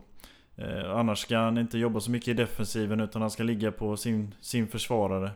Eh, 0.57 0.91
annars 0.91 1.19
ska 1.19 1.39
han 1.39 1.59
inte 1.59 1.79
jobba 1.79 2.01
så 2.01 2.11
mycket 2.11 2.29
i 2.29 2.35
defensiven 2.35 3.01
utan 3.01 3.23
han 3.23 3.31
ska 3.31 3.43
ligga 3.43 3.73
på 3.73 3.97
sin, 3.97 4.35
sin 4.41 4.67
försvarare. 4.67 5.31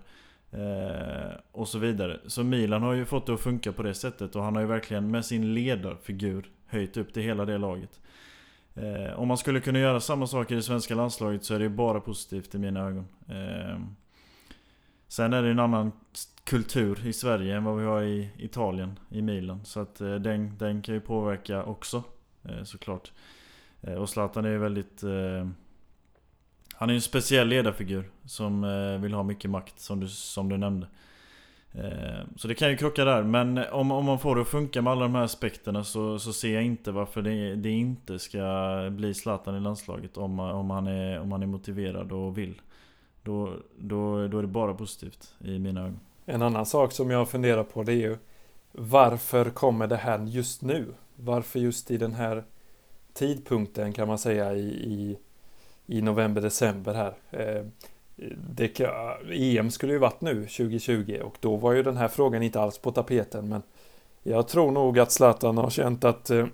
Eh, 0.51 1.33
och 1.53 1.69
så 1.69 1.79
vidare. 1.79 2.21
Så 2.27 2.45
Milan 2.45 2.83
har 2.83 2.93
ju 2.93 3.05
fått 3.05 3.27
det 3.27 3.35
att 3.35 3.41
funka 3.41 3.73
på 3.73 3.83
det 3.83 3.95
sättet 3.95 4.37
och 4.37 4.43
han 4.43 4.55
har 4.55 4.63
ju 4.63 4.69
verkligen 4.69 5.11
med 5.11 5.25
sin 5.25 5.55
ledarfigur 5.55 6.51
höjt 6.67 6.97
upp 6.97 7.15
det 7.15 7.23
hela 7.23 7.45
det 7.45 7.59
laget. 7.59 8.01
Eh, 8.75 9.21
om 9.21 9.29
man 9.29 9.39
skulle 9.39 9.61
kunna 9.61 9.79
göra 9.79 10.01
samma 10.01 10.27
sak 10.27 10.51
i 10.51 10.55
det 10.55 10.63
svenska 10.63 10.95
landslaget 10.95 11.45
så 11.45 11.55
är 11.55 11.59
det 11.59 11.69
bara 11.69 12.01
positivt 12.01 12.55
i 12.55 12.59
mina 12.59 12.81
ögon. 12.81 13.07
Eh, 13.29 13.79
Sen 15.09 15.33
är 15.33 15.43
det 15.43 15.51
en 15.51 15.59
annan 15.59 15.93
kultur 16.45 17.07
i 17.07 17.13
Sverige 17.13 17.57
än 17.57 17.65
vad 17.65 17.79
vi 17.79 17.85
har 17.85 18.03
i 18.03 18.31
Italien, 18.39 18.99
i 19.11 19.23
Milan. 19.23 19.65
Så 19.65 19.81
att 19.81 20.01
eh, 20.01 20.15
den, 20.15 20.59
den 20.59 20.83
kan 20.83 20.95
ju 20.95 21.01
påverka 21.01 21.63
också 21.63 22.03
eh, 22.45 22.63
såklart. 22.65 23.13
Eh, 23.81 23.95
och 23.95 24.09
Zlatan 24.09 24.45
är 24.45 24.51
ju 24.51 24.59
väldigt... 24.59 25.03
Eh, 25.03 25.49
han 26.75 26.89
är 26.89 26.93
ju 26.93 26.97
en 26.97 27.03
speciell 27.03 27.49
ledarfigur 27.49 28.11
som 28.25 28.65
eh, 28.65 29.03
vill 29.03 29.15
ha 29.15 29.23
mycket 29.23 29.51
makt 29.51 29.81
som 29.81 30.01
du, 30.01 30.09
som 30.09 30.49
du 30.49 30.57
nämnde. 30.57 30.87
Eh, 31.73 32.25
så 32.37 32.49
det 32.49 32.55
kan 32.55 32.71
ju 32.71 32.77
krocka 32.77 33.05
där, 33.05 33.23
men 33.23 33.59
om, 33.73 33.93
om 33.93 34.05
man 34.05 34.19
får 34.19 34.37
det 34.37 34.43
att 34.43 34.49
funka 34.49 34.83
med 34.83 34.91
alla 34.91 35.03
de 35.03 35.15
här 35.15 35.23
aspekterna 35.23 35.85
så, 35.85 36.19
så 36.19 36.33
ser 36.33 36.55
jag 36.55 36.65
inte 36.65 36.93
varför 36.93 37.23
det, 37.23 37.55
det 37.55 37.71
inte 37.71 38.19
ska 38.19 38.89
bli 38.91 39.15
Zlatan 39.15 39.57
i 39.57 39.61
landslaget 39.61 40.17
om, 40.17 40.41
om, 40.41 40.71
han 40.71 40.87
är, 40.87 41.21
om 41.21 41.33
han 41.33 41.43
är 41.43 41.47
motiverad 41.47 42.13
och 42.13 42.39
vill. 42.39 42.61
Då, 43.23 43.53
då, 43.79 44.29
då 44.29 44.39
är 44.39 44.43
det 44.43 44.49
bara 44.49 44.75
positivt 44.75 45.35
i 45.45 45.59
mina 45.59 45.81
ögon. 45.81 46.01
En 46.27 46.43
annan 46.43 46.67
sak 46.67 46.93
som 46.93 47.11
jag 47.11 47.29
funderar 47.29 47.65
på 47.65 47.83
det 47.83 47.93
är 47.93 47.97
ju 47.97 48.17
Varför 48.73 49.51
kommer 49.51 49.87
det 49.87 49.97
här 49.97 50.19
just 50.19 50.63
nu? 50.63 50.95
Varför 51.17 51.59
just 51.59 51.91
i 51.91 51.97
den 51.97 52.15
här 52.15 52.45
tidpunkten 53.13 53.93
kan 53.93 54.09
man 54.09 54.19
säga 54.19 54.55
i, 54.55 54.69
i, 54.69 55.19
i 55.87 56.03
november-december 56.03 56.95
här? 56.95 57.15
Eh, 57.31 57.65
det, 58.55 58.81
EM 59.31 59.71
skulle 59.71 59.93
ju 59.93 59.99
varit 59.99 60.21
nu 60.21 60.35
2020 60.35 61.21
och 61.25 61.37
då 61.41 61.57
var 61.57 61.73
ju 61.73 61.83
den 61.83 61.97
här 61.97 62.09
frågan 62.09 62.43
inte 62.43 62.61
alls 62.61 62.79
på 62.79 62.93
tapeten 62.93 63.49
men 63.49 63.63
jag 64.23 64.49
tror 64.49 64.71
nog 64.71 64.99
att 64.99 65.13
Zlatan 65.13 65.59
har 65.59 65.71
känt 65.71 66.05
att 66.05 66.31
eh, 66.31 66.47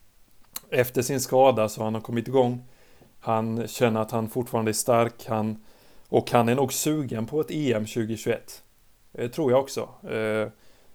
efter 0.70 1.02
sin 1.02 1.20
skada 1.20 1.68
så 1.68 1.84
han 1.84 1.94
har 1.94 2.00
kommit 2.00 2.28
igång. 2.28 2.64
Han 3.20 3.68
känner 3.68 4.00
att 4.00 4.10
han 4.10 4.28
fortfarande 4.28 4.70
är 4.70 4.72
stark 4.72 5.26
han, 5.26 5.64
och 6.12 6.30
han 6.30 6.48
är 6.48 6.54
nog 6.54 6.72
sugen 6.72 7.26
på 7.26 7.40
ett 7.40 7.50
EM 7.50 7.86
2021. 7.86 8.62
Det 9.12 9.28
tror 9.28 9.50
jag 9.50 9.60
också. 9.60 9.88
Eh, 10.10 10.48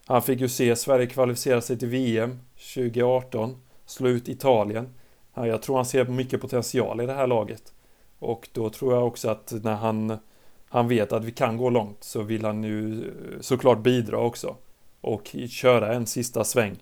han 0.05 0.21
fick 0.21 0.39
ju 0.39 0.49
se 0.49 0.75
Sverige 0.75 1.07
kvalificera 1.07 1.61
sig 1.61 1.79
till 1.79 1.87
VM 1.87 2.39
2018. 2.75 3.57
Slå 3.85 4.09
ut 4.09 4.29
Italien. 4.29 4.93
Jag 5.33 5.61
tror 5.61 5.75
han 5.75 5.85
ser 5.85 6.05
mycket 6.05 6.41
potential 6.41 7.01
i 7.01 7.05
det 7.05 7.13
här 7.13 7.27
laget. 7.27 7.73
Och 8.19 8.49
då 8.53 8.69
tror 8.69 8.93
jag 8.93 9.07
också 9.07 9.29
att 9.29 9.53
när 9.63 9.75
han, 9.75 10.17
han 10.69 10.87
vet 10.87 11.11
att 11.11 11.25
vi 11.25 11.31
kan 11.31 11.57
gå 11.57 11.69
långt 11.69 12.03
så 12.03 12.21
vill 12.21 12.45
han 12.45 12.63
ju 12.63 13.07
eh, 13.07 13.39
såklart 13.41 13.79
bidra 13.79 14.19
också. 14.19 14.55
Och 15.01 15.35
köra 15.49 15.93
en 15.93 16.05
sista 16.05 16.43
sväng 16.43 16.75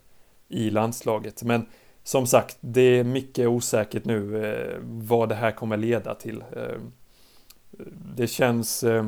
i 0.47 0.69
landslaget. 0.69 1.43
Men 1.43 1.65
som 2.03 2.27
sagt, 2.27 2.57
det 2.59 2.81
är 2.81 3.03
mycket 3.03 3.47
osäkert 3.47 4.05
nu 4.05 4.45
eh, 4.45 4.77
vad 4.81 5.29
det 5.29 5.35
här 5.35 5.51
kommer 5.51 5.77
leda 5.77 6.15
till. 6.15 6.43
Det 8.15 8.27
känns 8.27 8.83
eh, 8.83 9.05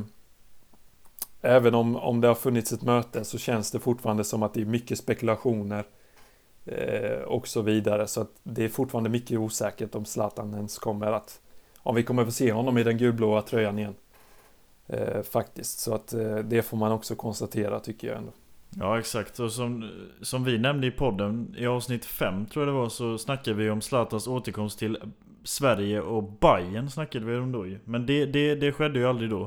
Även 1.41 1.75
om, 1.75 1.95
om 1.95 2.21
det 2.21 2.27
har 2.27 2.35
funnits 2.35 2.73
ett 2.73 2.81
möte 2.81 3.25
så 3.25 3.37
känns 3.37 3.71
det 3.71 3.79
fortfarande 3.79 4.23
som 4.23 4.43
att 4.43 4.53
det 4.53 4.61
är 4.61 4.65
mycket 4.65 4.97
spekulationer 4.97 5.85
eh, 6.65 7.21
och 7.21 7.47
så 7.47 7.61
vidare. 7.61 8.07
Så 8.07 8.21
att 8.21 8.31
det 8.43 8.63
är 8.63 8.69
fortfarande 8.69 9.09
mycket 9.09 9.39
osäkert 9.39 9.95
om 9.95 10.05
Zlatan 10.05 10.53
ens 10.53 10.79
kommer 10.79 11.11
att... 11.11 11.41
Om 11.77 11.95
vi 11.95 12.03
kommer 12.03 12.25
få 12.25 12.31
se 12.31 12.51
honom 12.51 12.77
i 12.77 12.83
den 12.83 12.97
gulblåa 12.97 13.41
tröjan 13.41 13.79
igen. 13.79 13.95
Eh, 14.87 15.21
faktiskt. 15.21 15.79
Så 15.79 15.93
att 15.93 16.13
eh, 16.13 16.35
det 16.35 16.61
får 16.61 16.77
man 16.77 16.91
också 16.91 17.15
konstatera 17.15 17.79
tycker 17.79 18.07
jag 18.07 18.17
ändå. 18.17 18.31
Ja 18.69 18.99
exakt, 18.99 19.39
och 19.39 19.51
som, 19.51 19.89
som 20.21 20.43
vi 20.43 20.57
nämnde 20.57 20.87
i 20.87 20.91
podden 20.91 21.55
i 21.57 21.67
avsnitt 21.67 22.05
5 22.05 22.45
tror 22.45 22.65
jag 22.65 22.75
det 22.75 22.79
var 22.79 22.89
så 22.89 23.17
snackade 23.17 23.57
vi 23.57 23.69
om 23.69 23.81
Zlatans 23.81 24.27
återkomst 24.27 24.79
till 24.79 24.97
Sverige 25.47 26.01
och 26.01 26.23
Bayern 26.23 26.89
snackade 26.89 27.25
vi 27.25 27.37
om 27.37 27.51
då 27.51 27.67
ju. 27.67 27.79
Men 27.85 28.05
det, 28.05 28.25
det, 28.25 28.55
det 28.55 28.71
skedde 28.71 28.99
ju 28.99 29.07
aldrig 29.07 29.29
då. 29.29 29.43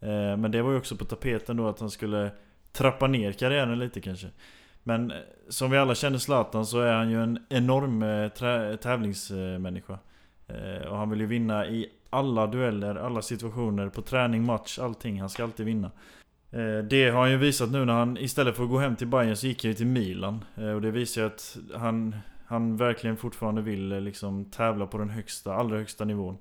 Eh, 0.00 0.36
men 0.36 0.50
det 0.50 0.62
var 0.62 0.70
ju 0.70 0.76
också 0.76 0.96
på 0.96 1.04
tapeten 1.04 1.56
då 1.56 1.68
att 1.68 1.80
han 1.80 1.90
skulle 1.90 2.30
trappa 2.72 3.06
ner 3.06 3.32
karriären 3.32 3.78
lite 3.78 4.00
kanske. 4.00 4.26
Men 4.82 5.10
eh, 5.10 5.16
som 5.48 5.70
vi 5.70 5.78
alla 5.78 5.94
känner 5.94 6.18
Zlatan 6.18 6.66
så 6.66 6.80
är 6.80 6.92
han 6.92 7.10
ju 7.10 7.22
en 7.22 7.38
enorm 7.48 8.02
eh, 8.02 8.76
tävlingsmänniska. 8.76 9.98
Eh, 10.48 10.86
och 10.88 10.96
han 10.96 11.10
vill 11.10 11.20
ju 11.20 11.26
vinna 11.26 11.66
i 11.66 11.88
alla 12.10 12.46
dueller, 12.46 12.94
alla 12.94 13.22
situationer, 13.22 13.88
på 13.88 14.02
träning, 14.02 14.44
match, 14.44 14.78
allting. 14.78 15.20
Han 15.20 15.30
ska 15.30 15.42
alltid 15.44 15.66
vinna. 15.66 15.90
Eh, 16.50 16.78
det 16.90 17.10
har 17.10 17.20
han 17.20 17.30
ju 17.30 17.36
visat 17.36 17.70
nu 17.70 17.84
när 17.84 17.94
han 17.94 18.18
istället 18.18 18.56
för 18.56 18.64
att 18.64 18.70
gå 18.70 18.78
hem 18.78 18.96
till 18.96 19.06
Bayern 19.06 19.36
så 19.36 19.46
gick 19.46 19.64
han 19.64 19.70
ju 19.70 19.74
till 19.74 19.86
Milan. 19.86 20.44
Och 20.74 20.82
det 20.82 20.90
visar 20.90 21.20
ju 21.20 21.26
att 21.26 21.56
han, 21.74 22.14
han 22.54 22.76
verkligen 22.76 23.16
fortfarande 23.16 23.62
vill 23.62 23.92
eh, 23.92 24.00
liksom 24.00 24.44
tävla 24.44 24.86
på 24.86 24.98
den 24.98 25.10
högsta, 25.10 25.54
allra 25.54 25.76
högsta 25.76 26.04
nivån. 26.04 26.38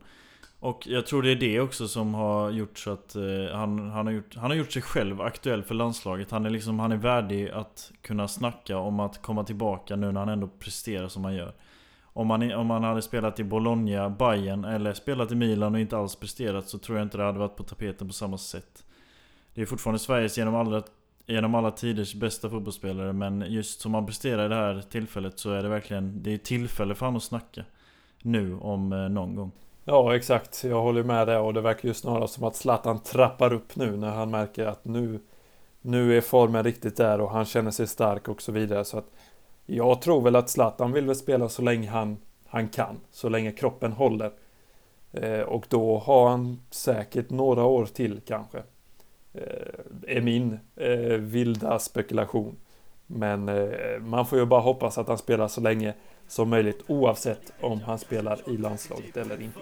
Och 0.60 0.88
jag 0.88 1.06
tror 1.06 1.24
det 1.24 1.32
är 1.32 1.36
det 1.36 1.60
också 1.60 1.88
som 1.88 2.14
har 2.14 2.52
gjort 2.52 2.78
så 2.78 2.92
att 2.92 3.16
eh, 3.16 3.24
han, 3.52 3.90
han, 3.90 4.06
har 4.06 4.14
gjort, 4.14 4.36
han 4.36 4.52
har 4.52 4.58
gjort 4.58 4.72
sig 4.72 4.82
själv 4.82 5.22
aktuell 5.22 5.64
för 5.64 5.76
landslaget. 5.76 6.32
Han 6.32 6.46
är 6.46 6.50
liksom, 6.50 6.80
han 6.80 6.92
är 6.92 6.98
värdig 6.98 7.50
att 7.50 7.92
kunna 8.02 8.28
snacka 8.28 8.78
om 8.78 9.00
att 9.00 9.22
komma 9.22 9.44
tillbaka 9.44 9.96
nu 9.96 10.12
när 10.12 10.20
han 10.20 10.30
ändå 10.30 10.48
presterar 10.48 11.08
som 11.08 11.24
han 11.24 11.36
gör. 11.36 11.54
Om 12.04 12.30
han, 12.30 12.52
om 12.54 12.70
han 12.70 12.84
hade 12.84 13.02
spelat 13.02 13.40
i 13.40 13.44
Bologna, 13.44 14.10
Bayern 14.10 14.66
eller 14.66 14.94
spelat 14.94 15.32
i 15.32 15.36
Milan 15.36 15.74
och 15.74 15.82
inte 15.82 15.98
alls 15.98 16.16
presterat 16.16 16.68
så 16.68 16.78
tror 16.78 16.98
jag 16.98 17.06
inte 17.06 17.18
det 17.18 17.24
hade 17.24 17.40
varit 17.40 17.56
på 17.56 17.64
tapeten 17.64 18.08
på 18.08 18.14
samma 18.14 18.38
sätt. 18.38 18.84
Det 19.54 19.62
är 19.62 19.66
fortfarande 19.66 20.00
Sveriges 20.00 20.38
genom 20.38 20.56
alla, 20.56 20.84
genom 21.26 21.56
alla 21.56 21.72
tiders 21.72 22.14
bästa 22.16 22.50
fotbollsspelare 22.50 23.14
men 23.14 23.46
just 23.48 23.82
som 23.82 23.94
han 23.94 24.06
presterar 24.06 24.46
i 24.46 24.50
det 24.50 24.56
här 24.56 24.84
tillfället 24.90 25.40
så 25.40 25.52
är 25.52 25.64
det 25.64 25.70
verkligen 25.70 26.24
Det 26.24 26.34
är 26.34 26.38
tillfälle 26.38 26.96
för 26.96 27.06
honom 27.06 27.18
att 27.18 27.24
snacka. 27.24 27.64
Nu 28.22 28.58
om 28.58 28.94
eh, 28.94 29.10
någon 29.10 29.36
gång. 29.36 29.52
Ja, 29.86 30.16
exakt. 30.16 30.64
Jag 30.64 30.82
håller 30.82 31.04
med 31.04 31.28
där 31.28 31.40
och 31.40 31.54
det 31.54 31.62
verkar 31.62 31.88
ju 31.88 31.94
snarare 31.94 32.28
som 32.28 32.44
att 32.44 32.56
Zlatan 32.56 33.00
trappar 33.00 33.54
upp 33.54 33.76
nu 33.76 33.98
när 33.98 34.12
han 34.12 34.32
märker 34.32 34.66
att 34.66 34.86
nu, 34.86 35.20
nu 35.82 36.18
är 36.18 36.22
formen 36.22 36.64
riktigt 36.64 36.98
där 36.98 37.22
och 37.22 37.32
han 37.32 37.46
känner 37.46 37.72
sig 37.72 37.88
stark 37.88 38.28
och 38.28 38.42
så 38.42 38.52
vidare. 38.52 38.86
Så 38.86 38.98
att 38.98 39.12
jag 39.66 40.02
tror 40.02 40.22
väl 40.22 40.36
att 40.36 40.50
Zlatan 40.50 40.92
vill 40.92 41.06
väl 41.06 41.16
spela 41.16 41.50
så 41.50 41.62
länge 41.62 41.90
han, 41.90 42.18
han 42.46 42.70
kan, 42.70 43.00
så 43.12 43.30
länge 43.30 43.52
kroppen 43.52 43.92
håller. 43.92 44.32
Eh, 45.12 45.42
och 45.42 45.66
då 45.70 45.98
har 45.98 46.30
han 46.30 46.60
säkert 46.70 47.30
några 47.30 47.64
år 47.64 47.86
till 47.86 48.22
kanske. 48.28 48.64
Eh, 49.34 49.80
är 50.08 50.22
min 50.22 50.60
eh, 50.76 51.18
vilda 51.18 51.80
spekulation. 51.80 52.56
Men 53.08 53.50
eh, 53.50 54.00
man 54.00 54.26
får 54.26 54.40
ju 54.40 54.46
bara 54.46 54.62
hoppas 54.62 54.98
att 54.98 55.08
han 55.08 55.18
spelar 55.18 55.48
så 55.48 55.62
länge 55.62 55.94
som 56.28 56.50
möjligt 56.50 56.84
oavsett 56.88 57.54
om 57.62 57.82
han 57.82 58.00
spelar 58.00 58.40
i 58.50 58.58
landslaget 58.58 59.18
eller 59.18 59.42
inte. 59.42 59.60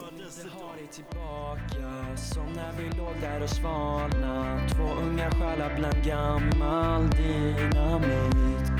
Som 2.16 2.46
när 2.56 2.72
vi 2.78 2.98
låg 2.98 3.14
där 3.22 3.44
och 3.44 3.50
svalna 3.50 4.60
Två 4.70 4.84
unga 4.84 5.32
själar 5.32 5.76
bland 5.76 6.06
gammal 6.06 7.10
dynamit. 7.10 8.72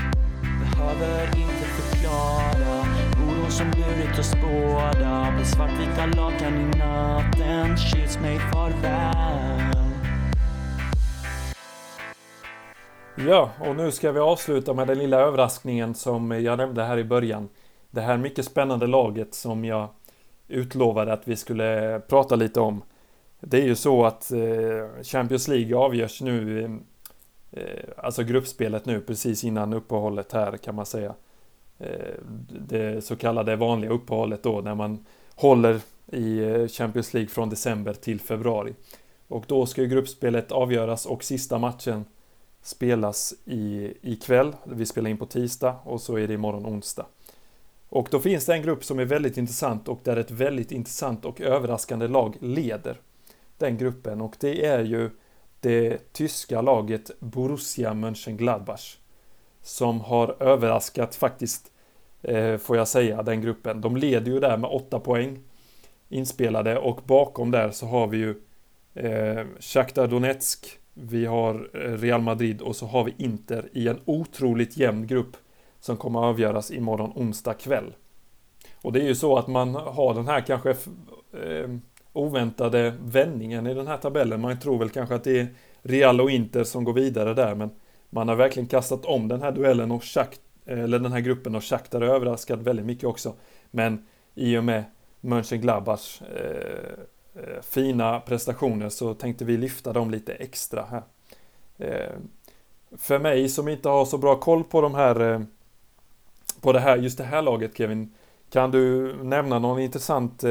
Behöver 0.60 1.26
inte 1.26 1.64
förklara 1.64 2.80
Oron 3.28 3.50
som 3.50 3.70
burit 3.70 4.18
oss 4.18 4.34
båda 4.34 5.32
Blir 5.36 5.44
svartvita 5.44 6.06
lakan 6.06 6.54
i 6.54 6.78
natten. 6.78 7.76
Kyss 7.76 8.18
mig 8.20 8.38
farväl. 8.38 9.81
Ja, 13.16 13.50
och 13.60 13.76
nu 13.76 13.90
ska 13.90 14.12
vi 14.12 14.20
avsluta 14.20 14.74
med 14.74 14.86
den 14.86 14.98
lilla 14.98 15.20
överraskningen 15.20 15.94
som 15.94 16.30
jag 16.30 16.58
nämnde 16.58 16.84
här 16.84 16.98
i 16.98 17.04
början 17.04 17.48
det 17.90 18.00
här 18.00 18.16
mycket 18.16 18.44
spännande 18.44 18.86
laget 18.86 19.34
som 19.34 19.64
jag 19.64 19.88
utlovade 20.48 21.12
att 21.12 21.28
vi 21.28 21.36
skulle 21.36 22.00
prata 22.08 22.36
lite 22.36 22.60
om. 22.60 22.82
Det 23.40 23.56
är 23.56 23.64
ju 23.64 23.74
så 23.74 24.04
att 24.04 24.32
eh, 24.32 25.02
Champions 25.02 25.48
League 25.48 25.76
avgörs 25.76 26.20
nu, 26.20 26.64
eh, 27.50 27.62
alltså 27.96 28.22
gruppspelet 28.22 28.86
nu 28.86 29.00
precis 29.00 29.44
innan 29.44 29.72
uppehållet 29.72 30.32
här 30.32 30.56
kan 30.56 30.74
man 30.74 30.86
säga. 30.86 31.14
Eh, 31.78 32.14
det 32.48 33.04
så 33.04 33.16
kallade 33.16 33.56
vanliga 33.56 33.90
uppehållet 33.90 34.42
då 34.42 34.60
när 34.60 34.74
man 34.74 35.06
håller 35.34 35.80
i 36.06 36.68
Champions 36.68 37.14
League 37.14 37.30
från 37.30 37.50
december 37.50 37.92
till 37.94 38.20
februari. 38.20 38.74
Och 39.28 39.44
då 39.48 39.66
ska 39.66 39.82
ju 39.82 39.88
gruppspelet 39.88 40.52
avgöras 40.52 41.06
och 41.06 41.24
sista 41.24 41.58
matchen 41.58 42.04
spelas 42.62 43.34
i, 43.44 43.92
ikväll. 44.02 44.56
Vi 44.64 44.86
spelar 44.86 45.10
in 45.10 45.18
på 45.18 45.26
tisdag 45.26 45.76
och 45.84 46.00
så 46.00 46.18
är 46.18 46.28
det 46.28 46.34
imorgon 46.34 46.66
onsdag. 46.66 47.06
Och 47.88 48.08
då 48.10 48.20
finns 48.20 48.46
det 48.46 48.54
en 48.54 48.62
grupp 48.62 48.84
som 48.84 48.98
är 48.98 49.04
väldigt 49.04 49.36
intressant 49.36 49.88
och 49.88 50.00
där 50.04 50.16
ett 50.16 50.30
väldigt 50.30 50.72
intressant 50.72 51.24
och 51.24 51.40
överraskande 51.40 52.08
lag 52.08 52.36
leder 52.40 53.00
den 53.58 53.78
gruppen 53.78 54.20
och 54.20 54.36
det 54.40 54.66
är 54.66 54.84
ju 54.84 55.10
det 55.60 56.12
tyska 56.12 56.60
laget 56.60 57.10
Borussia 57.20 57.94
Mönchengladbach 57.94 58.96
som 59.62 60.00
har 60.00 60.42
överraskat 60.42 61.14
faktiskt 61.14 61.72
eh, 62.22 62.56
får 62.56 62.76
jag 62.76 62.88
säga 62.88 63.22
den 63.22 63.40
gruppen. 63.40 63.80
De 63.80 63.96
leder 63.96 64.32
ju 64.32 64.40
där 64.40 64.56
med 64.56 64.70
åtta 64.70 65.00
poäng 65.00 65.40
inspelade 66.08 66.78
och 66.78 67.00
bakom 67.04 67.50
där 67.50 67.70
så 67.70 67.86
har 67.86 68.06
vi 68.06 68.16
ju 68.16 68.42
eh, 68.94 69.46
Shakhtar 69.60 70.06
Donetsk 70.06 70.78
vi 70.94 71.26
har 71.26 71.70
eh, 71.74 71.78
Real 71.78 72.22
Madrid 72.22 72.60
och 72.60 72.76
så 72.76 72.86
har 72.86 73.04
vi 73.04 73.14
Inter 73.16 73.68
i 73.72 73.88
en 73.88 74.00
otroligt 74.04 74.76
jämn 74.76 75.06
grupp 75.06 75.36
som 75.80 75.96
kommer 75.96 76.20
att 76.20 76.24
avgöras 76.24 76.70
imorgon 76.70 77.12
onsdag 77.14 77.54
kväll. 77.54 77.94
Och 78.82 78.92
det 78.92 79.00
är 79.00 79.04
ju 79.04 79.14
så 79.14 79.36
att 79.36 79.46
man 79.46 79.74
har 79.74 80.14
den 80.14 80.26
här 80.26 80.40
kanske 80.40 80.70
eh, 80.70 81.70
oväntade 82.12 82.94
vändningen 83.02 83.66
i 83.66 83.74
den 83.74 83.86
här 83.86 83.96
tabellen. 83.96 84.40
Man 84.40 84.60
tror 84.60 84.78
väl 84.78 84.90
kanske 84.90 85.14
att 85.14 85.24
det 85.24 85.40
är 85.40 85.46
Real 85.82 86.20
och 86.20 86.30
Inter 86.30 86.64
som 86.64 86.84
går 86.84 86.92
vidare 86.92 87.34
där, 87.34 87.54
men 87.54 87.70
man 88.10 88.28
har 88.28 88.36
verkligen 88.36 88.68
kastat 88.68 89.04
om 89.04 89.28
den 89.28 89.42
här 89.42 89.52
duellen 89.52 89.90
och 89.90 90.04
Shakhtar, 90.04 90.42
eller 90.66 90.98
den 90.98 91.12
här 91.12 91.20
gruppen 91.20 91.54
och 91.54 91.64
Shakhtar 91.64 92.00
har 92.00 92.08
överraskat 92.08 92.58
väldigt 92.58 92.86
mycket 92.86 93.04
också. 93.04 93.34
Men 93.70 94.06
i 94.34 94.56
och 94.56 94.64
med 94.64 94.84
Mönchengladbachs 95.20 96.22
eh, 96.22 96.98
Eh, 97.34 97.62
fina 97.62 98.20
prestationer 98.20 98.88
så 98.88 99.14
tänkte 99.14 99.44
vi 99.44 99.56
lyfta 99.56 99.92
dem 99.92 100.10
lite 100.10 100.32
extra 100.32 100.84
här. 100.90 101.02
Eh, 101.78 102.16
för 102.96 103.18
mig 103.18 103.48
som 103.48 103.68
inte 103.68 103.88
har 103.88 104.04
så 104.04 104.18
bra 104.18 104.36
koll 104.36 104.64
på 104.64 104.80
de 104.80 104.94
här 104.94 105.20
eh, 105.20 105.40
på 106.60 106.72
det 106.72 106.80
här, 106.80 106.96
just 106.96 107.18
det 107.18 107.24
här 107.24 107.42
laget 107.42 107.76
Kevin, 107.78 108.14
kan 108.50 108.70
du 108.70 109.14
nämna 109.22 109.58
någon 109.58 109.80
intressant 109.80 110.44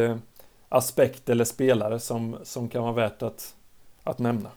aspekt 0.69 1.29
eller 1.29 1.45
spelare 1.45 1.99
som, 1.99 2.37
som 2.43 2.69
kan 2.69 2.83
vara 2.83 2.93
värt 2.93 3.21
att, 3.21 3.55
att 4.03 4.19
nämna? 4.19 4.49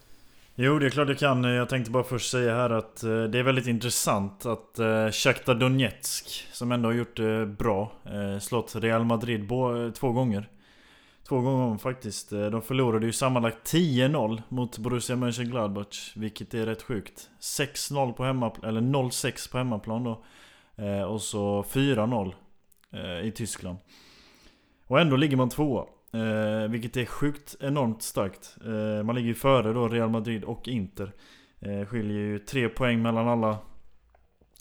Jo, 0.54 0.78
det 0.78 0.86
är 0.86 0.90
klart 0.90 1.08
jag 1.08 1.18
kan. 1.18 1.44
Jag 1.44 1.68
tänkte 1.68 1.90
bara 1.90 2.04
först 2.04 2.30
säga 2.30 2.54
här 2.54 2.70
att 2.70 3.00
det 3.00 3.38
är 3.38 3.42
väldigt 3.42 3.66
intressant 3.66 4.46
att 4.46 4.76
Sjachtar 4.76 5.10
Shakhtar 5.10 5.54
Donetsk, 5.54 6.48
som 6.52 6.72
ändå 6.72 6.88
har 6.88 6.94
gjort 6.94 7.16
det 7.16 7.46
bra, 7.46 7.92
slått 8.40 8.76
Real 8.76 9.04
Madrid 9.04 9.48
två 9.94 10.12
gånger. 10.12 10.48
Två 11.28 11.40
gånger 11.40 11.64
om 11.64 11.78
faktiskt. 11.78 12.32
Eh, 12.32 12.46
de 12.46 12.62
förlorade 12.62 13.06
ju 13.06 13.12
sammanlagt 13.12 13.72
10-0 13.72 14.42
mot 14.48 14.78
Borussia 14.78 15.16
Mönchengladbach, 15.16 16.12
vilket 16.16 16.54
är 16.54 16.66
rätt 16.66 16.82
sjukt. 16.82 17.30
6-0 17.40 18.12
på 18.12 18.24
hemmaplan, 18.24 18.68
eller 18.68 18.80
0-6 18.80 19.50
på 19.50 19.58
hemmaplan 19.58 20.04
då. 20.04 20.24
Eh, 20.76 21.02
och 21.02 21.22
så 21.22 21.62
4-0 21.62 22.34
eh, 22.92 23.26
i 23.26 23.32
Tyskland. 23.32 23.78
Och 24.86 25.00
ändå 25.00 25.16
ligger 25.16 25.36
man 25.36 25.48
tvåa. 25.48 25.86
Eh, 26.12 26.70
vilket 26.70 26.96
är 26.96 27.04
sjukt 27.04 27.56
enormt 27.60 28.02
starkt. 28.02 28.56
Eh, 28.64 29.04
man 29.04 29.14
ligger 29.14 29.28
ju 29.28 29.34
före 29.34 29.72
då 29.72 29.88
Real 29.88 30.10
Madrid 30.10 30.44
och 30.44 30.68
Inter. 30.68 31.12
Eh, 31.60 31.86
skiljer 31.86 32.18
ju 32.18 32.38
tre 32.38 32.68
poäng 32.68 33.02
mellan 33.02 33.28
alla 33.28 33.58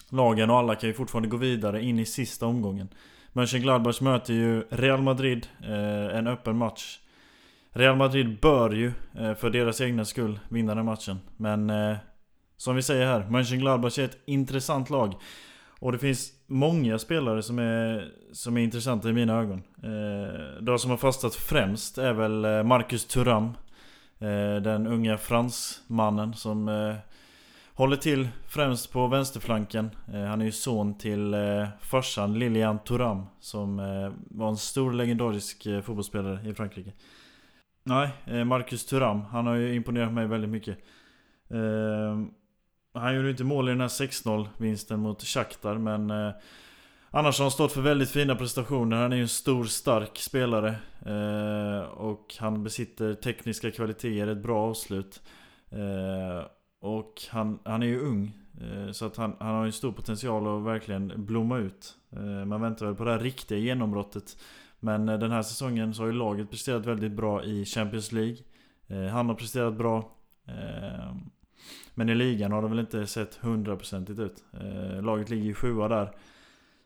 lagen 0.09 0.49
och 0.49 0.57
alla 0.57 0.75
kan 0.75 0.89
ju 0.89 0.93
fortfarande 0.93 1.29
gå 1.29 1.37
vidare 1.37 1.83
in 1.83 1.99
i 1.99 2.05
sista 2.05 2.45
omgången. 2.45 2.89
Mönchengladbach 3.33 4.01
möter 4.01 4.33
ju 4.33 4.63
Real 4.69 5.01
Madrid, 5.01 5.47
eh, 5.63 6.17
en 6.17 6.27
öppen 6.27 6.57
match. 6.57 6.99
Real 7.71 7.95
Madrid 7.95 8.39
bör 8.39 8.71
ju, 8.71 8.91
eh, 9.19 9.33
för 9.33 9.49
deras 9.49 9.81
egna 9.81 10.05
skull, 10.05 10.39
vinna 10.49 10.75
den 10.75 10.85
matchen. 10.85 11.19
Men 11.37 11.69
eh, 11.69 11.95
som 12.57 12.75
vi 12.75 12.81
säger 12.81 13.05
här, 13.05 13.29
Mönchengladbach 13.29 13.99
är 13.99 14.03
ett 14.05 14.17
intressant 14.25 14.89
lag. 14.89 15.15
Och 15.79 15.91
det 15.91 15.97
finns 15.97 16.31
många 16.47 16.99
spelare 16.99 17.43
som 17.43 17.59
är, 17.59 18.11
som 18.33 18.57
är 18.57 18.61
intressanta 18.61 19.09
i 19.09 19.13
mina 19.13 19.39
ögon. 19.39 19.63
Eh, 19.83 20.61
de 20.61 20.79
som 20.79 20.91
har 20.91 20.97
fastnat 20.97 21.35
främst 21.35 21.97
är 21.97 22.13
väl 22.13 22.45
eh, 22.45 22.63
Marcus 22.63 23.05
Thuram. 23.05 23.45
Eh, 24.19 24.61
den 24.61 24.87
unga 24.87 25.17
fransmannen 25.17 26.33
som 26.33 26.69
eh, 26.69 26.95
håller 27.75 27.97
till 27.97 28.27
främst 28.47 28.91
på 28.91 29.07
vänsterflanken. 29.07 29.89
Eh, 30.13 30.23
han 30.23 30.41
är 30.41 30.45
ju 30.45 30.51
son 30.51 30.97
till 30.97 31.33
eh, 31.33 31.67
farsan 31.81 32.39
Lilian 32.39 32.79
Thuram 32.79 33.25
som 33.39 33.79
eh, 33.79 34.13
var 34.37 34.49
en 34.49 34.57
stor 34.57 34.93
legendarisk 34.93 35.67
fotbollsspelare 35.83 36.49
i 36.49 36.53
Frankrike. 36.53 36.93
Nej, 37.85 38.45
Marcus 38.45 38.85
Thuram. 38.85 39.21
Han 39.21 39.47
har 39.47 39.55
ju 39.55 39.75
imponerat 39.75 40.13
mig 40.13 40.27
väldigt 40.27 40.49
mycket. 40.49 40.77
Han 42.93 43.15
gjorde 43.15 43.29
inte 43.29 43.43
mål 43.43 43.69
i 43.69 43.71
den 43.71 43.81
här 43.81 43.87
6-0 43.87 44.47
vinsten 44.57 44.99
mot 44.99 45.23
Shakhtar 45.23 45.77
men 45.77 46.11
Annars 47.15 47.39
har 47.39 47.43
han 47.43 47.51
stått 47.51 47.71
för 47.71 47.81
väldigt 47.81 48.09
fina 48.09 48.35
prestationer. 48.35 48.97
Han 48.97 49.11
är 49.11 49.15
ju 49.15 49.21
en 49.21 49.27
stor, 49.27 49.63
stark 49.63 50.17
spelare. 50.17 50.75
Eh, 51.05 51.87
och 51.87 52.35
han 52.39 52.63
besitter 52.63 53.13
tekniska 53.13 53.71
kvaliteter, 53.71 54.27
ett 54.27 54.43
bra 54.43 54.69
avslut. 54.69 55.21
Eh, 55.71 56.45
och 56.83 57.21
han, 57.29 57.59
han 57.63 57.83
är 57.83 57.87
ju 57.87 57.99
ung. 57.99 58.31
Eh, 58.61 58.91
så 58.91 59.05
att 59.05 59.17
han, 59.17 59.35
han 59.39 59.55
har 59.55 59.65
ju 59.65 59.71
stor 59.71 59.91
potential 59.91 60.57
att 60.57 60.63
verkligen 60.63 61.25
blomma 61.25 61.57
ut. 61.57 61.95
Eh, 62.11 62.45
man 62.45 62.61
väntar 62.61 62.85
väl 62.85 62.95
på 62.95 63.03
det 63.03 63.11
här 63.11 63.19
riktiga 63.19 63.57
genombrottet. 63.57 64.37
Men 64.79 65.09
eh, 65.09 65.19
den 65.19 65.31
här 65.31 65.41
säsongen 65.41 65.93
så 65.93 66.01
har 66.01 66.07
ju 66.07 66.13
laget 66.13 66.49
presterat 66.49 66.85
väldigt 66.85 67.11
bra 67.11 67.43
i 67.43 67.65
Champions 67.65 68.11
League. 68.11 68.37
han 69.11 69.29
har 69.29 69.35
presterat 69.35 69.77
bra. 69.77 70.11
Men 71.93 72.09
i 72.09 72.15
ligan 72.15 72.51
har 72.51 72.61
det 72.61 72.67
väl 72.67 72.79
inte 72.79 73.07
sett 73.07 73.35
hundraprocentigt 73.35 74.19
ut. 74.19 74.43
Laget 75.01 75.29
ligger 75.29 75.43
ju 75.43 75.53
sjua 75.53 75.87
där. 75.87 76.11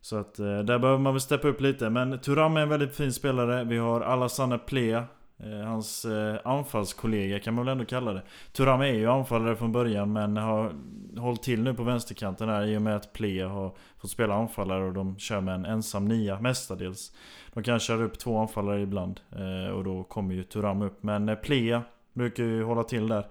Så 0.02 0.18
att 0.18 0.36
där 0.36 0.80
behöver 0.80 0.98
man 0.98 1.14
väl 1.14 1.22
steppa 1.22 1.48
upp 1.48 1.62
lite. 1.62 1.90
Men 1.90 2.20
Turam 2.20 2.58
är 2.58 2.62
en 2.62 2.70
väldigt 2.70 2.96
fin 2.96 3.14
spelare. 3.14 3.64
Vi 3.64 3.78
har 3.78 4.02
Alassane 4.02 4.58
Plea. 4.58 5.06
Eh, 5.40 5.68
hans 5.68 6.06
eh, 6.06 6.40
anfallskollega 6.44 7.40
kan 7.40 7.54
man 7.54 7.66
väl 7.66 7.72
ändå 7.72 7.86
kalla 7.86 8.14
det. 8.14 8.22
Turam 8.52 8.82
är 8.82 8.94
ju 8.94 9.08
anfallare 9.08 9.56
från 9.56 9.72
början 9.72 10.14
men 10.14 10.38
har 10.38 10.74
hållit 11.18 11.44
till 11.44 11.64
nu 11.64 11.74
på 11.74 11.84
vänsterkanten 11.84 12.50
här 12.50 12.66
i 12.66 12.78
och 12.78 12.82
med 12.82 12.96
att 12.96 13.14
Plea 13.14 13.48
har 13.48 13.76
fått 13.98 14.12
spela 14.12 14.36
anfallare 14.36 14.84
och 14.84 14.94
de 14.94 15.20
kör 15.20 15.42
med 15.42 15.56
en 15.56 15.66
ensam 15.66 16.08
nia 16.08 16.40
mestadels. 16.40 17.12
De 17.54 17.64
kan 17.64 17.80
köra 17.80 18.04
upp 18.04 18.20
två 18.20 18.38
anfallare 18.38 18.82
ibland 18.82 19.20
eh, 19.32 19.72
och 19.72 19.84
då 19.84 20.04
kommer 20.04 20.36
ju 20.36 20.44
Turam 20.44 20.82
upp. 20.82 21.04
Men 21.04 21.30
eh, 21.30 21.36
Plea 21.36 21.84
brukar 22.14 22.44
ju 22.44 22.64
hålla 22.64 22.84
till 22.84 23.08
där. 23.08 23.28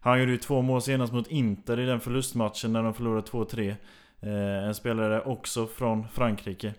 Han 0.00 0.20
gjorde 0.20 0.32
ju 0.32 0.38
två 0.38 0.62
mål 0.62 0.82
senast 0.82 1.12
mot 1.12 1.28
Inter 1.28 1.80
i 1.80 1.86
den 1.86 2.00
förlustmatchen 2.00 2.72
när 2.72 2.82
de 2.82 2.94
förlorade 2.94 3.26
2-3. 3.26 3.74
Eh, 4.20 4.66
en 4.68 4.74
spelare 4.74 5.22
också 5.22 5.66
från 5.66 6.08
Frankrike. 6.08 6.74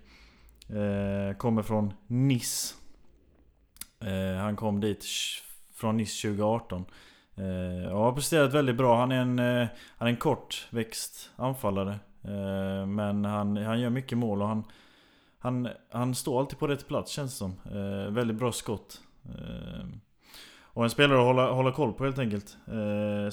Eh, 0.70 1.38
kommer 1.38 1.63
från 1.63 1.93
Nice. 2.07 2.76
Eh, 4.00 4.41
han 4.41 4.56
kom 4.56 4.80
dit 4.80 5.06
från 5.76 5.98
Nice 5.98 6.28
2018. 6.28 6.86
Eh, 7.36 7.91
och 7.91 8.00
har 8.00 8.12
presterat 8.12 8.54
väldigt 8.54 8.76
bra. 8.76 9.00
Han 9.00 9.12
är 9.12 9.22
en, 9.22 9.39
eh, 9.39 9.68
han 9.98 10.08
är 10.08 10.12
en 10.12 10.18
kortväxt 10.18 11.32
anfallare. 11.36 12.00
Eh, 12.24 12.86
men 12.86 13.26
han, 13.26 13.58
han 13.58 13.80
gör 13.80 13.89
mycket 13.89 14.18
mål 14.18 14.41
och 14.41 14.48
han, 14.48 14.64
han, 15.39 15.70
han 15.91 16.16
står 16.16 16.39
alltid 16.39 16.60
på 16.60 16.68
rätt 16.68 16.88
plats 16.88 17.12
känns 17.12 17.32
det 17.32 17.38
som. 17.38 17.56
Eh, 17.66 18.14
väldigt 18.14 18.38
bra 18.38 18.52
skott. 18.52 19.02
Eh, 19.26 19.86
och 20.60 20.84
en 20.84 20.89
spelare 20.89 21.20
att 21.20 21.26
hålla, 21.26 21.52
hålla 21.52 21.72
koll 21.72 21.93
på 21.93 22.04
helt 22.04 22.20
enkelt. 22.20 22.58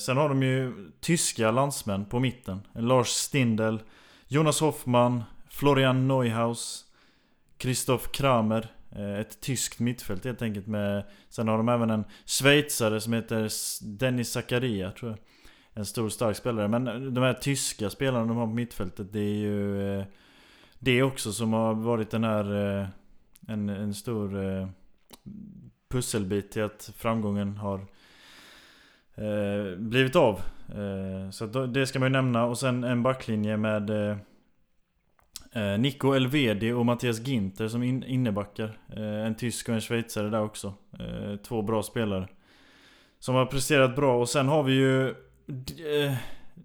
Sen 0.00 0.16
har 0.16 0.28
de 0.28 0.42
ju 0.42 0.90
tyska 1.00 1.50
landsmän 1.50 2.04
på 2.04 2.20
mitten. 2.20 2.60
Lars 2.72 3.08
Stindel, 3.08 3.82
Jonas 4.28 4.60
Hoffman, 4.60 5.24
Florian 5.48 6.08
Neuhaus, 6.08 6.84
Christoph 7.58 8.08
Kramer. 8.10 8.68
Eh, 8.94 9.20
ett 9.20 9.40
tyskt 9.40 9.80
mittfält 9.80 10.24
helt 10.24 10.42
enkelt 10.42 10.66
med... 10.66 11.04
Sen 11.28 11.48
har 11.48 11.56
de 11.56 11.68
även 11.68 11.90
en 11.90 12.04
schweizare 12.26 13.00
som 13.00 13.12
heter 13.12 13.48
Dennis 13.98 14.32
Zakaria 14.32 14.90
tror 14.90 15.10
jag. 15.10 15.18
En 15.72 15.86
stor 15.86 16.08
stark 16.08 16.36
spelare. 16.36 16.68
Men 16.68 16.88
eh, 16.88 16.94
de 16.94 17.20
här 17.20 17.34
tyska 17.34 17.90
spelarna 17.90 18.26
de 18.26 18.36
har 18.36 18.46
på 18.46 18.52
mittfältet 18.52 19.12
det 19.12 19.20
är 19.20 19.34
ju... 19.34 19.98
Eh, 19.98 20.04
det 20.78 21.02
också 21.02 21.32
som 21.32 21.52
har 21.52 21.74
varit 21.74 22.10
den 22.10 22.24
här... 22.24 22.44
En, 23.48 23.68
en 23.68 23.94
stor 23.94 24.68
pusselbit 25.90 26.50
till 26.50 26.62
att 26.62 26.90
framgången 26.96 27.56
har 27.56 27.86
blivit 29.76 30.16
av. 30.16 30.40
Så 31.32 31.46
det 31.46 31.86
ska 31.86 31.98
man 31.98 32.08
ju 32.08 32.12
nämna. 32.12 32.44
Och 32.44 32.58
sen 32.58 32.84
en 32.84 33.02
backlinje 33.02 33.56
med 33.56 33.90
Eh, 35.56 35.78
Nico 35.78 36.12
Elvedi 36.12 36.72
och 36.72 36.86
Mattias 36.86 37.26
Ginter 37.26 37.68
som 37.68 37.82
in, 37.82 38.04
innebackar. 38.04 38.78
Eh, 38.96 39.26
en 39.26 39.34
tysk 39.34 39.68
och 39.68 39.74
en 39.74 39.80
schweizare 39.80 40.30
där 40.30 40.42
också. 40.42 40.74
Eh, 40.98 41.36
två 41.36 41.62
bra 41.62 41.82
spelare. 41.82 42.28
Som 43.18 43.34
har 43.34 43.46
presterat 43.46 43.96
bra. 43.96 44.20
Och 44.20 44.28
sen 44.28 44.48
har 44.48 44.62
vi 44.62 44.72
ju 44.72 45.08
eh, 45.08 46.14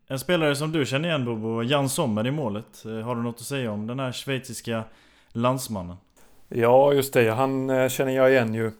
en 0.07 0.19
spelare 0.19 0.55
som 0.55 0.71
du 0.71 0.85
känner 0.85 1.09
igen 1.09 1.25
Bobo, 1.25 1.63
Jan 1.63 1.89
Sommer 1.89 2.27
i 2.27 2.31
målet. 2.31 2.85
Eh, 2.85 2.91
har 2.91 3.15
du 3.15 3.21
något 3.21 3.35
att 3.35 3.41
säga 3.41 3.71
om 3.71 3.87
den 3.87 3.99
här 3.99 4.11
schweiziska 4.11 4.83
landsmannen? 5.31 5.97
Ja, 6.47 6.93
just 6.93 7.13
det. 7.13 7.29
Han 7.29 7.89
känner 7.89 8.11
jag 8.11 8.31
igen 8.31 8.53
ju. 8.53 8.71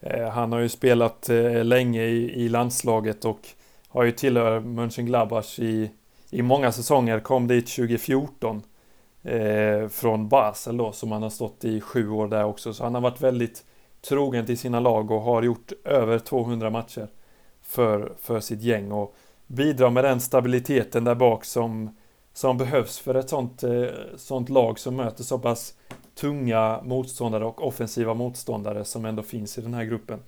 Eh, 0.00 0.28
han 0.28 0.52
har 0.52 0.60
ju 0.60 0.68
spelat 0.68 1.28
eh, 1.28 1.64
länge 1.64 2.02
i, 2.02 2.44
i 2.44 2.48
landslaget 2.48 3.24
och 3.24 3.40
har 3.88 4.04
ju 4.04 4.12
tillhört 4.12 4.64
Mönchengladbach 4.64 5.58
i, 5.58 5.90
i 6.30 6.42
många 6.42 6.72
säsonger. 6.72 7.20
Kom 7.20 7.46
dit 7.46 7.66
2014 7.66 8.62
eh, 9.22 9.88
från 9.88 10.28
Basel 10.28 10.76
då, 10.76 10.92
som 10.92 11.12
han 11.12 11.22
har 11.22 11.30
stått 11.30 11.64
i 11.64 11.80
sju 11.80 12.10
år 12.10 12.28
där 12.28 12.44
också. 12.44 12.72
Så 12.72 12.84
han 12.84 12.94
har 12.94 13.00
varit 13.00 13.20
väldigt 13.20 13.64
trogen 14.08 14.46
till 14.46 14.58
sina 14.58 14.80
lag 14.80 15.10
och 15.10 15.20
har 15.20 15.42
gjort 15.42 15.72
över 15.84 16.18
200 16.18 16.70
matcher 16.70 17.08
för, 17.62 18.12
för 18.18 18.40
sitt 18.40 18.62
gäng 18.62 18.92
och 18.92 19.14
bidrar 19.46 19.90
med 19.90 20.04
den 20.04 20.20
stabiliteten 20.20 21.04
där 21.04 21.14
bak 21.14 21.44
som, 21.44 21.96
som 22.32 22.58
behövs 22.58 22.98
för 22.98 23.14
ett 23.14 23.28
sånt, 23.28 23.62
eh, 23.62 23.86
sånt 24.16 24.48
lag 24.48 24.78
som 24.78 24.96
möter 24.96 25.24
så 25.24 25.38
pass 25.38 25.74
tunga 26.14 26.80
motståndare 26.82 27.44
och 27.44 27.66
offensiva 27.66 28.14
motståndare 28.14 28.84
som 28.84 29.04
ändå 29.04 29.22
finns 29.22 29.58
i 29.58 29.60
den 29.60 29.74
här 29.74 29.84
gruppen. 29.84 30.20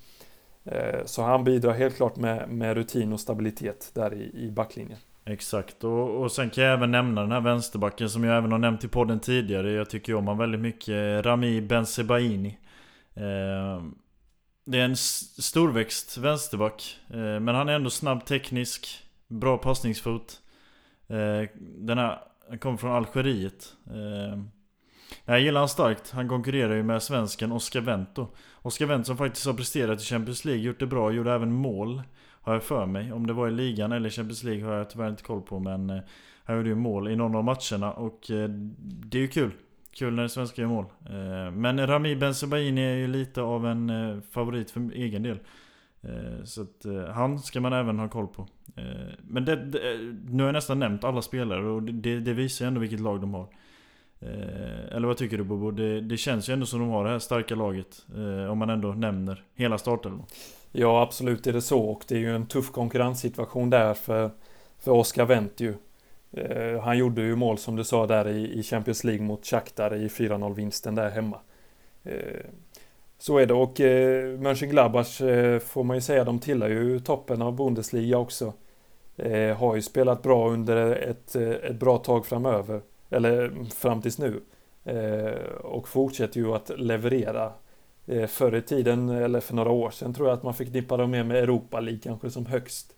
Eh, 0.65 1.05
så 1.05 1.23
han 1.23 1.45
bidrar 1.45 1.73
helt 1.73 1.97
klart 1.97 2.17
med, 2.17 2.49
med 2.49 2.75
rutin 2.75 3.13
och 3.13 3.21
stabilitet 3.21 3.91
där 3.95 4.15
i, 4.15 4.47
i 4.47 4.51
backlinjen. 4.51 4.99
Exakt, 5.25 5.85
och, 5.85 6.23
och 6.23 6.33
sen 6.33 6.51
kan 6.51 6.65
jag 6.65 6.73
även 6.73 6.91
nämna 6.91 7.21
den 7.21 7.33
här 7.33 7.41
vänsterbacken 7.41 8.11
som 8.11 8.25
jag 8.25 8.37
även 8.37 8.53
har 8.53 8.59
nämnt 8.59 8.85
i 8.85 8.89
podden 8.89 9.21
tidigare. 9.21 9.73
Jag 9.73 9.91
tycker 9.91 10.15
om 10.15 10.25
honom 10.25 10.39
väldigt 10.39 10.61
mycket. 10.61 11.27
Rami 11.27 11.61
Benzebaini. 11.61 12.59
Eh, 13.15 13.83
det 14.65 14.79
är 14.79 14.85
en 14.85 14.97
storväxt 14.97 16.17
vänsterback. 16.17 16.99
Eh, 17.11 17.41
men 17.41 17.49
han 17.49 17.69
är 17.69 17.73
ändå 17.73 17.91
snabb, 17.91 18.25
teknisk, 18.25 19.05
bra 19.29 19.59
passningsfot. 19.59 20.41
Eh, 21.09 21.49
den 21.59 21.99
här, 21.99 22.19
han 22.49 22.59
kommer 22.59 22.77
från 22.77 22.93
Algeriet. 22.93 23.75
Eh, 23.87 24.43
jag 25.25 25.41
gillar 25.41 25.61
han 25.61 25.69
starkt. 25.69 26.11
Han 26.11 26.29
konkurrerar 26.29 26.75
ju 26.75 26.83
med 26.83 27.03
svensken 27.03 27.53
Oscar 27.53 27.81
Vento. 27.81 28.29
Oscar 28.55 28.87
Vento 28.87 29.07
som 29.07 29.17
faktiskt 29.17 29.47
har 29.47 29.55
presterat 29.55 30.01
i 30.01 30.05
Champions 30.05 30.45
League, 30.45 30.63
gjort 30.63 30.81
det 30.81 30.87
bra, 30.87 31.13
gjorde 31.13 31.33
även 31.33 31.53
mål. 31.53 32.03
Har 32.43 32.53
jag 32.53 32.63
för 32.63 32.87
mig. 32.87 33.13
Om 33.13 33.27
det 33.27 33.33
var 33.33 33.49
i 33.49 33.51
ligan 33.51 33.93
eller 33.93 34.11
Champions 34.11 34.43
League 34.43 34.65
har 34.65 34.75
jag 34.75 34.91
tyvärr 34.91 35.09
inte 35.09 35.23
koll 35.23 35.43
på 35.43 35.59
men 35.59 35.91
eh, 35.91 36.03
Han 36.45 36.57
gjorde 36.57 36.69
ju 36.69 36.75
mål 36.75 37.09
i 37.09 37.17
någon 37.17 37.35
av 37.35 37.45
matcherna 37.45 37.93
och 37.93 38.31
eh, 38.31 38.49
det 38.79 39.19
är 39.19 39.23
ju 39.23 39.29
kul. 39.29 39.51
Kul 39.91 40.15
när 40.15 40.29
svenskar 40.29 40.63
gör 40.63 40.71
mål. 40.71 40.85
Eh, 41.07 41.51
men 41.51 41.87
Rami 41.87 42.17
Benzebaini 42.17 42.81
är 42.81 42.95
ju 42.95 43.07
lite 43.07 43.43
av 43.43 43.67
en 43.67 44.23
favorit 44.31 44.71
för 44.71 44.91
egen 44.95 45.23
del. 45.23 45.39
Så 46.45 46.63
att 46.63 46.87
han 47.15 47.39
ska 47.39 47.61
man 47.61 47.73
även 47.73 47.99
ha 47.99 48.09
koll 48.09 48.27
på. 48.27 48.49
Men 49.23 49.45
det, 49.45 49.57
det, 49.57 49.99
nu 50.29 50.43
har 50.43 50.49
jag 50.49 50.53
nästan 50.53 50.79
nämnt 50.79 51.05
alla 51.05 51.23
spelare 51.23 51.67
och 51.67 51.83
det, 51.83 52.21
det 52.21 52.33
visar 52.33 52.65
ju 52.65 52.67
ändå 52.67 52.81
vilket 52.81 53.01
lag 53.01 53.21
de 53.21 53.35
har. 53.35 53.49
Eller 54.91 55.07
vad 55.07 55.17
tycker 55.17 55.39
du 55.39 55.45
Bobo? 55.45 55.71
Det, 55.71 56.01
det 56.01 56.17
känns 56.17 56.49
ju 56.49 56.53
ändå 56.53 56.67
som 56.67 56.81
de 56.81 56.89
har 56.89 57.05
det 57.05 57.11
här 57.11 57.19
starka 57.19 57.55
laget. 57.55 58.07
Om 58.51 58.59
man 58.59 58.71
ändå 58.71 58.93
nämner 58.93 59.45
hela 59.55 59.79
startelvan. 59.79 60.27
Ja, 60.73 61.03
absolut 61.03 61.47
är 61.47 61.53
det 61.53 61.63
så 61.63 61.81
och 61.81 62.05
det 62.09 62.15
är 62.15 62.19
ju 62.19 62.35
en 62.35 62.47
tuff 62.47 62.71
konkurrenssituation 62.71 63.71
där 63.71 63.95
för, 63.95 64.31
för 64.79 64.93
Oscar 64.93 65.25
Wendt 65.25 65.61
ju. 65.61 65.75
Eh, 66.33 66.81
han 66.81 66.99
gjorde 66.99 67.23
ju 67.23 67.37
mål 67.37 67.59
som 67.59 67.77
du 67.77 67.85
sa 67.85 68.07
där 68.07 68.29
i, 68.29 68.59
i 68.59 68.63
Champions 68.63 69.05
League 69.05 69.23
mot 69.23 69.47
Shakhtar 69.47 69.95
i 69.95 70.09
4-0 70.09 70.55
vinsten 70.55 70.95
där 70.95 71.11
hemma. 71.11 71.39
Eh, 72.05 72.47
så 73.19 73.39
är 73.39 73.47
det 73.47 73.55
och 73.55 73.81
eh, 73.81 74.39
Mönchengladbach 74.39 75.21
eh, 75.21 75.59
får 75.59 75.85
man 75.85 75.97
ju 75.97 76.01
säga, 76.01 76.25
de 76.25 76.39
tillhör 76.39 76.69
ju 76.69 77.01
toppen 77.01 77.43
av 77.43 77.57
Bundesliga 77.57 78.19
också. 78.19 78.53
Eh, 79.17 79.57
har 79.57 79.75
ju 79.75 79.83
spelat 79.83 80.23
bra 80.23 80.51
under 80.51 80.97
ett, 80.97 81.37
eh, 81.37 81.51
ett 81.51 81.77
bra 81.77 81.99
tag 81.99 82.27
framöver, 82.27 82.81
eller 83.11 83.65
fram 83.71 84.03
tills 84.03 84.19
nu. 84.19 84.41
Eh, 84.85 85.55
och 85.63 85.89
fortsätter 85.89 86.41
ju 86.41 86.55
att 86.55 86.71
leverera 86.77 87.53
Eh, 88.07 88.27
förr 88.27 88.55
i 88.55 88.63
tiden, 88.63 89.09
eller 89.09 89.41
för 89.41 89.55
några 89.55 89.71
år 89.71 89.91
sedan, 89.91 90.15
tror 90.15 90.29
jag 90.29 90.37
att 90.37 90.43
man 90.43 90.55
fick 90.55 90.73
dippa 90.73 90.97
dem 90.97 91.11
med 91.11 91.27
med 91.27 91.37
Europa 91.37 91.81
League 91.81 92.01
kanske 92.03 92.31
som 92.31 92.47
högst. 92.47 92.95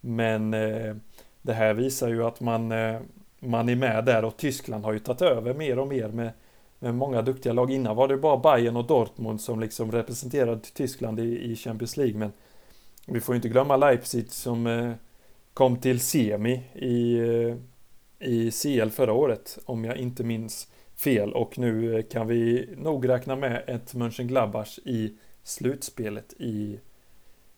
Men 0.00 0.54
eh, 0.54 0.96
det 1.42 1.52
här 1.52 1.74
visar 1.74 2.08
ju 2.08 2.24
att 2.24 2.40
man, 2.40 2.72
eh, 2.72 3.00
man 3.38 3.68
är 3.68 3.76
med 3.76 4.04
där 4.04 4.24
och 4.24 4.36
Tyskland 4.36 4.84
har 4.84 4.92
ju 4.92 4.98
tagit 4.98 5.22
över 5.22 5.54
mer 5.54 5.78
och 5.78 5.88
mer 5.88 6.08
med, 6.08 6.30
med 6.78 6.94
många 6.94 7.22
duktiga 7.22 7.52
lag. 7.52 7.70
Innan 7.70 7.96
var 7.96 8.08
det 8.08 8.16
bara 8.16 8.36
Bayern 8.36 8.76
och 8.76 8.86
Dortmund 8.86 9.40
som 9.40 9.60
liksom 9.60 9.92
representerade 9.92 10.60
Tyskland 10.60 11.20
i, 11.20 11.52
i 11.52 11.56
Champions 11.56 11.96
League. 11.96 12.18
Men 12.18 12.32
vi 13.06 13.20
får 13.20 13.34
inte 13.34 13.48
glömma 13.48 13.76
Leipzig 13.76 14.30
som 14.30 14.94
kom 15.54 15.76
till 15.76 16.00
semi 16.00 16.62
i, 16.74 17.18
i 18.18 18.50
CL 18.50 18.90
förra 18.90 19.12
året, 19.12 19.58
om 19.64 19.84
jag 19.84 19.96
inte 19.96 20.24
minns 20.24 20.68
fel 20.96 21.32
och 21.32 21.58
nu 21.58 22.02
kan 22.02 22.26
vi 22.26 22.68
nog 22.76 23.08
räkna 23.08 23.36
med 23.36 23.64
ett 23.66 23.94
Mönchengladbach 23.94 24.78
i 24.84 25.14
slutspelet 25.42 26.34
i, 26.38 26.80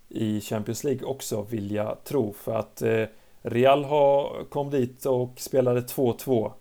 i 0.09 0.41
Champions 0.41 0.85
League 0.85 1.05
också 1.05 1.43
vill 1.43 1.71
jag 1.71 2.05
tro 2.05 2.33
för 2.33 2.55
att 2.55 2.83
eh, 2.83 3.05
Real 3.43 3.85
har, 3.85 4.45
kom 4.45 4.71
dit 4.71 5.07
och 5.07 5.41
spelade 5.41 5.81
2-2 5.81 6.53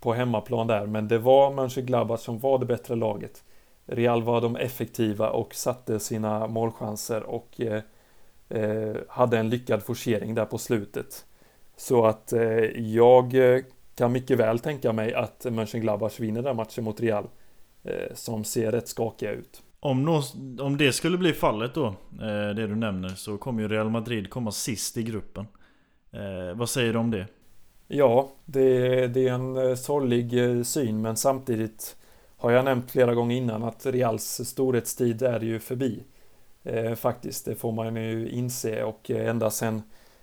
på 0.00 0.12
hemmaplan 0.12 0.66
där 0.66 0.86
men 0.86 1.08
det 1.08 1.18
var 1.18 1.52
Mönchengladbach 1.52 2.20
som 2.20 2.38
var 2.38 2.58
det 2.58 2.66
bättre 2.66 2.96
laget. 2.96 3.44
Real 3.86 4.22
var 4.22 4.40
de 4.40 4.56
effektiva 4.56 5.30
och 5.30 5.54
satte 5.54 6.00
sina 6.00 6.46
målchanser 6.46 7.22
och 7.22 7.60
eh, 7.60 7.82
eh, 8.48 8.96
hade 9.08 9.38
en 9.38 9.48
lyckad 9.50 9.82
forcering 9.82 10.34
där 10.34 10.44
på 10.44 10.58
slutet. 10.58 11.24
Så 11.76 12.06
att 12.06 12.32
eh, 12.32 12.64
jag 12.94 13.34
eh, 13.34 13.62
kan 14.00 14.12
mycket 14.12 14.38
väl 14.38 14.58
tänka 14.58 14.92
mig 14.92 15.14
att 15.14 15.46
Mönchengladbach 15.50 16.20
vinner 16.20 16.42
den 16.42 16.56
matchen 16.56 16.84
mot 16.84 17.00
Real. 17.00 17.26
Eh, 17.82 18.14
som 18.14 18.44
ser 18.44 18.72
rätt 18.72 18.88
skakiga 18.88 19.30
ut. 19.30 19.62
Om, 19.80 20.04
nå, 20.04 20.22
om 20.60 20.76
det 20.76 20.92
skulle 20.92 21.18
bli 21.18 21.32
fallet 21.32 21.74
då, 21.74 21.86
eh, 21.86 22.54
det 22.56 22.66
du 22.66 22.76
nämner, 22.76 23.08
så 23.08 23.38
kommer 23.38 23.62
ju 23.62 23.68
Real 23.68 23.90
Madrid 23.90 24.30
komma 24.30 24.52
sist 24.52 24.96
i 24.96 25.02
gruppen. 25.02 25.46
Eh, 26.12 26.56
vad 26.56 26.70
säger 26.70 26.92
du 26.92 26.98
om 26.98 27.10
det? 27.10 27.26
Ja, 27.88 28.30
det, 28.44 29.06
det 29.06 29.28
är 29.28 29.32
en 29.32 29.76
sorglig 29.76 30.32
syn 30.66 31.02
men 31.02 31.16
samtidigt 31.16 31.96
har 32.36 32.50
jag 32.50 32.64
nämnt 32.64 32.90
flera 32.90 33.14
gånger 33.14 33.36
innan 33.36 33.62
att 33.62 33.86
Reals 33.86 34.40
storhetstid 34.48 35.22
är 35.22 35.40
ju 35.40 35.58
förbi. 35.58 36.04
faktiskt, 36.96 37.44
det 37.44 37.54
får 37.54 37.72
man 37.72 37.96
ju 37.96 38.28
inse 38.28 38.84
och 38.84 39.10
ända 39.10 39.50
sen 39.50 39.82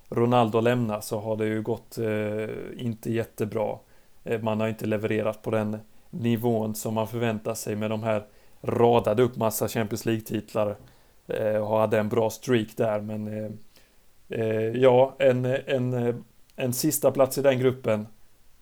Ronaldo 0.10 0.60
lämnar 0.60 1.01
så 1.01 1.20
har 1.20 1.36
det 1.36 1.45
ju 1.45 1.62
gått 1.62 1.97
eh, 1.97 2.49
inte 2.78 3.12
jättebra. 3.12 3.78
Eh, 4.24 4.41
man 4.41 4.60
har 4.60 4.68
inte 4.68 4.86
levererat 4.86 5.41
på 5.41 5.51
den 5.51 5.78
nivån 6.10 6.76
som 6.76 6.93
man 6.93 7.08
förväntar 7.08 7.53
sig 7.53 7.76
med 7.76 7.89
de 7.89 8.03
här 8.03 8.26
radade 8.62 9.24
upp 9.24 9.36
massa 9.36 9.68
Champions 9.68 10.05
League-titlar. 10.05 10.76
Eh, 11.28 11.55
och 11.55 11.80
hade 11.80 11.99
en 11.99 12.10
bra 12.10 12.30
streak 12.30 12.68
där 12.76 13.01
men 13.01 13.28
eh, 13.28 13.51
eh, 14.39 14.72
ja, 14.82 15.16
en, 15.20 15.45
en, 15.45 16.24
en 16.55 16.74
sista 16.74 17.12
plats 17.12 17.38
i 17.38 17.41
den 17.41 17.60
gruppen 17.60 18.08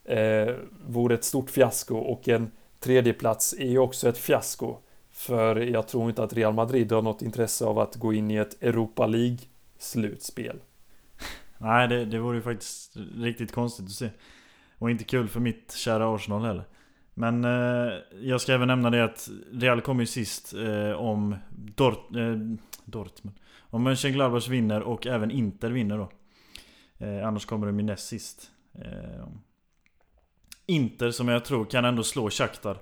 eh, 0.06 0.54
vore 0.88 1.16
ett 1.16 1.24
stort 1.24 1.50
fiasko 1.50 1.96
och 1.96 2.30
en 2.30 2.52
tredje 2.80 3.14
plats 3.14 3.54
är 3.60 3.70
ju 3.70 3.80
också 3.80 4.10
ett 4.10 4.18
fiasko. 4.18 4.78
För 5.12 5.56
jag 5.56 5.88
tror 5.88 6.10
inte 6.10 6.24
att 6.24 6.34
Real 6.34 6.54
Madrid 6.54 6.92
har 6.92 7.02
något 7.02 7.22
intresse 7.22 7.66
av 7.66 7.80
att 7.80 7.96
gå 7.96 8.14
in 8.14 8.32
i 8.32 8.36
ett 8.36 8.64
Europa 8.64 9.08
League-slutspel. 9.08 10.60
Nej, 11.66 11.88
det, 11.88 12.06
det 12.06 12.20
vore 12.20 12.36
ju 12.36 12.42
faktiskt 12.42 12.98
riktigt 13.18 13.52
konstigt 13.52 13.86
att 13.86 13.92
se. 13.92 14.10
Och 14.78 14.92
inte 14.92 15.04
kul 15.04 15.28
för 15.28 15.40
mitt 15.40 15.72
kära 15.76 16.16
Arsenal 16.16 16.46
heller. 16.46 16.64
Men 17.14 17.46
eh, 17.46 17.94
jag 18.22 18.42
ska 18.42 18.54
även 18.54 18.68
nämna 18.68 18.90
det 18.90 19.04
att 19.04 19.30
Real 19.52 19.82
kommer 19.82 20.02
ju 20.02 20.08
sist 20.08 20.54
eh, 20.54 20.92
om 20.92 21.36
Dort, 21.50 22.16
eh, 22.16 22.36
Dortmund. 22.86 23.40
Om 23.60 23.84
Mönchengladbach 23.84 24.48
vinner 24.48 24.82
och 24.82 25.08
även 25.08 25.32
Inter 25.32 25.72
vinner 25.72 25.98
då. 25.98 26.12
Eh, 27.06 27.28
annars 27.28 27.46
kommer 27.46 27.68
de 27.68 27.80
ju 27.80 27.86
näst 27.86 28.08
sist. 28.08 28.52
Eh, 28.76 29.28
Inter 30.66 31.12
som 31.12 31.28
jag 31.28 31.46
tror 31.46 31.66
kan 31.66 31.86
ändå 31.86 32.04
slå 32.04 32.30
Shakhtar 32.30 32.78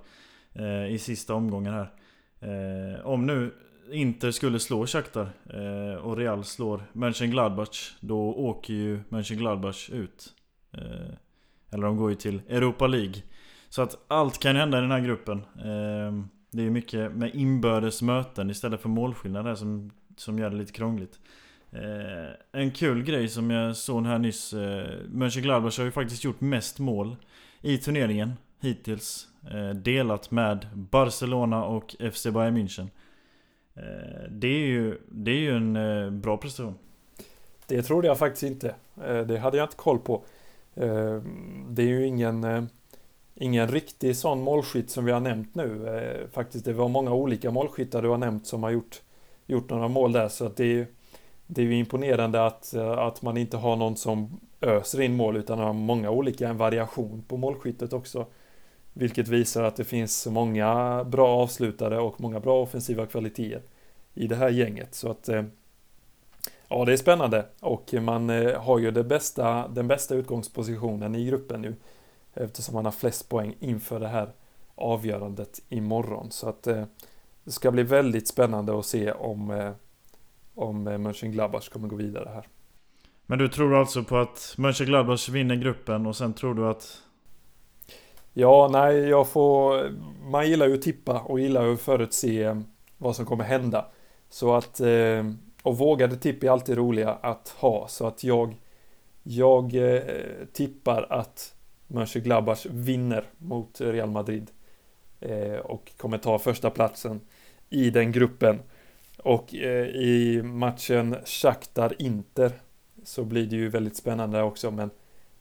eh, 0.54 0.88
i 0.88 1.00
sista 1.00 1.34
omgången 1.34 1.74
här. 1.74 1.92
Eh, 2.40 3.06
om 3.06 3.26
nu 3.26 3.54
Inter 3.92 4.32
skulle 4.32 4.60
slå 4.60 4.86
Shakhtar 4.88 5.30
eh, 5.54 5.96
och 6.06 6.18
Real 6.18 6.44
slår 6.44 6.84
Mönchengladbach 6.94 7.96
Då 8.00 8.20
åker 8.34 8.74
ju 8.74 9.00
Mönchengladbach 9.10 9.90
ut. 9.90 10.34
Eh, 10.74 11.14
Eller 11.72 11.84
de 11.86 11.98
går 11.98 12.10
ju 12.10 12.16
till 12.16 12.42
Europa 12.50 12.88
League. 12.88 13.14
Så 13.70 13.82
att 13.82 13.98
allt 14.08 14.40
kan 14.40 14.56
hända 14.56 14.78
i 14.78 14.82
den 14.82 14.92
här 14.92 15.00
gruppen. 15.00 15.38
Eh, 15.58 16.26
Det 16.52 16.64
är 16.66 16.70
mycket 16.70 17.16
med 17.16 17.36
inbördes 17.36 18.02
möten 18.02 18.50
istället 18.50 18.82
för 18.82 18.90
målskillnader 18.90 19.56
som, 19.56 19.92
som 20.18 20.40
gör 20.40 20.50
det 20.50 20.56
lite 20.56 20.72
krångligt. 20.72 21.20
Eh, 21.72 22.60
En 22.62 22.72
kul 22.72 23.04
grej 23.04 23.28
som 23.28 23.50
jag 23.52 23.78
såg 23.78 24.06
här 24.06 24.20
nyss 24.20 24.54
eh, 24.54 24.88
Mönchengladbach 25.10 25.78
har 25.78 25.86
ju 25.86 25.92
faktiskt 25.92 26.24
gjort 26.24 26.42
mest 26.42 26.80
mål 26.80 27.16
i 27.62 27.78
turneringen 27.78 28.34
hittills 28.62 29.28
eh, 29.52 29.70
Delat 29.70 30.32
med 30.32 30.68
Barcelona 30.76 31.64
och 31.66 31.96
FC 32.14 32.24
Bayern 32.24 32.58
München. 32.58 32.82
Eh, 32.82 32.88
Eh, 33.76 34.30
det 34.30 34.48
är 34.48 34.68
ju, 34.68 34.98
det 35.10 35.32
är 35.32 35.40
ju 35.40 35.56
en 35.56 35.76
eh, 35.76 36.10
bra 36.10 36.38
prestation. 36.38 36.76
Det 37.68 37.84
trodde 37.84 38.08
jag 38.08 38.18
faktiskt 38.18 38.44
inte. 38.44 38.76
Eh, 39.08 39.20
det 39.20 39.38
hade 39.38 39.58
jag 39.58 39.66
inte 39.66 39.76
koll 39.76 40.00
på. 40.00 40.24
Det 41.70 41.82
är 41.84 41.88
ju 41.88 42.08
ingen, 42.08 42.68
ingen 43.36 43.68
riktig 43.68 44.18
sån 44.18 44.42
målskytt 44.42 44.90
som 44.90 45.06
vi 45.06 45.12
har 45.12 45.20
nämnt 45.20 45.56
nu. 45.56 46.28
Faktiskt, 46.32 46.66
det 46.66 46.74
var 46.74 46.88
många 46.88 47.14
olika 47.14 47.52
målskyttar 47.52 48.02
du 48.02 48.10
har 48.10 48.18
nämnt 48.18 48.48
som 48.48 48.64
har 48.64 48.72
gjort, 48.72 49.02
gjort 49.46 49.70
några 49.70 49.88
mål 49.88 50.12
där. 50.12 50.28
Så 50.28 50.46
att 50.46 50.58
det, 50.58 50.80
är, 50.80 50.88
det 51.48 51.62
är 51.62 51.66
ju 51.66 51.76
imponerande 51.76 52.46
att, 52.46 52.74
att 52.76 53.22
man 53.22 53.38
inte 53.38 53.58
har 53.58 53.76
någon 53.76 53.96
som 53.96 54.40
öser 54.62 55.02
in 55.02 55.16
mål 55.16 55.38
utan 55.38 55.60
har 55.60 55.74
många 55.74 56.10
olika, 56.10 56.50
en 56.50 56.58
variation 56.58 57.24
på 57.28 57.38
målskyttet 57.38 57.94
också. 57.94 58.26
Vilket 58.94 59.28
visar 59.28 59.64
att 59.64 59.76
det 59.76 59.84
finns 59.84 60.28
många 60.28 61.04
bra 61.04 61.28
avslutare 61.28 62.00
och 62.00 62.22
många 62.22 62.40
bra 62.40 62.62
offensiva 62.62 63.06
kvaliteter 63.06 63.62
i 64.14 64.28
det 64.28 64.36
här 64.36 64.50
gänget. 64.50 64.96
Så 64.96 65.12
att 65.12 65.30
eh, 65.30 65.44
ja, 66.68 66.86
det 66.86 66.94
är 66.94 66.98
spännande 66.98 67.46
och 67.60 67.94
man 67.94 68.30
eh, 68.30 68.62
har 68.62 68.80
ju 68.80 68.92
det 68.92 69.04
bästa, 69.04 69.68
den 69.68 69.88
bästa 69.88 70.16
utgångspositionen 70.16 71.16
i 71.16 71.26
gruppen 71.26 71.62
nu 71.62 71.76
eftersom 72.34 72.76
man 72.76 72.86
har 72.86 72.92
flest 72.92 73.30
poäng 73.30 73.56
inför 73.60 74.00
det 74.00 74.08
här 74.08 74.30
avgörandet 74.76 75.62
imorgon. 75.70 76.32
Så 76.32 76.50
att 76.50 76.68
eh, 76.68 76.84
det 77.44 77.52
ska 77.52 77.72
bli 77.72 77.84
väldigt 77.84 78.28
spännande 78.28 78.80
att 78.80 78.86
se 78.86 79.12
om 79.12 79.74
om 80.56 80.84
Mönchengladbach 80.84 81.70
kommer 81.70 81.88
gå 81.88 81.96
vidare 81.96 82.30
här. 82.34 82.48
Men 83.26 83.40
du 83.40 83.48
tror 83.48 83.76
alltså 83.76 84.04
på 84.04 84.18
att 84.18 84.56
Mönchengladbach 84.58 85.30
vinner 85.30 85.56
gruppen 85.56 86.06
och 86.06 86.16
sen 86.16 86.34
tror 86.34 86.54
du 86.54 86.68
att... 86.68 87.04
Ja, 88.34 88.70
nej, 88.72 88.96
jag 88.96 89.28
får... 89.28 89.90
Man 90.32 90.50
gillar 90.50 90.68
ju 90.68 90.74
att 90.74 90.82
tippa 90.82 91.20
och 91.20 91.40
gillar 91.40 91.66
ju 91.66 91.74
att 91.74 91.82
förutse 91.82 92.44
eh, 92.44 92.60
vad 92.98 93.16
som 93.16 93.26
kommer 93.26 93.44
hända. 93.44 93.86
Så 94.30 94.56
att... 94.56 94.80
Eh, 94.80 95.26
och 95.64 95.78
vågade 95.78 96.16
tipp 96.16 96.44
är 96.44 96.50
alltid 96.50 96.78
roliga 96.78 97.10
att 97.10 97.50
ha, 97.50 97.88
så 97.88 98.08
att 98.08 98.24
jag... 98.24 98.56
Jag 99.24 99.76
eh, 99.76 100.02
tippar 100.54 101.08
att 101.10 101.56
Mönchengladbach 101.88 102.66
vinner 102.70 103.26
mot 103.38 103.82
Real 103.82 104.10
Madrid. 104.10 104.52
Och 105.64 105.92
kommer 105.98 106.18
ta 106.18 106.40
första 106.40 106.70
platsen 106.70 107.22
i 107.70 107.90
den 107.90 108.12
gruppen. 108.12 108.60
Och 109.18 109.54
i 109.54 110.42
matchen 110.44 111.16
Shakhtar-Inter 111.26 112.52
så 113.04 113.24
blir 113.24 113.48
det 113.48 113.56
ju 113.56 113.70
väldigt 113.70 113.96
spännande 113.96 114.42
också 114.42 114.72
men 114.72 114.90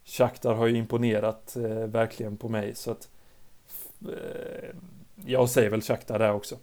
Shakhtar 0.04 0.54
har 0.54 0.66
ju 0.66 0.76
imponerat 0.76 1.56
eh, 1.56 1.86
verkligen 1.86 2.36
på 2.36 2.48
mig 2.48 2.74
så 2.74 2.90
att 2.90 3.08
eh, 4.08 4.68
jag 5.26 5.50
säger 5.50 5.70
väl 5.70 5.82
Shakhtar 5.82 6.18
där 6.18 6.32
också. 6.32 6.56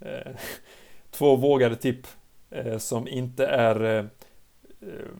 Eh, 0.00 0.32
två 1.10 1.36
vågade 1.36 1.76
tipp 1.76 2.06
eh, 2.50 2.78
som 2.78 3.08
inte 3.08 3.46
är 3.46 3.84
eh, 3.84 4.04
eh, 4.80 5.10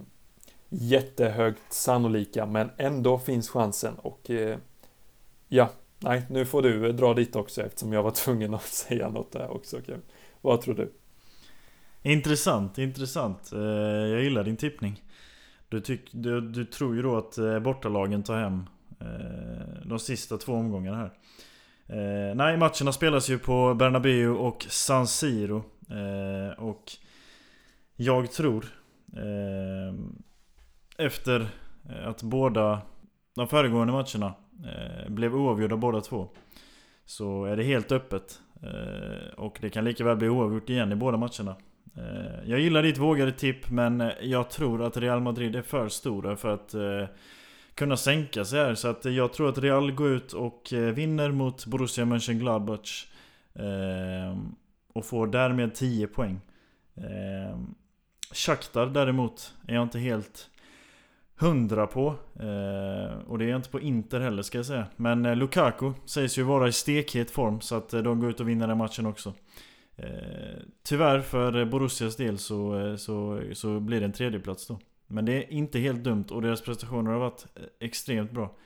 jättehögt 0.69 1.73
sannolika 1.73 2.47
men 2.47 2.71
ändå 2.77 3.19
finns 3.19 3.51
chansen 3.51 3.95
och 3.95 4.31
eh, 4.31 4.59
ja, 5.49 5.71
nej, 5.99 6.23
nu 6.31 6.47
får 6.47 6.63
du 6.63 6.87
eh, 6.87 6.95
dra 6.95 7.15
dit 7.15 7.37
också 7.37 7.63
eftersom 7.63 7.93
jag 7.93 8.03
var 8.03 8.11
tvungen 8.25 8.55
att 8.55 8.63
säga 8.63 9.09
något 9.09 9.33
där 9.33 9.51
också. 9.51 9.79
Okay. 9.79 9.97
Vad 10.41 10.61
tror 10.61 10.75
du? 10.75 10.93
Intressant, 12.03 12.79
intressant. 12.79 13.53
Eh, 13.53 13.61
jag 13.61 14.23
gillar 14.23 14.45
din 14.45 14.57
tippning. 14.57 15.03
Du, 15.69 15.81
tyck, 15.81 16.09
du, 16.13 16.41
du 16.41 16.65
tror 16.65 16.97
ju 16.97 17.03
då 17.03 17.17
att 17.17 17.39
eh, 17.39 17.59
bortalagen 17.59 18.23
tar 18.23 18.41
hem 18.41 18.65
eh, 19.01 19.87
de 19.89 19.99
sista 19.99 20.37
två 20.37 20.53
omgångarna 20.53 20.97
här. 20.97 21.13
Eh, 21.89 22.35
nej, 22.35 22.57
matcherna 22.57 22.93
spelas 22.93 23.31
ju 23.31 23.39
på 23.39 23.75
Bernabéu 23.75 24.29
och 24.29 24.67
San 24.69 25.07
Siro. 25.07 25.65
Eh, 25.91 26.59
och 26.59 26.93
jag 27.97 28.33
tror 28.33 28.65
eh, 29.17 29.95
efter 31.07 31.49
att 32.05 32.23
båda 32.23 32.81
de 33.35 33.49
föregående 33.49 33.93
matcherna 33.93 34.35
eh, 34.65 35.11
blev 35.11 35.35
oavgjorda 35.35 35.77
båda 35.77 36.01
två. 36.01 36.29
Så 37.05 37.45
är 37.45 37.57
det 37.57 37.63
helt 37.63 37.93
öppet. 37.93 38.41
Eh, 38.63 39.35
och 39.37 39.59
det 39.61 39.71
kan 39.71 39.85
lika 39.85 40.05
väl 40.05 40.17
bli 40.17 40.29
oavgjort 40.29 40.71
igen 40.71 40.93
i 40.93 40.97
båda 40.97 41.17
matcherna. 41.17 41.57
Eh, 41.97 42.51
jag 42.51 42.61
gillar 42.61 42.83
ditt 42.83 42.99
vågade 42.99 43.33
tipp 43.33 43.71
men 43.71 44.01
eh, 44.01 44.11
jag 44.21 44.51
tror 44.51 44.83
att 44.83 44.97
Real 44.97 45.21
Madrid 45.21 45.57
är 45.57 45.63
för 45.63 45.89
stora 45.89 46.37
för 46.37 46.49
att 46.49 46.75
eh, 46.75 47.05
kunna 47.75 47.97
sänka 47.97 48.45
sig 48.45 48.61
här. 48.61 48.75
Så 48.75 48.89
att 48.89 49.05
jag 49.05 49.33
tror 49.33 49.49
att 49.49 49.59
Real 49.59 49.93
går 49.93 50.09
ut 50.09 50.33
och 50.33 50.69
vinner 50.73 51.31
mot 51.31 51.67
Borussia 51.67 52.05
Mönchengladbach. 52.05 53.07
Och 54.93 55.05
får 55.05 55.27
därmed 55.27 55.75
10 55.75 56.07
poäng. 56.07 56.41
Shakhtar 58.33 58.87
däremot 58.87 59.55
är 59.67 59.75
jag 59.75 59.83
inte 59.83 59.99
helt 59.99 60.51
hundra 61.37 61.87
på. 61.87 62.07
och 63.27 63.39
det 63.39 63.45
är 63.45 63.49
jag 63.49 63.59
inte 63.59 63.71
på 63.71 63.81
Inter 63.81 64.21
heller 64.21 64.43
ska 64.43 64.59
jag 64.59 64.67
säga. 64.67 64.87
Men 64.97 65.39
Lukaku 65.39 65.93
sägs 66.05 66.39
ju 66.39 66.43
vara 66.43 66.69
i 66.69 66.73
stekhet 66.73 67.31
form 67.31 67.61
så 67.61 67.75
att 67.75 67.89
de 67.89 68.21
går 68.21 68.31
ut 68.31 68.41
och 68.41 68.49
vinner 68.49 68.69
den 68.69 68.79
matchen 68.79 69.07
också. 69.07 69.35
Eh, 69.97 70.63
tyvärr 70.83 71.21
för 71.21 71.65
Borussias 71.65 72.17
del 72.17 72.39
så, 72.39 72.79
eh, 72.79 72.97
så, 72.97 73.43
så 73.53 73.81
blir 73.81 74.01
det 74.01 74.07
en 74.07 74.13
tredjeplats 74.13 74.67
då. 74.67 74.79
Men 75.07 75.25
det 75.25 75.33
är 75.33 75.53
inte 75.53 75.79
helt 75.79 76.05
dumt 76.05 76.25
och 76.31 76.43
deras 76.43 76.63
prestationer 76.63 77.11
har 77.11 77.19
varit 77.19 77.47
eh, 77.55 77.63
extremt 77.81 78.31
bra. 78.31 78.57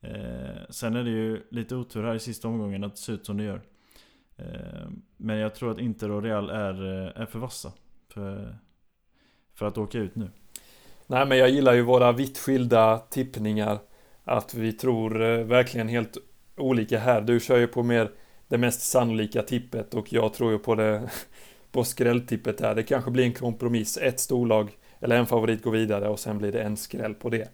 Eh, 0.00 0.70
sen 0.70 0.96
är 0.96 1.04
det 1.04 1.10
ju 1.10 1.42
lite 1.50 1.76
otur 1.76 2.02
här 2.02 2.14
i 2.14 2.18
sista 2.18 2.48
omgången 2.48 2.84
att 2.84 2.94
det 2.94 3.00
ser 3.00 3.12
ut 3.12 3.26
som 3.26 3.36
det 3.36 3.44
gör. 3.44 3.62
Eh, 4.36 4.88
men 5.16 5.36
jag 5.36 5.54
tror 5.54 5.70
att 5.70 5.78
Inter 5.78 6.10
och 6.10 6.22
Real 6.22 6.50
är, 6.50 7.06
eh, 7.06 7.22
är 7.22 7.26
för 7.26 7.38
vassa. 7.38 7.72
För, 8.08 8.56
för 9.54 9.66
att 9.66 9.78
åka 9.78 9.98
ut 9.98 10.14
nu. 10.14 10.30
Nej 11.06 11.26
men 11.26 11.38
jag 11.38 11.50
gillar 11.50 11.74
ju 11.74 11.82
våra 11.82 12.12
vitt 12.12 12.38
skilda 12.38 12.98
tippningar. 12.98 13.78
Att 14.24 14.54
vi 14.54 14.72
tror 14.72 15.42
verkligen 15.44 15.88
helt 15.88 16.16
olika 16.56 16.98
här. 16.98 17.20
Du 17.20 17.40
kör 17.40 17.58
ju 17.58 17.66
på 17.66 17.82
mer 17.82 18.10
det 18.50 18.58
mest 18.58 18.80
sannolika 18.80 19.42
tippet 19.42 19.94
och 19.94 20.12
jag 20.12 20.34
tror 20.34 20.52
ju 20.52 20.58
på 20.58 20.74
det 20.74 21.10
på 21.72 21.84
skrälltippet 21.84 22.60
här. 22.60 22.74
Det 22.74 22.82
kanske 22.82 23.10
blir 23.10 23.24
en 23.24 23.32
kompromiss. 23.32 23.96
Ett 23.96 24.20
storlag 24.20 24.70
eller 25.00 25.16
en 25.16 25.26
favorit 25.26 25.62
går 25.62 25.70
vidare 25.70 26.08
och 26.08 26.20
sen 26.20 26.38
blir 26.38 26.52
det 26.52 26.62
en 26.62 26.76
skräll 26.76 27.14
på 27.14 27.28
det. 27.28 27.48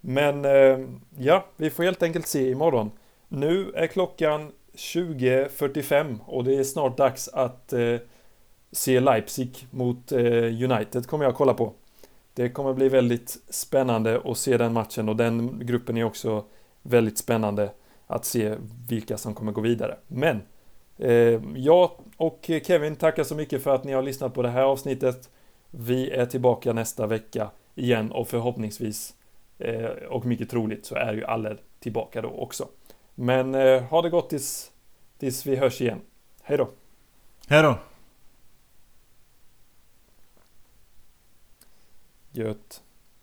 Men 0.00 0.44
eh, 0.44 0.78
ja, 1.18 1.46
vi 1.56 1.70
får 1.70 1.82
helt 1.84 2.02
enkelt 2.02 2.26
se 2.26 2.50
imorgon. 2.50 2.90
Nu 3.28 3.72
är 3.74 3.86
klockan 3.86 4.52
20.45 4.74 6.18
och 6.26 6.44
det 6.44 6.56
är 6.56 6.64
snart 6.64 6.96
dags 6.96 7.28
att 7.28 7.72
eh, 7.72 7.96
se 8.72 9.00
Leipzig 9.00 9.66
mot 9.70 10.12
eh, 10.12 10.20
United 10.70 11.06
kommer 11.06 11.24
jag 11.24 11.34
kolla 11.34 11.54
på. 11.54 11.72
Det 12.34 12.48
kommer 12.48 12.74
bli 12.74 12.88
väldigt 12.88 13.38
spännande 13.48 14.20
att 14.24 14.38
se 14.38 14.56
den 14.56 14.72
matchen 14.72 15.08
och 15.08 15.16
den 15.16 15.66
gruppen 15.66 15.96
är 15.96 16.04
också 16.04 16.44
väldigt 16.82 17.18
spännande 17.18 17.70
att 18.14 18.24
se 18.24 18.54
vilka 18.88 19.18
som 19.18 19.34
kommer 19.34 19.52
gå 19.52 19.60
vidare. 19.60 19.96
Men 20.06 20.42
eh, 20.98 21.42
jag 21.56 21.90
och 22.16 22.50
Kevin 22.62 22.96
tackar 22.96 23.24
så 23.24 23.34
mycket 23.34 23.62
för 23.62 23.74
att 23.74 23.84
ni 23.84 23.92
har 23.92 24.02
lyssnat 24.02 24.34
på 24.34 24.42
det 24.42 24.48
här 24.48 24.62
avsnittet. 24.62 25.30
Vi 25.70 26.10
är 26.10 26.26
tillbaka 26.26 26.72
nästa 26.72 27.06
vecka 27.06 27.50
igen 27.74 28.12
och 28.12 28.28
förhoppningsvis 28.28 29.14
eh, 29.58 29.84
och 29.86 30.24
mycket 30.24 30.50
troligt 30.50 30.86
så 30.86 30.94
är 30.94 31.14
ju 31.14 31.24
alla 31.24 31.56
tillbaka 31.80 32.22
då 32.22 32.28
också. 32.28 32.68
Men 33.14 33.54
eh, 33.54 33.82
ha 33.82 34.02
det 34.02 34.10
gott 34.10 34.30
tills, 34.30 34.72
tills 35.18 35.46
vi 35.46 35.56
hörs 35.56 35.80
igen. 35.80 36.00
Hej 36.42 36.58
då! 36.58 36.70
Hej 37.48 37.62
då! 37.62 37.78
Gött. 42.32 42.83